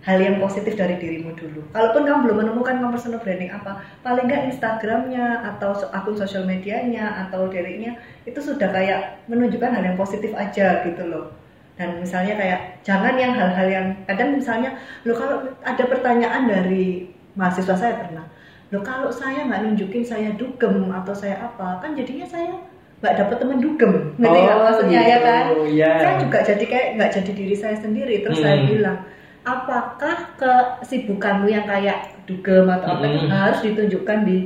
hal 0.00 0.16
yang 0.16 0.40
positif 0.40 0.78
dari 0.78 0.96
dirimu 0.96 1.36
dulu. 1.36 1.60
Kalaupun 1.74 2.08
kamu 2.08 2.18
belum 2.24 2.36
menemukan 2.46 2.78
kamu 2.78 2.94
personal 2.94 3.20
branding 3.20 3.52
apa, 3.52 3.84
paling 4.00 4.30
nggak 4.30 4.54
Instagramnya 4.54 5.44
atau 5.54 5.76
akun 5.92 6.16
sosial 6.16 6.46
medianya 6.48 7.26
atau 7.26 7.50
dirinya 7.50 7.98
itu 8.24 8.40
sudah 8.40 8.70
kayak 8.70 9.26
menunjukkan 9.28 9.74
hal 9.74 9.82
yang 9.84 9.98
positif 10.00 10.32
aja 10.32 10.86
gitu 10.86 11.04
loh 11.04 11.34
dan 11.80 11.96
misalnya 11.96 12.36
kayak 12.36 12.60
jangan 12.84 13.16
yang 13.16 13.32
hal-hal 13.32 13.64
yang 13.64 13.86
kadang 14.04 14.36
misalnya 14.36 14.76
lo 15.02 15.16
kalau 15.16 15.40
ada 15.64 15.80
pertanyaan 15.82 16.44
dari 16.44 17.08
mahasiswa 17.32 17.72
saya 17.72 17.96
pernah 17.96 18.28
lo 18.68 18.84
kalau 18.84 19.08
saya 19.08 19.48
nggak 19.48 19.64
nunjukin 19.64 20.04
saya 20.04 20.36
dugem 20.36 20.92
atau 20.92 21.16
saya 21.16 21.40
apa 21.40 21.80
kan 21.80 21.96
jadinya 21.96 22.28
saya 22.28 22.52
nggak 23.00 23.16
dapet 23.16 23.36
temen 23.40 23.58
dugem 23.58 24.12
ngerti 24.14 24.38
nggak 24.38 24.54
Oh, 24.54 24.62
maksudnya 24.62 25.00
ya 25.00 25.08
gitu, 25.08 25.24
kan 25.24 25.44
ya. 25.72 25.92
saya 25.96 26.14
juga 26.20 26.38
jadi 26.44 26.64
kayak 26.68 26.88
nggak 26.94 27.10
jadi 27.16 27.30
diri 27.32 27.56
saya 27.56 27.76
sendiri 27.80 28.14
terus 28.20 28.38
saya 28.38 28.56
Hmm. 28.60 28.68
bilang 28.68 28.98
apakah 29.40 30.16
kesibukanmu 30.36 31.48
yang 31.48 31.64
kayak 31.64 31.98
dugem 32.28 32.68
atau 32.68 32.88
apa 32.94 33.04
Hmm. 33.08 33.32
harus 33.32 33.64
ditunjukkan 33.64 34.18
di 34.22 34.38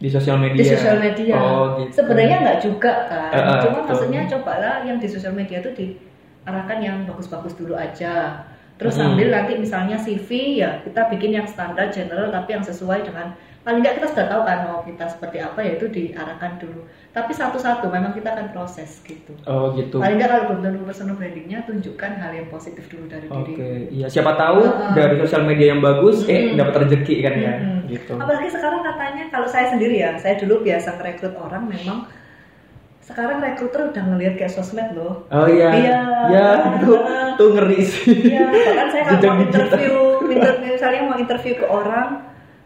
di 0.00 0.08
sosial 0.08 0.40
media 0.40 0.56
di 0.56 0.64
sosial 0.66 0.96
media. 0.96 1.36
oh 1.36 1.76
gitu 1.76 2.00
Sebenarnya 2.00 2.36
nggak 2.40 2.58
juga 2.58 2.92
kan. 3.04 3.28
Eh, 3.28 3.36
eh, 3.38 3.56
Cuma 3.60 3.78
betul. 3.78 3.88
maksudnya 3.92 4.20
cobalah 4.26 4.74
yang 4.80 4.96
di 4.96 5.04
sosial 5.04 5.36
media 5.36 5.60
itu 5.60 5.70
diarahkan 6.44 6.78
yang 6.80 6.96
bagus-bagus 7.04 7.52
dulu 7.54 7.76
aja. 7.76 8.44
Terus 8.80 8.96
Hmm. 8.96 9.12
sambil 9.12 9.28
nanti 9.28 9.60
misalnya 9.60 10.00
CV 10.00 10.56
ya 10.56 10.80
kita 10.80 11.12
bikin 11.12 11.36
yang 11.36 11.44
standar 11.44 11.92
general 11.92 12.32
tapi 12.32 12.56
yang 12.56 12.64
sesuai 12.64 13.04
dengan 13.04 13.36
paling 13.60 13.84
nggak 13.84 14.00
kita 14.00 14.08
sudah 14.08 14.24
tahu 14.24 14.40
kan 14.40 14.58
mau 14.64 14.80
kita 14.80 15.04
seperti 15.04 15.36
apa 15.36 15.60
ya 15.60 15.76
itu 15.76 15.84
diarahkan 15.84 16.56
dulu. 16.56 16.88
Tapi 17.12 17.28
satu-satu 17.28 17.92
memang 17.92 18.16
kita 18.16 18.32
akan 18.32 18.56
proses 18.56 19.04
gitu. 19.04 19.36
oh 19.44 19.76
gitu 19.76 20.00
Paling 20.00 20.16
nggak 20.16 20.30
kalau 20.32 20.44
belum 20.48 20.60
tentu 20.64 20.80
personal 20.80 21.12
brandingnya 21.12 21.60
tunjukkan 21.68 22.10
hal 22.16 22.32
yang 22.32 22.48
positif 22.48 22.88
dulu 22.88 23.04
dari 23.04 23.28
Oke, 23.28 23.52
diri. 23.52 23.92
iya 23.92 24.08
siapa 24.08 24.32
tahu 24.34 24.64
Heeh. 24.64 24.92
dari 24.96 25.14
sosial 25.20 25.44
media 25.44 25.76
yang 25.76 25.84
bagus, 25.84 26.24
eh 26.24 26.40
Mm-mm. 26.48 26.56
dapat 26.56 26.74
rezeki 26.88 27.16
kan 27.20 27.34
ya, 27.36 27.52
Mm-mm. 27.60 27.78
gitu. 27.84 28.12
Apalagi 28.16 28.48
sekarang 28.48 28.80
katanya 28.80 29.24
kalau 29.28 29.44
saya 29.44 29.66
sendiri 29.68 30.00
ya, 30.00 30.16
saya 30.16 30.40
dulu 30.40 30.64
biasa 30.64 30.96
merekrut 30.96 31.36
orang 31.36 31.68
memang 31.68 32.08
sekarang 33.10 33.38
rekruter 33.38 33.90
udah 33.90 34.04
ngelihat 34.06 34.34
kayak 34.38 34.52
sosmed 34.52 34.94
loh. 34.94 35.26
Oh 35.28 35.46
iya, 35.46 35.68
Iya. 35.74 35.98
ya 36.30 36.46
itu 36.78 36.92
tuh 37.34 37.48
ngeri 37.52 37.80
sih. 37.82 38.30
Iya, 38.30 38.46
bahkan 38.46 38.86
saya 38.88 39.02
kalau 39.04 39.20
mau 39.34 39.42
interview, 39.42 39.94
interview 40.30 40.70
misalnya 40.72 41.00
mau 41.04 41.16
interview 41.16 41.54
ke 41.58 41.66
orang, 41.66 42.08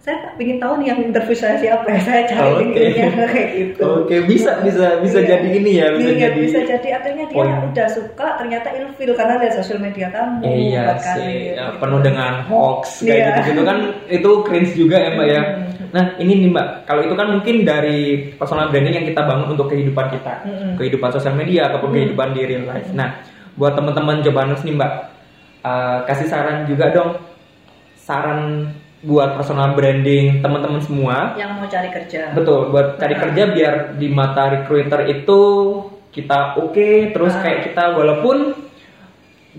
saya 0.05 0.21
tak 0.21 0.37
ingin 0.37 0.61
tahu 0.61 0.77
nih 0.77 0.93
yang 0.93 1.01
interview 1.01 1.33
saya 1.33 1.57
siapa 1.57 1.89
ya, 1.89 1.97
saya 2.13 2.23
cari 2.29 2.45
Oke. 2.45 2.61
LinkedIn-nya 2.61 3.09
kayak 3.33 3.49
gitu. 3.57 3.83
Oke, 4.05 4.17
bisa 4.29 4.51
bisa 4.61 5.01
bisa 5.01 5.19
Iya. 5.19 5.29
jadi 5.33 5.49
ini 5.49 5.71
ya, 5.81 5.87
bisa 5.97 6.11
Iya, 6.13 6.21
jadi. 6.29 6.41
bisa 6.45 6.61
jadi 6.61 6.89
akhirnya 7.01 7.25
dia 7.25 7.37
poin. 7.41 7.53
udah 7.73 7.89
suka 7.89 8.27
ternyata 8.37 8.69
ilfil 8.77 9.17
karena 9.17 9.35
lihat 9.41 9.55
sosial 9.57 9.81
media 9.81 10.13
kamu 10.13 10.45
Iya 10.45 10.85
sih, 11.01 11.57
ya, 11.57 11.73
gitu. 11.73 11.81
penuh 11.81 12.01
dengan 12.05 12.33
hoax 12.45 13.01
kayak 13.01 13.17
Iya. 13.17 13.27
gitu-gitu 13.33 13.63
kan 13.65 13.79
itu 14.07 14.31
cringe 14.45 14.73
juga 14.77 14.97
ya 15.01 15.09
mbak 15.17 15.27
ya. 15.27 15.41
Mm. 15.41 15.63
Nah 15.95 16.05
ini 16.21 16.33
nih 16.37 16.49
mbak, 16.53 16.69
kalau 16.85 17.01
itu 17.01 17.15
kan 17.15 17.27
mungkin 17.33 17.57
dari 17.65 17.99
personal 18.37 18.69
branding 18.69 18.95
yang 18.95 19.07
kita 19.09 19.25
bangun 19.25 19.57
untuk 19.57 19.73
kehidupan 19.73 20.13
kita, 20.13 20.35
Mm-mm. 20.45 20.77
kehidupan 20.77 21.11
sosial 21.11 21.33
media 21.33 21.73
ataupun 21.73 21.89
Mm. 21.89 21.97
kehidupan 21.97 22.29
di 22.31 22.41
real 22.45 22.65
life. 22.69 22.93
Nah 22.93 23.25
buat 23.57 23.73
teman-teman 23.73 24.21
Jobanus 24.21 24.61
nih 24.61 24.77
mbak, 24.77 24.93
eh, 25.63 25.99
kasih 26.05 26.29
saran 26.29 26.69
juga 26.69 26.93
dong, 26.93 27.17
saran 27.97 28.69
buat 29.05 29.37
personal 29.37 29.77
branding 29.77 30.41
teman-teman 30.41 30.81
semua 30.81 31.37
yang 31.37 31.61
mau 31.61 31.69
cari 31.69 31.93
kerja. 31.93 32.33
Betul, 32.33 32.73
buat 32.73 32.97
cari 32.97 33.15
Ah. 33.15 33.21
kerja 33.29 33.43
biar 33.53 33.75
di 34.01 34.09
mata 34.09 34.49
recruiter 34.49 35.05
itu 35.07 35.41
kita 36.09 36.57
oke, 36.57 37.13
terus 37.13 37.37
Ah. 37.37 37.43
kayak 37.45 37.61
kita 37.69 37.85
walaupun 37.93 38.65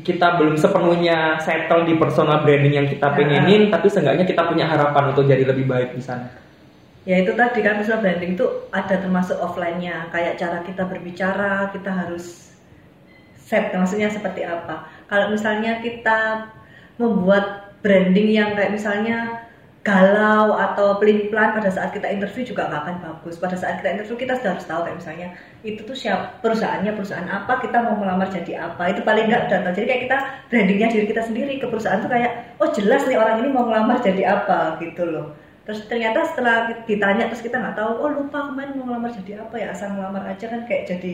kita 0.01 0.35
belum 0.41 0.59
sepenuhnya 0.59 1.39
settle 1.39 1.87
di 1.87 1.95
personal 1.95 2.43
branding 2.43 2.73
yang 2.73 2.87
kita 2.89 3.05
Ah. 3.05 3.15
pengenin, 3.15 3.69
tapi 3.69 3.87
seenggaknya 3.87 4.25
kita 4.25 4.49
punya 4.49 4.65
harapan 4.65 5.13
untuk 5.13 5.29
jadi 5.29 5.45
lebih 5.45 5.69
baik 5.69 5.93
di 5.93 6.01
sana. 6.01 6.27
Ya 7.05 7.21
itu 7.21 7.37
tadi 7.37 7.61
kan 7.61 7.77
personal 7.77 8.01
branding 8.01 8.33
itu 8.33 8.45
ada 8.73 8.97
termasuk 8.97 9.37
offline-nya, 9.37 10.09
kayak 10.09 10.41
cara 10.41 10.65
kita 10.65 10.89
berbicara, 10.89 11.69
kita 11.69 11.93
harus 11.93 12.45
konsep 13.45 13.77
maksudnya 13.77 14.09
seperti 14.09 14.41
apa 14.41 14.89
kalau 15.05 15.29
misalnya 15.29 15.77
kita 15.77 16.49
membuat 16.97 17.64
branding 17.85 18.33
yang 18.33 18.57
kayak 18.57 18.73
misalnya 18.73 19.45
galau 19.85 20.57
atau 20.57 20.97
pelin 20.97 21.29
pelan 21.29 21.53
pada 21.53 21.69
saat 21.69 21.93
kita 21.93 22.09
interview 22.09 22.41
juga 22.41 22.65
nggak 22.65 22.81
akan 22.81 22.95
bagus. 23.05 23.37
Pada 23.37 23.53
saat 23.53 23.85
kita 23.85 23.93
interview 23.93 24.17
kita 24.17 24.33
sudah 24.41 24.57
harus 24.57 24.65
tahu 24.65 24.81
kayak 24.81 24.97
misalnya 24.97 25.27
itu 25.61 25.85
tuh 25.85 25.93
siapa 25.93 26.41
perusahaannya 26.41 26.97
perusahaan 26.97 27.29
apa 27.29 27.61
kita 27.61 27.85
mau 27.85 27.93
melamar 27.93 28.25
jadi 28.33 28.65
apa. 28.65 28.89
Itu 28.89 29.05
paling 29.05 29.29
nggak 29.29 29.45
udah 29.45 29.59
tahu 29.61 29.73
jadi 29.77 29.85
kayak 29.85 30.01
kita 30.09 30.17
brandingnya 30.49 30.87
diri 30.89 31.05
kita 31.05 31.21
sendiri 31.29 31.53
ke 31.61 31.69
perusahaan 31.69 32.01
tuh 32.01 32.09
kayak 32.09 32.57
oh 32.57 32.73
jelas 32.73 33.05
nih 33.05 33.21
orang 33.21 33.45
ini 33.45 33.49
mau 33.53 33.69
melamar 33.69 34.01
jadi 34.01 34.23
apa 34.25 34.81
gitu 34.81 35.05
loh. 35.05 35.37
Terus 35.69 35.85
ternyata 35.85 36.25
setelah 36.33 36.73
ditanya 36.89 37.29
terus 37.29 37.45
kita 37.45 37.61
nggak 37.61 37.77
tahu 37.77 37.91
oh 38.01 38.09
lupa 38.09 38.49
kemarin 38.49 38.73
mau 38.81 38.89
ngelamar 38.89 39.13
jadi 39.13 39.45
apa 39.45 39.53
ya? 39.53 39.69
Asal 39.69 39.93
ngelamar 39.93 40.25
aja 40.33 40.45
kan 40.49 40.65
kayak 40.65 40.89
jadi 40.89 41.11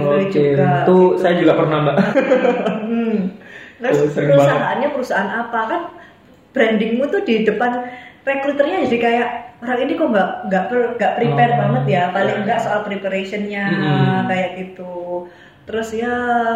Oke, 0.00 0.32
juga 0.32 0.88
tuh 0.88 1.12
gitu. 1.12 1.20
saya 1.20 1.36
juga 1.36 1.60
pernah 1.60 1.78
mbak. 1.84 1.96
Hmm. 2.88 3.16
Terus 3.84 3.96
Oh, 4.00 4.08
perusahaannya 4.16 4.88
perusahaan 4.96 5.28
apa? 5.28 5.60
Kan 5.68 5.82
brandingmu 6.54 7.04
tuh 7.10 7.26
di 7.26 7.42
depan 7.42 7.84
rekruternya 8.24 8.88
jadi 8.88 8.98
kayak 9.02 9.28
orang 9.60 9.80
ini 9.84 9.92
kok 9.98 10.08
nggak 10.08 10.30
nggak 10.48 10.64
nggak 10.96 11.12
prepare 11.20 11.52
Oh, 11.54 11.58
banget 11.60 11.84
ya? 11.90 12.02
Paling 12.14 12.36
iya. 12.40 12.44
nggak 12.46 12.60
soal 12.62 12.80
preparationnya 12.86 13.64
Mm-mm. 13.68 14.20
kayak 14.30 14.50
gitu. 14.60 15.28
Terus 15.64 15.88
ya 15.96 16.14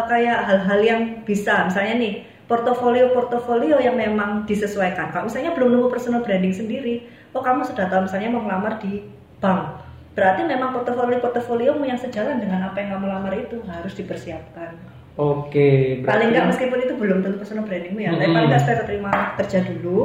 kayak 0.09 0.39
hal-hal 0.45 0.79
yang 0.81 1.01
bisa. 1.25 1.65
Misalnya 1.69 1.95
nih 2.01 2.13
portofolio 2.49 3.13
portofolio 3.13 3.77
yang 3.77 3.97
memang 3.97 4.45
disesuaikan. 4.49 5.13
Kalau 5.13 5.29
misalnya 5.29 5.53
belum 5.53 5.69
nemu 5.77 5.87
personal 5.93 6.25
branding 6.25 6.53
sendiri 6.55 7.05
oh 7.29 7.45
kamu 7.45 7.61
sudah 7.61 7.85
tahu 7.85 8.09
misalnya 8.09 8.29
mau 8.33 8.41
ngelamar 8.45 8.81
di 8.81 9.05
bank. 9.37 9.85
Berarti 10.17 10.41
memang 10.45 10.73
portofolio 10.73 11.21
portofoliomu 11.21 11.85
yang 11.85 12.01
sejalan 12.01 12.41
dengan 12.41 12.65
apa 12.65 12.81
yang 12.81 12.97
kamu 12.97 13.05
lamar 13.05 13.33
itu 13.37 13.61
harus 13.69 13.93
dipersiapkan 13.93 14.98
Oke. 15.19 15.99
paling 15.99 16.07
berarti- 16.07 16.31
nggak 16.31 16.45
meskipun 16.47 16.79
itu 16.79 16.93
belum 16.95 17.17
tentu 17.19 17.37
personal 17.37 17.67
brandingmu 17.67 17.99
ya 17.99 18.09
tapi 18.09 18.23
Mm-mm. 18.23 18.35
paling 18.39 18.49
nggak 18.49 18.61
setelah 18.63 18.85
terima 18.87 19.11
kerja 19.35 19.59
dulu 19.67 19.99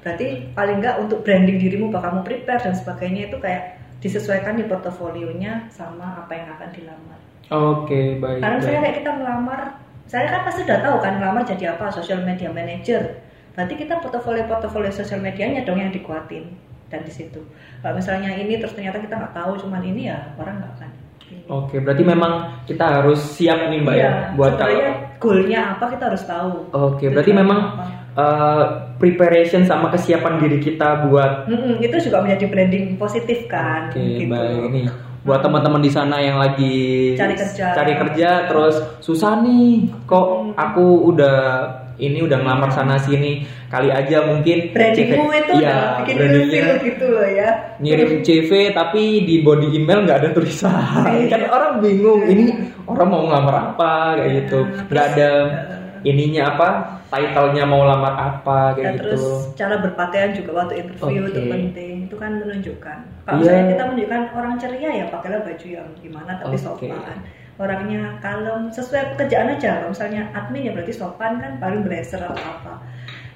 berarti 0.00 0.26
paling 0.54 0.76
nggak 0.78 0.96
untuk 1.02 1.18
branding 1.26 1.58
dirimu 1.58 1.90
bahwa 1.90 2.04
kamu 2.06 2.20
prepare 2.22 2.60
dan 2.62 2.72
sebagainya 2.72 3.22
itu 3.28 3.36
kayak 3.36 3.62
disesuaikan 3.98 4.54
di 4.54 4.64
portofolionya 4.64 5.66
sama 5.68 6.22
apa 6.22 6.32
yang 6.32 6.48
akan 6.54 6.68
dilamar 6.70 7.18
Oke, 7.50 8.16
baik. 8.16 8.38
karena 8.38 8.56
misalnya 8.56 8.80
kayak 8.80 8.96
kita 9.02 9.10
melamar 9.12 9.60
saya 10.06 10.26
kan 10.26 10.42
pasti 10.46 10.62
udah 10.62 10.78
tahu 10.80 10.96
kan 11.02 11.18
melamar 11.18 11.42
jadi 11.42 11.74
apa 11.74 11.90
social 11.90 12.22
media 12.22 12.48
manager 12.48 13.18
berarti 13.52 13.74
kita 13.74 13.98
portofolio 13.98 14.46
portofolio 14.46 14.88
social 14.88 15.18
medianya 15.18 15.66
dong 15.66 15.76
yang 15.76 15.90
dikuatin 15.90 16.46
dan 16.88 17.02
di 17.02 17.10
situ 17.10 17.42
kalau 17.82 17.98
misalnya 17.98 18.30
ini 18.30 18.56
terus 18.56 18.72
ternyata 18.72 18.98
kita 18.98 19.14
nggak 19.14 19.34
tahu 19.34 19.58
cuman 19.58 19.82
ini 19.82 20.06
ya 20.06 20.30
orang 20.34 20.58
nggak 20.58 20.72
akan. 20.78 20.89
Oke, 21.50 21.76
berarti 21.76 22.00
memang 22.00 22.32
kita 22.62 23.02
harus 23.02 23.18
siap 23.18 23.66
nih 23.66 23.82
mbak 23.82 23.92
Iya, 23.92 24.04
ya 24.04 24.12
buat 24.32 24.54
sebenarnya 24.54 24.88
goalnya 25.18 25.60
apa 25.74 25.84
kita 25.90 26.04
harus 26.06 26.22
tahu 26.22 26.52
Oke, 26.70 27.04
berarti 27.06 27.32
memang 27.32 27.58
apa. 27.74 27.84
uh, 28.14 28.62
preparation 28.96 29.62
sama 29.62 29.90
kesiapan 29.90 30.38
diri 30.38 30.58
kita 30.58 31.04
buat 31.04 31.44
Mm-mm, 31.44 31.82
itu 31.82 31.96
juga 32.00 32.22
menjadi 32.22 32.46
branding 32.46 32.94
positif 32.94 33.44
kan 33.46 33.90
Oke, 33.90 33.98
gitu. 33.98 34.30
baik 34.30 34.62
ini 34.68 34.82
buat 35.20 35.42
teman-teman 35.42 35.82
di 35.82 35.90
sana 35.90 36.16
yang 36.16 36.38
lagi 36.38 37.12
Cari 37.12 37.34
kerja. 37.34 37.74
cari 37.74 37.92
kerja 37.94 38.46
terus 38.46 38.78
susah 39.00 39.42
nih 39.42 39.90
kok 40.06 40.54
aku 40.54 40.86
udah 41.10 41.36
ini 42.00 42.18
udah 42.20 42.40
ngelamar 42.40 42.72
sana 42.72 42.96
sini 42.96 43.44
kali 43.68 43.92
aja 43.92 44.24
mungkin 44.24 44.72
brandingmu 44.72 45.20
CV 45.20 45.32
itu 45.36 45.52
iya, 45.60 45.70
udah 45.70 45.98
bikin 46.00 46.16
ilfil 46.18 46.68
gitu 46.82 47.04
loh 47.06 47.28
ya 47.28 47.50
ngirim 47.78 48.10
CV 48.20 48.50
tapi 48.72 49.02
di 49.22 49.36
body 49.40 49.68
email 49.70 50.02
nggak 50.02 50.18
ada 50.24 50.30
tulisan 50.32 51.04
Iya. 51.06 51.28
kan 51.28 51.42
orang 51.46 51.72
bingung 51.78 52.24
ini 52.24 52.44
orang 52.84 53.06
mau 53.06 53.22
ngelamar 53.22 53.54
apa 53.70 53.92
kayak 54.16 54.30
gitu 54.42 54.58
Nah, 54.60 54.88
nggak 54.88 55.06
terus, 55.06 55.14
ada 55.14 55.28
eh, 55.46 55.78
ininya 56.02 56.42
apa 56.50 56.68
titlenya 57.10 57.64
mau 57.66 57.82
lamar 57.82 58.14
apa 58.14 58.58
dan 58.72 58.94
kayak 58.94 59.02
terus 59.02 59.20
gitu 59.20 59.58
cara 59.58 59.74
berpakaian 59.78 60.30
juga 60.32 60.50
waktu 60.56 60.74
interview 60.80 61.22
itu 61.26 61.40
Oke. 61.42 61.50
penting 61.50 61.94
itu 62.06 62.16
kan 62.16 62.30
menunjukkan 62.38 62.98
kalau 63.22 63.34
Iya. 63.34 63.42
misalnya 63.42 63.64
kita 63.68 63.82
menunjukkan 63.84 64.22
orang 64.32 64.54
ceria 64.56 64.90
ya 64.94 65.04
pakailah 65.10 65.40
baju 65.42 65.66
yang 65.68 65.88
gimana 65.98 66.32
tapi 66.38 66.56
Oke. 66.56 66.62
sopan 66.62 67.18
orangnya 67.60 68.16
kalem 68.18 68.68
sesuai 68.68 69.14
pekerjaan 69.14 69.52
aja 69.52 69.70
kalau 69.78 69.92
misalnya 69.92 70.22
admin 70.32 70.64
ya 70.64 70.72
berarti 70.72 70.92
sopan 70.92 71.36
kan 71.36 71.52
paling 71.58 71.84
blazer 71.84 72.18
atau 72.18 72.32
apa 72.34 72.80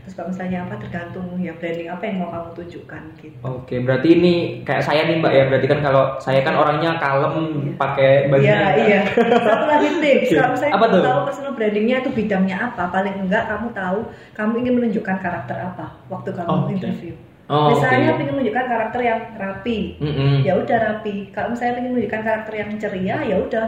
terus 0.01 0.15
kalau 0.15 0.29
misalnya 0.29 0.59
apa 0.63 0.77
tergantung 0.77 1.25
ya 1.39 1.53
branding 1.55 1.89
apa 1.89 2.03
yang 2.03 2.17
mau 2.19 2.29
kamu 2.29 2.51
tunjukkan 2.55 3.03
gitu 3.19 3.37
Oke, 3.41 3.81
berarti 3.81 4.09
ini 4.11 4.35
kayak 4.61 4.81
saya 4.81 5.05
nih 5.05 5.17
Mbak 5.17 5.33
ya. 5.33 5.45
Berarti 5.47 5.65
kan 5.67 5.81
kalau 5.81 6.05
saya 6.19 6.41
kan 6.41 6.55
orangnya 6.55 6.97
kalem 6.97 7.37
pakai 7.75 8.29
baju. 8.29 8.45
Iya, 8.45 8.61
iya. 8.79 9.01
Satu 9.17 9.65
lagi 9.65 9.89
tips, 10.05 10.29
kalau 10.31 10.51
misalnya 10.53 10.73
Apa 10.73 10.85
kamu 10.85 10.93
tuh? 10.93 11.03
tahu 11.03 11.21
personal 11.25 11.53
brandingnya 11.55 11.97
itu 11.99 12.11
bidangnya 12.13 12.57
apa, 12.63 12.85
paling 12.91 13.17
enggak 13.19 13.45
kamu 13.47 13.67
tahu 13.73 13.99
kamu 14.35 14.53
ingin 14.61 14.75
menunjukkan 14.77 15.17
karakter 15.19 15.57
apa 15.63 15.87
waktu 16.07 16.31
kamu 16.33 16.49
Oh, 16.49 16.69
interview. 16.69 17.13
Oh, 17.45 17.69
misalnya 17.73 18.09
oke. 18.11 18.17
ingin 18.19 18.35
menunjukkan 18.35 18.67
karakter 18.67 19.01
yang 19.01 19.21
rapi, 19.35 19.79
Mm-mm. 20.01 20.45
ya 20.45 20.53
udah 20.55 20.79
rapi. 20.83 21.15
Kalau 21.29 21.49
misalnya 21.53 21.81
ingin 21.81 21.93
menunjukkan 21.93 22.23
karakter 22.23 22.53
yang 22.55 22.71
ceria, 22.77 23.17
ya 23.23 23.37
udah 23.39 23.67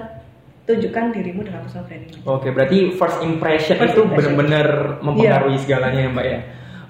tunjukkan 0.66 1.04
dirimu 1.14 1.46
dengan 1.46 1.62
personal 1.62 1.86
branding. 1.86 2.20
Oke, 2.26 2.50
berarti 2.50 2.78
first 2.98 3.18
impression 3.22 3.78
First 3.78 3.94
itu 3.94 4.02
benar-benar 4.04 4.98
mempengaruhi 5.00 5.56
segalanya 5.62 6.00
ya 6.04 6.10
Mbak 6.10 6.26
ya. 6.26 6.40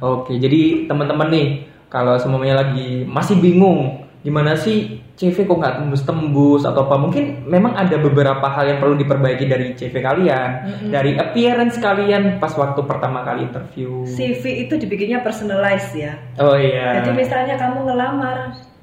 Oke, 0.01 0.33
jadi 0.41 0.89
teman-teman 0.89 1.29
nih 1.29 1.47
kalau 1.93 2.17
semuanya 2.17 2.65
lagi 2.65 3.05
masih 3.05 3.37
bingung 3.39 4.07
gimana 4.27 4.59
sih 4.59 4.99
CV 5.15 5.47
kok 5.47 5.55
nggak 5.55 5.75
tembus-tembus 5.79 6.67
atau 6.67 6.83
apa 6.83 6.99
mungkin 6.99 7.47
memang 7.47 7.79
ada 7.79 7.95
beberapa 7.95 8.43
hal 8.51 8.75
yang 8.75 8.79
perlu 8.83 8.99
diperbaiki 8.99 9.47
dari 9.47 9.71
CV 9.79 10.03
kalian 10.03 10.51
Mm-mm. 10.67 10.91
dari 10.91 11.15
appearance 11.15 11.79
kalian 11.79 12.43
pas 12.43 12.51
waktu 12.59 12.83
pertama 12.83 13.23
kali 13.23 13.47
interview 13.47 14.03
CV 14.03 14.67
itu 14.67 14.75
dibikinnya 14.83 15.23
personalized 15.23 15.95
ya. 15.95 16.19
oh 16.43 16.59
iya 16.59 16.99
Jadi 17.01 17.15
misalnya 17.15 17.55
kamu 17.55 17.87
ngelamar, 17.87 18.37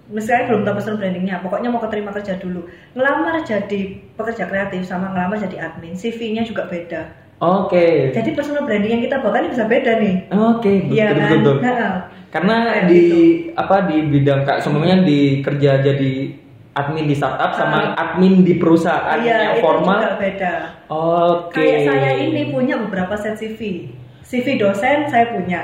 misalnya 0.05 0.47
belum 0.47 0.61
tahu 0.61 0.75
personal 0.75 0.97
brandingnya, 0.97 1.39
pokoknya 1.39 1.69
mau 1.69 1.79
keterima 1.79 2.11
kerja 2.11 2.35
dulu. 2.35 2.65
Ngelamar 2.91 3.39
jadi 3.39 3.81
pekerja 4.13 4.43
kreatif 4.45 4.83
sama 4.83 5.09
ngelamar 5.09 5.39
jadi 5.39 5.57
admin, 5.63 5.93
CV-nya 5.93 6.43
juga 6.43 6.65
beda. 6.65 7.01
oke 7.35 8.11
Jadi 8.11 8.29
personal 8.31 8.63
branding 8.63 8.91
yang 8.93 9.03
kita 9.03 9.19
bawa 9.19 9.35
kan 9.35 9.47
bisa 9.47 9.63
beda 9.63 9.99
nih. 9.99 10.15
oke 10.29 10.63
betul 10.63 10.91
Iya 10.91 11.05
betul, 11.09 11.19
kan? 11.19 11.31
betul. 11.37 11.55
Heeh. 11.61 11.93
karena 12.29 12.55
Kayak 12.63 12.85
di 12.85 12.97
gitu. 12.97 13.19
apa 13.53 13.75
di 13.83 13.97
bidang 14.07 14.41
kak 14.41 14.57
semuanya 14.57 14.95
di 15.01 15.19
kerja 15.39 15.71
jadi 15.77 16.11
admin 16.73 17.05
di 17.05 17.13
startup 17.13 17.53
sama 17.53 17.93
Ah. 17.93 18.15
admin 18.15 18.41
di 18.41 18.55
perusahaan 18.55 19.19
Iya, 19.19 19.37
yang 19.43 19.53
itu 19.53 19.61
formal 19.61 19.99
juga 19.99 20.17
beda. 20.17 20.53
oke 20.89 21.53
Kayak 21.53 21.79
saya 21.85 22.11
ini 22.17 22.41
punya 22.49 22.75
beberapa 22.79 23.13
set 23.13 23.35
CV. 23.35 23.91
CV 24.23 24.57
dosen 24.57 25.05
saya 25.05 25.29
punya, 25.29 25.61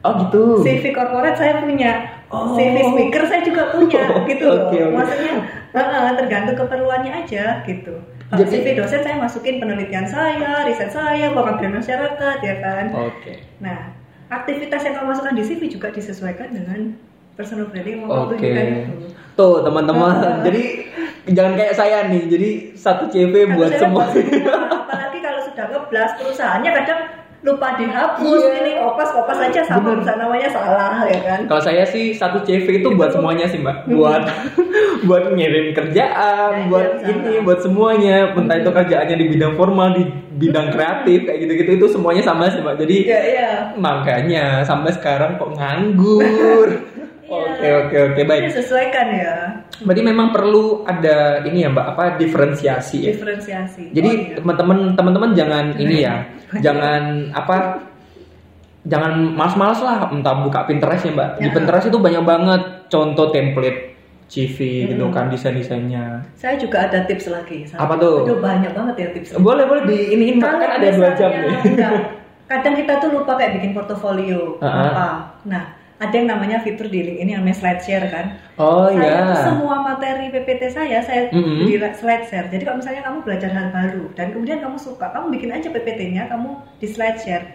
oh 0.00 0.12
gitu 0.18 0.58
CV 0.58 0.90
corporate 0.90 1.36
saya 1.36 1.60
punya, 1.60 2.17
Oh. 2.28 2.52
CV 2.52 2.76
speaker 2.84 3.24
saya 3.24 3.40
juga 3.40 3.72
punya, 3.72 4.04
gitu 4.30 4.44
loh. 4.44 4.68
Oke, 4.68 4.78
oke. 4.78 4.92
Maksudnya 4.92 5.32
tergantung 6.14 6.56
keperluannya 6.56 7.12
aja 7.24 7.64
gitu. 7.64 7.94
Kalau 8.28 8.44
Jadi- 8.44 8.52
CV 8.52 8.66
dosen 8.76 9.00
saya 9.00 9.16
masukin 9.16 9.56
penelitian 9.56 10.04
saya, 10.04 10.60
riset 10.62 10.92
saya, 10.92 11.32
pengabdian 11.32 11.72
masyarakat 11.72 12.36
ya 12.38 12.54
kan. 12.60 12.84
oke 12.92 13.32
Nah, 13.58 13.96
aktivitas 14.28 14.84
yang 14.84 14.94
kamu 14.94 15.06
masukkan 15.08 15.32
di 15.32 15.42
CV 15.42 15.60
juga 15.66 15.88
disesuaikan 15.88 16.52
dengan 16.52 16.92
personal 17.32 17.72
branding 17.72 17.96
yang 17.96 18.02
mau 18.04 18.08
kamu 18.10 18.20
Oke. 18.20 18.32
tunjukkan 18.36 18.66
itu. 18.68 18.92
Tuh 19.32 19.56
teman-teman, 19.62 20.12
Ah. 20.18 20.36
jadi 20.44 20.62
jangan 21.30 21.52
kayak 21.54 21.72
saya 21.72 21.98
nih. 22.04 22.22
Jadi 22.28 22.48
satu 22.74 23.08
CV 23.08 23.32
buat 23.48 23.72
saya 23.72 23.80
semua. 23.80 24.04
buat 24.04 24.20
semua. 24.20 24.56
Apalagi 24.84 25.18
kalau 25.18 25.40
sudah 25.40 25.64
ngeblas 25.66 26.10
perusahaannya 26.18 26.70
kadang 26.74 27.00
lupa 27.38 27.78
dihapus 27.78 28.42
Iya. 28.42 28.50
ini 28.58 28.72
kopas 28.76 29.14
kopas 29.14 29.38
aja 29.38 29.62
sama 29.62 29.94
Bener. 29.94 30.02
misalnya 30.02 30.26
namanya 30.26 30.48
salah 30.50 31.06
ya 31.06 31.20
kan. 31.22 31.40
Kalau 31.46 31.62
saya 31.62 31.86
sih 31.86 32.10
satu 32.10 32.42
CV 32.42 32.82
itu 32.82 32.88
buat 32.92 33.14
semuanya 33.14 33.46
sih 33.46 33.62
mbak. 33.62 33.86
Hmm. 33.86 33.94
Buat 33.94 34.22
buat 35.06 35.30
ngirim 35.30 35.70
kerjaan, 35.70 36.50
Ya, 36.52 36.66
buat 36.66 36.98
iya, 36.98 37.08
ini, 37.08 37.32
sama. 37.38 37.44
buat 37.46 37.58
semuanya. 37.62 38.16
Entah 38.34 38.58
itu 38.58 38.70
kerjaannya 38.70 39.16
di 39.16 39.26
bidang 39.28 39.54
formal, 39.54 39.94
di 39.94 40.02
bidang 40.34 40.70
kreatif 40.70 41.18
kayak 41.24 41.38
gitu-gitu 41.40 41.70
itu 41.78 41.86
semuanya 41.88 42.22
sama 42.22 42.50
sih 42.50 42.58
mbak. 42.58 42.74
Jadi 42.76 42.96
Iya 43.06 43.20
iya. 43.22 43.48
makanya 43.78 44.44
sampai 44.62 44.90
sekarang 44.90 45.38
kok 45.38 45.54
nganggur. 45.54 46.68
Oke 47.28 47.60
Iya. 47.60 47.72
oke 47.82 47.96
oke 48.08 48.20
baik. 48.24 48.42
Disesuaikan 48.48 49.06
ya. 49.12 49.34
Berarti 49.78 50.02
memang 50.02 50.28
perlu 50.30 50.82
ada 50.82 51.16
ini 51.42 51.60
ya 51.60 51.68
mbak 51.68 51.86
apa 51.90 52.04
diferensiasi 52.16 52.98
ya. 53.02 53.10
Diferensiasi. 53.12 53.92
Jadi 53.92 54.08
Oh, 54.08 54.16
iya. 54.16 54.34
teman-teman 54.36 54.78
teman-teman 54.94 55.30
jangan 55.32 55.64
ini 55.76 56.02
ya, 56.02 56.24
jangan 56.64 57.28
apa 57.30 57.84
jangan 58.82 59.12
malas-malas 59.30 59.80
lah 59.80 60.08
entah 60.08 60.40
buka 60.40 60.64
Pinterest 60.64 61.04
ya 61.04 61.12
mbak. 61.12 61.30
Di 61.38 61.46
Ya. 61.46 61.52
Pinterest 61.52 61.86
itu 61.86 61.98
banyak 61.98 62.24
banget 62.24 62.62
contoh 62.88 63.28
template 63.28 63.92
CV 64.26 64.56
gitu 64.86 65.04
Hmm. 65.04 65.14
kan 65.14 65.24
desain-desainnya. 65.26 66.20
saya 66.34 66.56
juga 66.56 66.84
ada 66.84 67.00
tips 67.02 67.28
lagi. 67.28 67.64
Satu. 67.64 67.76
Apa 67.78 67.94
tuh? 67.96 68.16
Aduh, 68.24 68.38
banyak 68.38 68.72
banget 68.72 68.94
ya 68.98 69.08
tips. 69.10 69.28
Boleh 69.38 69.64
boleh 69.64 69.84
di 69.84 69.98
ini 70.10 70.36
Kalau 70.36 70.56
kan 70.56 70.70
ada 70.74 70.88
dua 70.90 71.10
jam 71.14 71.30
nih. 71.30 71.56
enggak, 71.66 71.92
kadang 72.50 72.74
kita 72.74 72.92
tuh 72.98 73.08
lupa 73.10 73.36
kayak 73.36 73.56
bikin 73.56 73.72
portofolio 73.72 74.56
Uh-uh. 74.58 74.68
apa. 74.86 75.08
Nah, 75.44 75.64
ada 75.98 76.14
yang 76.14 76.30
namanya 76.30 76.62
fitur 76.62 76.86
di 76.86 77.18
yang 77.18 77.42
namanya 77.42 77.58
slide 77.58 77.82
share 77.82 78.06
kan. 78.06 78.38
Oh 78.54 78.86
saya 78.86 79.34
iya. 79.34 79.42
semua 79.42 79.82
materi 79.82 80.30
PPT 80.30 80.70
saya 80.70 81.02
saya 81.02 81.26
Mm-mm. 81.34 81.66
di 81.66 81.74
slide 81.74 82.30
share. 82.30 82.46
Jadi 82.46 82.62
kalau 82.62 82.78
misalnya 82.78 83.02
kamu 83.02 83.18
belajar 83.26 83.50
hal 83.50 83.66
baru 83.74 84.04
dan 84.14 84.30
kemudian 84.30 84.62
kamu 84.62 84.78
suka, 84.78 85.10
kamu 85.10 85.34
bikin 85.34 85.50
aja 85.50 85.68
PPT-nya, 85.74 86.30
kamu 86.30 86.54
di 86.78 86.86
slide 86.86 87.18
share. 87.18 87.46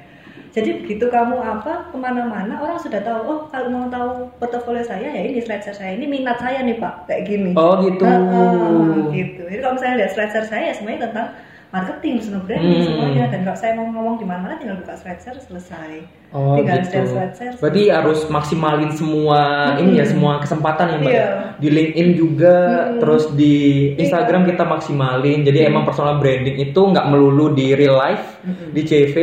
Jadi 0.54 0.86
begitu 0.86 1.10
kamu 1.10 1.42
apa 1.42 1.90
ke 1.90 1.98
mana-mana 1.98 2.62
orang 2.62 2.78
sudah 2.78 3.02
tahu. 3.02 3.20
Oh 3.26 3.40
kalau 3.50 3.74
mau 3.74 3.88
tahu 3.90 4.30
portofolio 4.38 4.86
saya 4.86 5.10
ya 5.10 5.24
ini 5.26 5.42
slide 5.42 5.64
share 5.66 5.80
saya. 5.80 5.98
Ini 5.98 6.06
minat 6.06 6.38
saya 6.38 6.62
nih 6.62 6.78
pak 6.78 7.10
kayak 7.10 7.24
gini. 7.26 7.52
Oh 7.58 7.80
gitu. 7.82 8.06
Heeh, 8.06 9.10
gitu. 9.18 9.42
Jadi 9.50 9.60
kalau 9.64 9.74
misalnya 9.80 9.98
lihat 10.06 10.12
slide 10.14 10.32
share 10.36 10.50
saya 10.52 10.64
ya 10.70 10.74
semuanya 10.78 11.10
tentang 11.10 11.28
marketing, 11.74 12.22
personal 12.22 12.46
branding 12.46 12.70
Hmm. 12.72 12.86
semuanya. 12.86 13.24
Dan 13.28 13.40
kalau 13.42 13.58
saya 13.58 13.74
mau 13.74 13.86
ngomong 13.88 14.16
di 14.16 14.26
mana-mana 14.26 14.56
tinggal 14.56 14.78
buka 14.78 14.94
share 14.94 15.42
selesai. 15.42 16.06
Oh 16.30 16.54
tinggal 16.56 16.82
gitu. 16.82 17.02
share. 17.34 17.58
Berarti 17.58 17.84
harus 17.90 18.20
maksimalin 18.28 18.90
semua 18.90 19.42
ini 19.76 19.98
ya 19.98 20.06
semua 20.06 20.38
kesempatan 20.38 20.86
ya 20.88 20.98
mbak. 21.00 21.12
Iya. 21.12 21.28
Di 21.58 21.70
LinkedIn 21.70 22.10
juga, 22.14 22.58
Hmm. 22.88 23.02
terus 23.02 23.34
di 23.34 23.56
Instagram 23.98 24.46
kita 24.46 24.64
maksimalin. 24.64 25.42
Jadi 25.42 25.60
emang 25.64 25.82
personal 25.84 26.18
branding 26.18 26.62
itu 26.62 26.78
nggak 26.80 27.06
melulu 27.08 27.52
di 27.52 27.74
real 27.74 27.98
life, 27.98 28.38
Mm-mm. 28.40 28.70
di 28.70 28.82
CV. 28.82 29.16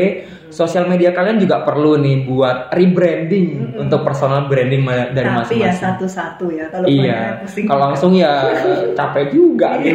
Sosial 0.51 0.91
media 0.91 1.15
kalian 1.15 1.39
juga 1.39 1.63
perlu 1.63 1.95
nih 1.95 2.27
buat 2.27 2.75
rebranding 2.75 3.79
untuk 3.79 4.03
personal 4.03 4.51
branding 4.51 4.83
dari 4.83 5.23
Tapi 5.23 5.31
ya 5.31 5.39
masing-masing. 5.71 5.79
satu-satu 5.79 6.47
ya. 6.51 6.67
Kalau 6.67 6.87
Iya, 6.91 7.39
pusing. 7.39 7.71
kalau 7.71 7.83
langsung 7.87 8.13
ya 8.13 8.51
capek 8.93 9.31
juga 9.31 9.79
Iya. 9.79 9.95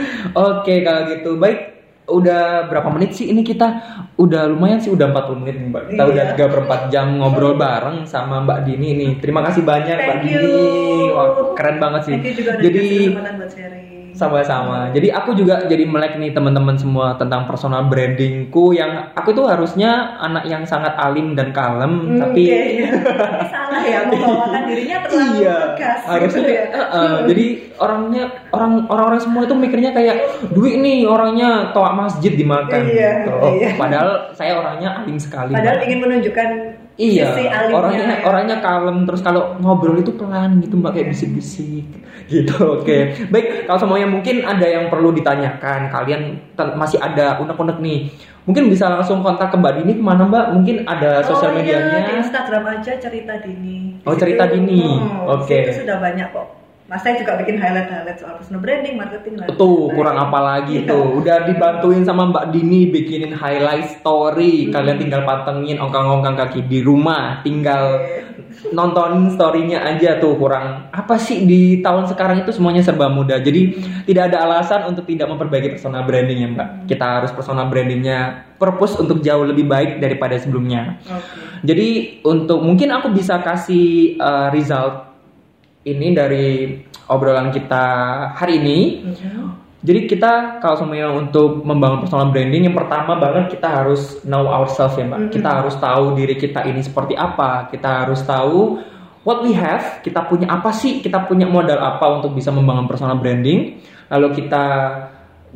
Oke, 0.48 0.80
kalau 0.80 1.04
gitu. 1.06 1.36
Baik, 1.36 1.69
udah 2.10 2.66
berapa 2.66 2.88
menit 2.90 3.14
sih 3.14 3.30
ini 3.30 3.40
kita? 3.40 3.68
Udah 4.18 4.44
lumayan 4.46 4.78
sih, 4.78 4.90
udah 4.90 5.06
40 5.08 5.40
menit 5.40 5.56
Mbak. 5.58 5.82
Kita 5.94 6.02
Iya. 6.02 6.10
udah 6.12 6.24
3 6.34 6.52
per 6.52 6.60
4 6.66 6.80
jam 6.92 7.06
ngobrol 7.16 7.54
bareng 7.54 8.04
sama 8.04 8.42
Mbak 8.42 8.58
Dini 8.66 8.88
nih. 8.94 9.10
Terima 9.22 9.40
kasih 9.40 9.62
banyak 9.62 9.96
Mbak 9.96 10.16
Thank 10.18 10.30
you. 10.30 10.40
Dini. 10.42 11.06
Wah, 11.14 11.28
keren 11.56 11.76
banget 11.78 12.02
sih. 12.06 12.16
Thank 12.18 12.26
you 12.26 12.34
juga 12.42 12.52
Jadi 12.58 12.86
buat 13.14 13.50
sharing. 13.50 13.89
Sama-sama. 14.20 14.92
Jadi 14.92 15.08
aku 15.08 15.32
juga 15.32 15.64
jadi 15.64 15.82
melek 15.82 16.14
nih 16.14 16.30
teman-teman 16.30 16.76
semua 16.76 17.16
tentang 17.16 17.44
personal 17.44 17.84
brandingku 17.84 18.70
yang 18.70 19.08
aku 19.12 19.32
tuh 19.32 19.46
harusnya 19.46 19.88
anak 20.18 20.44
yang 20.44 20.62
sangat 20.62 20.92
alim 20.94 21.32
dan 21.32 21.50
kalem, 21.50 21.92
Hmm, 22.06 22.20
tapi 22.20 22.42
kayaknya. 22.44 22.88
Tapi 23.00 23.46
salah 23.48 23.80
ya 23.82 24.00
membawakan 24.04 24.62
dirinya 24.66 24.96
terlalu 25.02 25.32
iya 25.38 25.56
tegas. 25.72 26.00
harusnya 26.04 26.28
gitu 26.38 26.50
ya. 26.50 26.64
eh, 26.66 26.86
eh, 26.92 27.16
jadi 27.26 27.46
orangnya 27.76 28.24
orang 28.50 28.72
orang-orang 28.86 29.20
semua 29.20 29.42
itu 29.42 29.54
mikirnya 29.54 29.90
kayak 29.90 30.16
Dwi 30.50 30.76
nih 30.76 30.98
orangnya 31.04 31.48
toa 31.70 31.92
masjid 31.92 32.32
dimakan 32.32 32.80
Iya, 32.84 33.10
gitu. 33.24 33.32
iya. 33.56 33.70
padahal 33.74 34.10
saya 34.32 34.52
orangnya 34.54 35.00
alim 35.00 35.16
sekali 35.16 35.52
Padahal 35.52 35.80
ingin 35.80 35.98
menunjukkan 35.98 36.48
Iya, 37.00 37.32
sisi 37.32 37.48
alimnya. 37.48 37.76
orangnya 37.80 38.04
ya. 38.12 38.16
orangnya 38.28 38.56
kalem 38.60 38.96
terus 39.08 39.24
kalau 39.24 39.56
ngobrol 39.56 39.96
itu 39.96 40.12
pelan 40.12 40.60
gitu 40.60 40.76
mbak 40.76 40.92
kayak 40.92 41.16
bisik-bisik 41.16 41.88
gitu. 42.28 42.54
Oke, 42.78 43.16
baik 43.32 43.64
kalau 43.64 43.80
semuanya 43.80 44.06
mungkin 44.06 44.44
ada 44.44 44.62
yang 44.62 44.92
perlu 44.92 45.10
ditanyakan, 45.10 45.88
kalian 45.88 46.38
masih 46.76 47.00
ada 47.00 47.40
unek-unek 47.42 47.80
nih, 47.82 48.06
mungkin 48.44 48.70
bisa 48.70 48.86
langsung 48.86 49.24
kontak 49.24 49.50
ke 49.50 49.56
Mbak 49.58 49.72
Dini 49.82 49.92
ke 49.98 50.02
mana 50.04 50.28
Mbak? 50.28 50.44
Mungkin 50.54 50.76
ada 50.86 51.24
sosial 51.26 51.56
Oh, 51.56 51.58
iya, 51.58 51.80
medianya. 51.80 52.06
di 52.06 52.12
Instagram 52.22 52.62
aja 52.68 52.92
cerita 53.00 53.34
dini. 53.42 53.98
Di 53.98 54.06
Oh, 54.06 54.14
Cerita 54.14 54.44
Dini. 54.46 54.80
Oh, 55.26 55.42
Oke. 55.42 55.58
Itu 55.66 55.82
sudah 55.82 55.98
banyak 55.98 56.30
kok. 56.30 56.59
Mas 56.90 57.06
saya 57.06 57.14
juga 57.22 57.38
bikin 57.38 57.54
highlight-highlight 57.54 58.18
soal 58.18 58.34
personal 58.34 58.58
branding, 58.58 58.98
marketing 58.98 59.38
lah. 59.38 59.46
Tuh 59.54 59.94
kurang 59.94 60.18
apa 60.18 60.38
lagi 60.42 60.82
Iya. 60.82 60.90
tuh. 60.90 61.22
Udah 61.22 61.46
dibantuin 61.46 62.02
sama 62.02 62.26
Mbak 62.34 62.50
Dini 62.50 62.90
Bikinin 62.90 63.30
highlight 63.30 64.02
story. 64.02 64.74
Kalian 64.74 64.98
tinggal 64.98 65.22
pantengin 65.22 65.78
ongkang-ongkang 65.78 66.34
kaki 66.34 66.66
di 66.66 66.82
rumah. 66.82 67.46
Tinggal 67.46 68.02
nonton 68.74 69.30
storynya 69.30 69.86
aja 69.86 70.18
tuh 70.18 70.34
Kurang. 70.34 70.90
Apa 70.90 71.14
sih 71.14 71.46
di 71.46 71.78
tahun 71.78 72.10
sekarang 72.10 72.42
itu 72.42 72.50
semuanya 72.50 72.82
serba 72.82 73.06
mudah. 73.06 73.38
Jadi 73.38 73.78
tidak 74.10 74.34
ada 74.34 74.50
alasan 74.50 74.90
untuk 74.90 75.06
tidak 75.06 75.30
memperbaiki 75.30 75.78
personal 75.78 76.02
branding 76.02 76.42
ya 76.42 76.48
Mbak. 76.50 76.68
Kita 76.90 77.06
harus 77.22 77.30
personal 77.30 77.70
brandingnya 77.70 78.50
Purpose 78.60 78.98
untuk 79.00 79.24
jauh 79.24 79.46
lebih 79.46 79.64
baik 79.64 80.04
daripada 80.04 80.36
sebelumnya. 80.36 81.00
Oke. 81.06 81.38
jadi 81.64 81.88
untuk 82.28 82.60
mungkin 82.60 82.92
aku 82.92 83.08
bisa 83.08 83.40
kasih 83.40 84.16
uh, 84.20 84.52
result 84.52 85.09
ini 85.84 86.12
dari 86.12 86.76
obrolan 87.08 87.48
kita 87.50 87.84
hari 88.36 88.60
ini. 88.60 88.78
Mhm. 89.04 89.44
Jadi 89.80 90.00
kita 90.04 90.60
kalau 90.60 90.76
semuanya 90.76 91.08
untuk 91.08 91.64
membangun 91.64 92.04
personal 92.04 92.28
branding 92.28 92.68
yang 92.68 92.76
pertama 92.76 93.16
banget 93.16 93.56
kita 93.56 93.64
harus 93.64 94.20
know 94.28 94.44
ourselves 94.44 95.00
ya 95.00 95.08
mbak. 95.08 95.20
Mhm. 95.28 95.30
Kita 95.32 95.48
harus 95.48 95.74
tahu 95.80 96.04
diri 96.20 96.36
kita 96.36 96.68
ini 96.68 96.84
seperti 96.84 97.16
apa. 97.16 97.72
Kita 97.72 98.04
harus 98.04 98.20
tahu 98.20 98.76
what 99.24 99.40
we 99.40 99.56
have. 99.56 100.04
Kita 100.04 100.28
punya 100.28 100.52
apa 100.52 100.68
sih? 100.76 101.00
Kita 101.00 101.24
punya 101.24 101.48
modal 101.48 101.80
apa 101.80 102.20
untuk 102.20 102.36
bisa 102.36 102.52
membangun 102.52 102.84
personal 102.84 103.16
branding. 103.16 103.80
Lalu 104.12 104.28
kita 104.44 104.64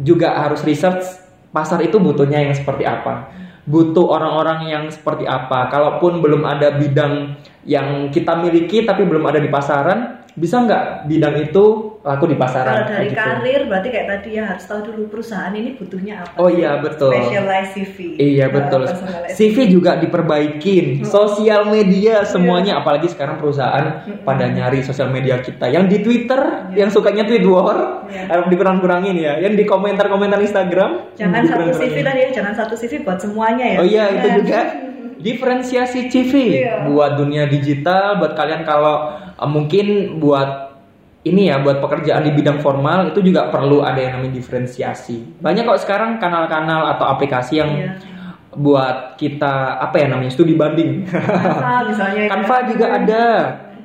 juga 0.01 0.41
harus 0.41 0.65
research 0.65 1.05
pasar 1.53 1.85
itu 1.85 2.01
butuhnya 2.01 2.41
yang 2.43 2.57
seperti 2.57 2.83
apa. 2.89 3.44
Butuh 3.65 4.13
orang-orang 4.13 4.69
yang 4.69 4.85
seperti 4.93 5.25
apa. 5.25 5.73
Kalaupun 5.73 6.21
belum 6.21 6.45
ada 6.45 6.77
bidang 6.77 7.37
yang 7.65 8.13
kita 8.13 8.37
miliki 8.37 8.85
tapi 8.85 9.09
belum 9.09 9.25
ada 9.25 9.41
di 9.41 9.49
pasaran, 9.49 10.24
bisa 10.35 10.57
nggak 10.61 11.07
bidang 11.07 11.37
itu 11.41 11.65
laku 12.03 12.25
di 12.27 12.35
pasaran? 12.35 12.75
Kalau 12.75 12.85
dari 12.85 12.91
Kayak 12.91 13.07
gitu. 13.07 13.23
karir 13.23 13.61
berarti 13.65 13.89
kayak 13.89 14.07
tadi 14.11 14.29
ya 14.35 14.45
harus 14.45 14.65
tahu 14.65 14.81
dulu 14.85 15.03
perusahaan 15.09 15.49
ini 15.51 15.71
butuhnya 15.73 16.15
apa. 16.21 16.35
Oh 16.37 16.49
iya, 16.49 16.77
betul. 16.77 17.15
Specialized 17.15 17.71
CV. 17.73 17.97
Iya 18.19 18.47
betul. 18.49 18.83
CV 19.31 19.57
juga 19.71 19.97
diperbaikin, 19.97 21.01
Hmm. 21.01 21.07
sosial 21.07 21.65
media 21.65 22.21
Iya. 22.21 22.27
semuanya, 22.27 22.73
apalagi 22.77 23.07
sekarang 23.07 23.39
perusahaan 23.39 24.03
Mm-mm. 24.03 24.21
pada 24.23 24.45
nyari 24.47 24.83
sosial 24.83 25.09
media 25.09 25.39
kita. 25.39 25.65
Yang 25.67 25.85
di 25.89 25.99
Twitter, 26.03 26.41
Iya. 26.69 26.77
yang 26.77 26.91
sukanya 26.91 27.25
tweet 27.25 27.45
war, 27.45 28.05
Iya. 28.05 28.27
harus 28.29 28.47
dikurang-kurangin 28.49 29.15
ya. 29.15 29.39
Yang 29.39 29.55
di 29.57 29.65
komentar-komentar 29.65 30.39
Instagram, 30.39 31.15
Jangan 31.15 31.43
satu. 31.47 31.79
CV 31.79 31.97
tadi 32.01 32.21
ya, 32.21 32.31
jangan 32.35 32.53
satu 32.55 32.75
CV 32.75 33.01
buat 33.01 33.17
semuanya 33.17 33.65
ya. 33.65 33.79
Oh 33.79 33.87
iya 33.87 34.05
itu 34.11 34.27
Nah, 34.27 34.37
juga 34.37 34.59
diferensiasi 35.25 36.07
CV 36.07 36.33
Iya. 36.61 36.85
buat 36.85 37.17
dunia 37.17 37.49
digital, 37.49 38.21
buat 38.21 38.37
kalian 38.37 38.63
kalau 38.63 39.09
uh, 39.35 39.49
mungkin 39.49 40.21
buat 40.21 40.77
ini 41.25 41.49
ya 41.49 41.57
buat 41.57 41.81
pekerjaan 41.81 42.21
di 42.23 42.31
bidang 42.31 42.61
formal 42.61 43.09
itu 43.09 43.25
juga 43.25 43.49
perlu 43.49 43.81
ada 43.81 43.97
yang 43.97 44.21
namanya 44.21 44.37
diferensiasi. 44.37 45.41
Banyak 45.41 45.65
kok 45.65 45.81
sekarang 45.81 46.21
kanal-kanal 46.21 46.93
atau 46.93 47.09
aplikasi 47.09 47.59
yang 47.59 47.71
Iya. 47.73 47.91
buat 48.55 49.17
kita 49.17 49.81
apa 49.81 49.97
ya 49.99 50.07
namanya 50.07 50.31
studi 50.31 50.53
banding. 50.53 51.09
Canva 51.09 51.83
misalnya. 51.89 52.21
ya. 52.21 52.31
Canva 52.31 52.57
juga 52.69 52.87
ada, 52.93 53.25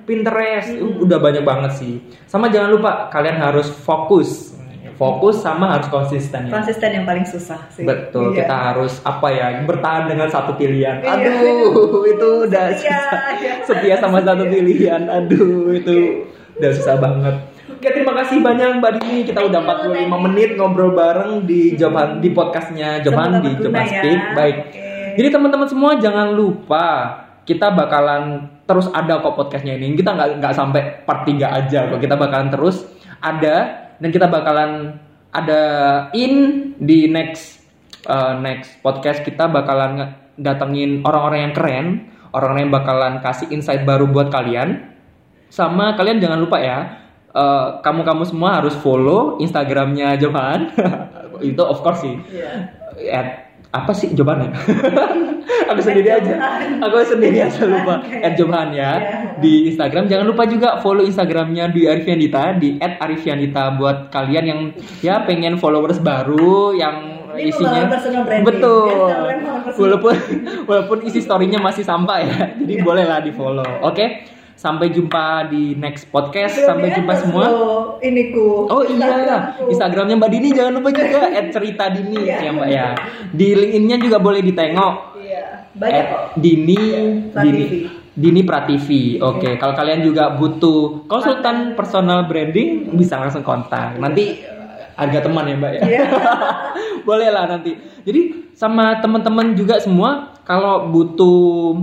Pinterest 0.04 0.74
uh, 0.76 1.00
udah 1.00 1.18
banyak 1.18 1.42
banget 1.42 1.72
sih. 1.74 1.94
Sama 2.26 2.52
jangan 2.52 2.76
lupa 2.76 2.92
kalian 3.08 3.40
harus 3.40 3.72
fokus, 3.72 4.49
fokus 5.00 5.40
sama 5.40 5.80
harus 5.80 5.88
konsisten 5.88 6.46
ya. 6.46 6.52
Konsisten 6.52 6.92
yang 6.92 7.08
paling 7.08 7.24
susah 7.24 7.56
sih. 7.72 7.88
Betul, 7.88 8.36
Iya. 8.36 8.44
kita 8.44 8.56
harus 8.60 9.00
apa 9.02 9.28
ya 9.32 9.48
bertahan 9.64 10.12
dengan 10.12 10.28
satu 10.28 10.54
pilihan. 10.54 11.00
Iya. 11.00 11.16
Aduh, 11.16 12.04
itu 12.04 12.30
udah 12.46 12.66
Setia, 12.76 13.00
susah. 13.00 13.22
ya. 13.40 13.54
Setia 13.64 13.96
sama 13.96 14.20
satu 14.20 14.44
pilihan. 14.44 15.08
Aduh, 15.08 15.72
itu 15.72 16.28
udah 16.60 16.72
susah 16.76 17.00
banget. 17.00 17.36
Oke, 17.70 17.96
terima 17.96 18.12
kasih 18.12 18.44
banyak 18.44 18.84
Mbak 18.84 18.92
Dini. 19.00 19.20
Kita 19.24 19.40
udah 19.40 19.62
you, 19.64 19.68
45 19.72 19.88
thank 19.88 20.12
you. 20.12 20.20
menit 20.20 20.50
ngobrol 20.60 20.92
bareng 20.92 21.48
di 21.48 21.80
Joban 21.80 22.20
di 22.20 22.30
podcastnya 22.36 23.00
Semoga 23.00 23.40
di 23.40 23.50
Joban 23.56 23.86
ya. 23.88 24.02
Speak. 24.04 24.20
Baik. 24.36 24.56
Oke. 24.68 24.88
Jadi 25.16 25.28
teman-teman 25.32 25.68
semua 25.72 25.92
jangan 25.96 26.28
lupa 26.30 26.86
kita 27.48 27.72
bakalan 27.72 28.52
terus 28.68 28.92
ada 28.92 29.24
kok 29.24 29.32
podcastnya 29.32 29.80
ini. 29.80 29.96
Kita 29.96 30.12
nggak 30.12 30.44
nggak 30.44 30.54
sampai 30.54 30.82
part 31.08 31.24
3 31.24 31.56
aja 31.56 31.88
kok. 31.88 32.04
Kita 32.04 32.20
bakalan 32.20 32.52
terus 32.52 32.84
ada 33.24 33.88
dan 34.00 34.10
kita 34.10 34.28
bakalan 34.32 34.98
ada 35.30 35.62
in 36.18 36.74
di 36.82 37.06
next 37.06 37.62
uh, 38.10 38.40
next 38.40 38.82
podcast 38.82 39.22
kita 39.22 39.46
bakalan 39.46 40.18
datengin 40.40 41.04
orang-orang 41.04 41.52
yang 41.52 41.54
keren, 41.54 41.86
orang-orang 42.32 42.62
yang 42.68 42.74
bakalan 42.74 43.14
kasih 43.20 43.52
insight 43.52 43.84
baru 43.84 44.08
buat 44.08 44.32
kalian. 44.32 44.96
Sama 45.52 46.00
kalian 46.00 46.24
jangan 46.24 46.40
lupa 46.40 46.62
ya, 46.62 46.78
eh, 47.34 47.68
kamu-kamu 47.84 48.24
semua 48.24 48.62
harus 48.62 48.78
follow 48.80 49.42
Instagramnya 49.44 50.16
Johan. 50.16 50.72
Itu 51.44 51.64
of 51.66 51.84
course 51.84 52.06
sih. 52.06 52.16
At, 53.12 53.49
apa 53.70 53.92
sih 53.94 54.10
jawabannya? 54.12 54.50
aku 55.72 55.82
sendiri 55.82 56.10
aja. 56.10 56.34
Aku 56.82 57.06
sendiri 57.06 57.38
aja 57.38 57.62
lupa. 57.64 58.02
At 58.02 58.34
Johan 58.34 58.74
ya 58.74 58.98
Iya. 58.98 59.38
di 59.38 59.70
Instagram. 59.70 60.10
Jangan 60.10 60.26
lupa 60.26 60.50
juga 60.50 60.82
follow 60.82 61.06
Instagramnya 61.06 61.70
Dwi 61.70 61.86
Arifyanita 61.86 62.58
di 62.58 62.82
@arifyanita 62.82 63.78
buat 63.78 64.10
kalian 64.10 64.46
yang 64.46 64.60
ya 65.00 65.22
pengen 65.24 65.62
followers 65.62 66.02
baru 66.02 66.74
yang 66.74 67.22
Ini 67.30 67.54
isinya 67.54 67.86
branding. 68.26 68.42
betul. 68.42 68.90
Walaupun 69.78 70.16
walaupun 70.70 70.98
isi 71.06 71.22
storynya 71.22 71.62
masih 71.62 71.86
sampah 71.86 72.18
ya. 72.20 72.40
Jadi 72.58 72.82
bolehlah 72.82 73.22
di 73.22 73.30
follow. 73.30 73.86
Oke. 73.86 74.26
Sampai 74.60 74.92
jumpa 74.92 75.48
di 75.48 75.72
next 75.80 76.12
podcast. 76.12 76.60
Sampai 76.60 76.92
jumpa 76.92 77.16
semua. 77.16 77.48
Ini 78.04 78.36
ku. 78.36 78.68
Oh 78.68 78.84
iya, 78.84 78.92
Instagramku. 78.92 79.64
Instagramnya 79.72 80.16
Mbak 80.20 80.32
Dini 80.36 80.48
jangan 80.52 80.74
lupa 80.76 80.90
juga 80.92 81.32
cerita 81.56 81.88
Dini 81.88 82.28
Iya. 82.28 82.38
ya 82.44 82.52
Mbak 82.52 82.68
ya. 82.68 82.88
Di 83.32 83.48
LinkedIn-nya 83.56 83.98
juga 84.04 84.18
boleh 84.20 84.44
ditengok. 84.44 84.96
Iya. 85.16 85.44
Banyak 85.80 86.04
kok. 86.12 86.22
Dini 86.44 86.76
Iya, 86.76 87.40
Dini. 87.40 87.66
Dini 88.20 88.42
Prativi. 88.44 89.16
Oke, 89.24 89.40
okay. 89.40 89.54
kalau 89.56 89.72
kalian 89.72 90.04
juga 90.04 90.36
butuh 90.36 91.08
konsultan 91.08 91.80
personal 91.80 92.28
branding 92.28 92.92
bisa 93.00 93.16
langsung 93.16 93.48
kontak. 93.48 93.96
Nanti 93.96 94.44
harga 95.00 95.24
teman 95.24 95.48
ya 95.48 95.56
mbak 95.56 95.72
ya. 95.80 95.82
Yeah. 95.88 96.08
Boleh 97.08 97.32
lah 97.32 97.48
nanti. 97.48 97.80
Jadi 98.04 98.52
sama 98.52 99.00
teman-teman 99.00 99.56
juga 99.56 99.80
semua 99.80 100.36
kalau 100.44 100.92
butuh 100.92 101.80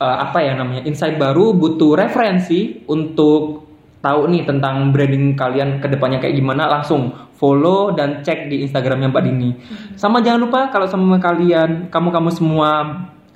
uh, 0.00 0.16
apa 0.28 0.38
ya 0.44 0.52
namanya 0.56 0.84
insight 0.84 1.16
baru, 1.16 1.52
butuh 1.56 1.96
referensi 1.96 2.84
untuk 2.88 3.66
tahu 4.00 4.30
nih 4.30 4.46
tentang 4.46 4.94
branding 4.94 5.34
kalian 5.34 5.82
ke 5.82 5.90
depannya 5.90 6.22
kayak 6.22 6.38
gimana 6.38 6.70
langsung 6.70 7.10
follow 7.34 7.90
dan 7.92 8.22
cek 8.22 8.46
di 8.46 8.62
Instagramnya 8.62 9.10
Mbak 9.10 9.24
Dini. 9.26 9.50
Sama 9.98 10.22
jangan 10.22 10.46
lupa 10.46 10.60
kalau 10.70 10.86
sama 10.86 11.18
kalian 11.18 11.90
kamu 11.90 12.08
kamu 12.14 12.30
semua 12.30 12.70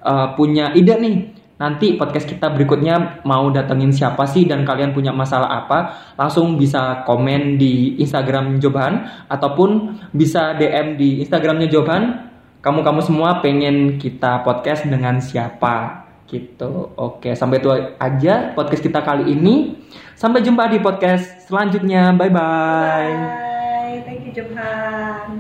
uh, 0.04 0.28
punya 0.38 0.72
ide 0.72 0.94
nih 0.96 1.16
nanti 1.60 2.00
podcast 2.00 2.24
kita 2.24 2.48
berikutnya 2.56 3.20
mau 3.28 3.52
datengin 3.52 3.92
siapa 3.92 4.24
sih 4.24 4.48
dan 4.48 4.64
kalian 4.64 4.96
punya 4.96 5.12
masalah 5.12 5.60
apa 5.60 5.78
langsung 6.16 6.56
bisa 6.56 7.04
komen 7.04 7.60
di 7.60 8.00
Instagram 8.00 8.56
Joban 8.56 9.04
ataupun 9.28 10.00
bisa 10.16 10.56
DM 10.56 10.96
di 10.96 11.20
Instagramnya 11.20 11.68
Joban 11.68 12.32
kamu 12.64 12.80
kamu 12.80 13.00
semua 13.04 13.44
pengen 13.44 14.00
kita 14.00 14.40
podcast 14.40 14.88
dengan 14.88 15.20
siapa 15.20 16.08
gitu. 16.30 16.94
Oke 16.94 17.34
sampai 17.34 17.58
itu 17.58 17.68
aja 17.98 18.54
podcast 18.54 18.82
kita 18.86 19.02
kali 19.02 19.34
ini. 19.34 19.76
Sampai 20.14 20.46
jumpa 20.46 20.70
di 20.70 20.78
podcast 20.78 21.50
selanjutnya. 21.50 22.14
Bye 22.14 22.30
bye, 22.30 22.38
bye. 22.38 23.50
thank 24.06 24.22
you 24.24 24.32
Joban 24.32 25.38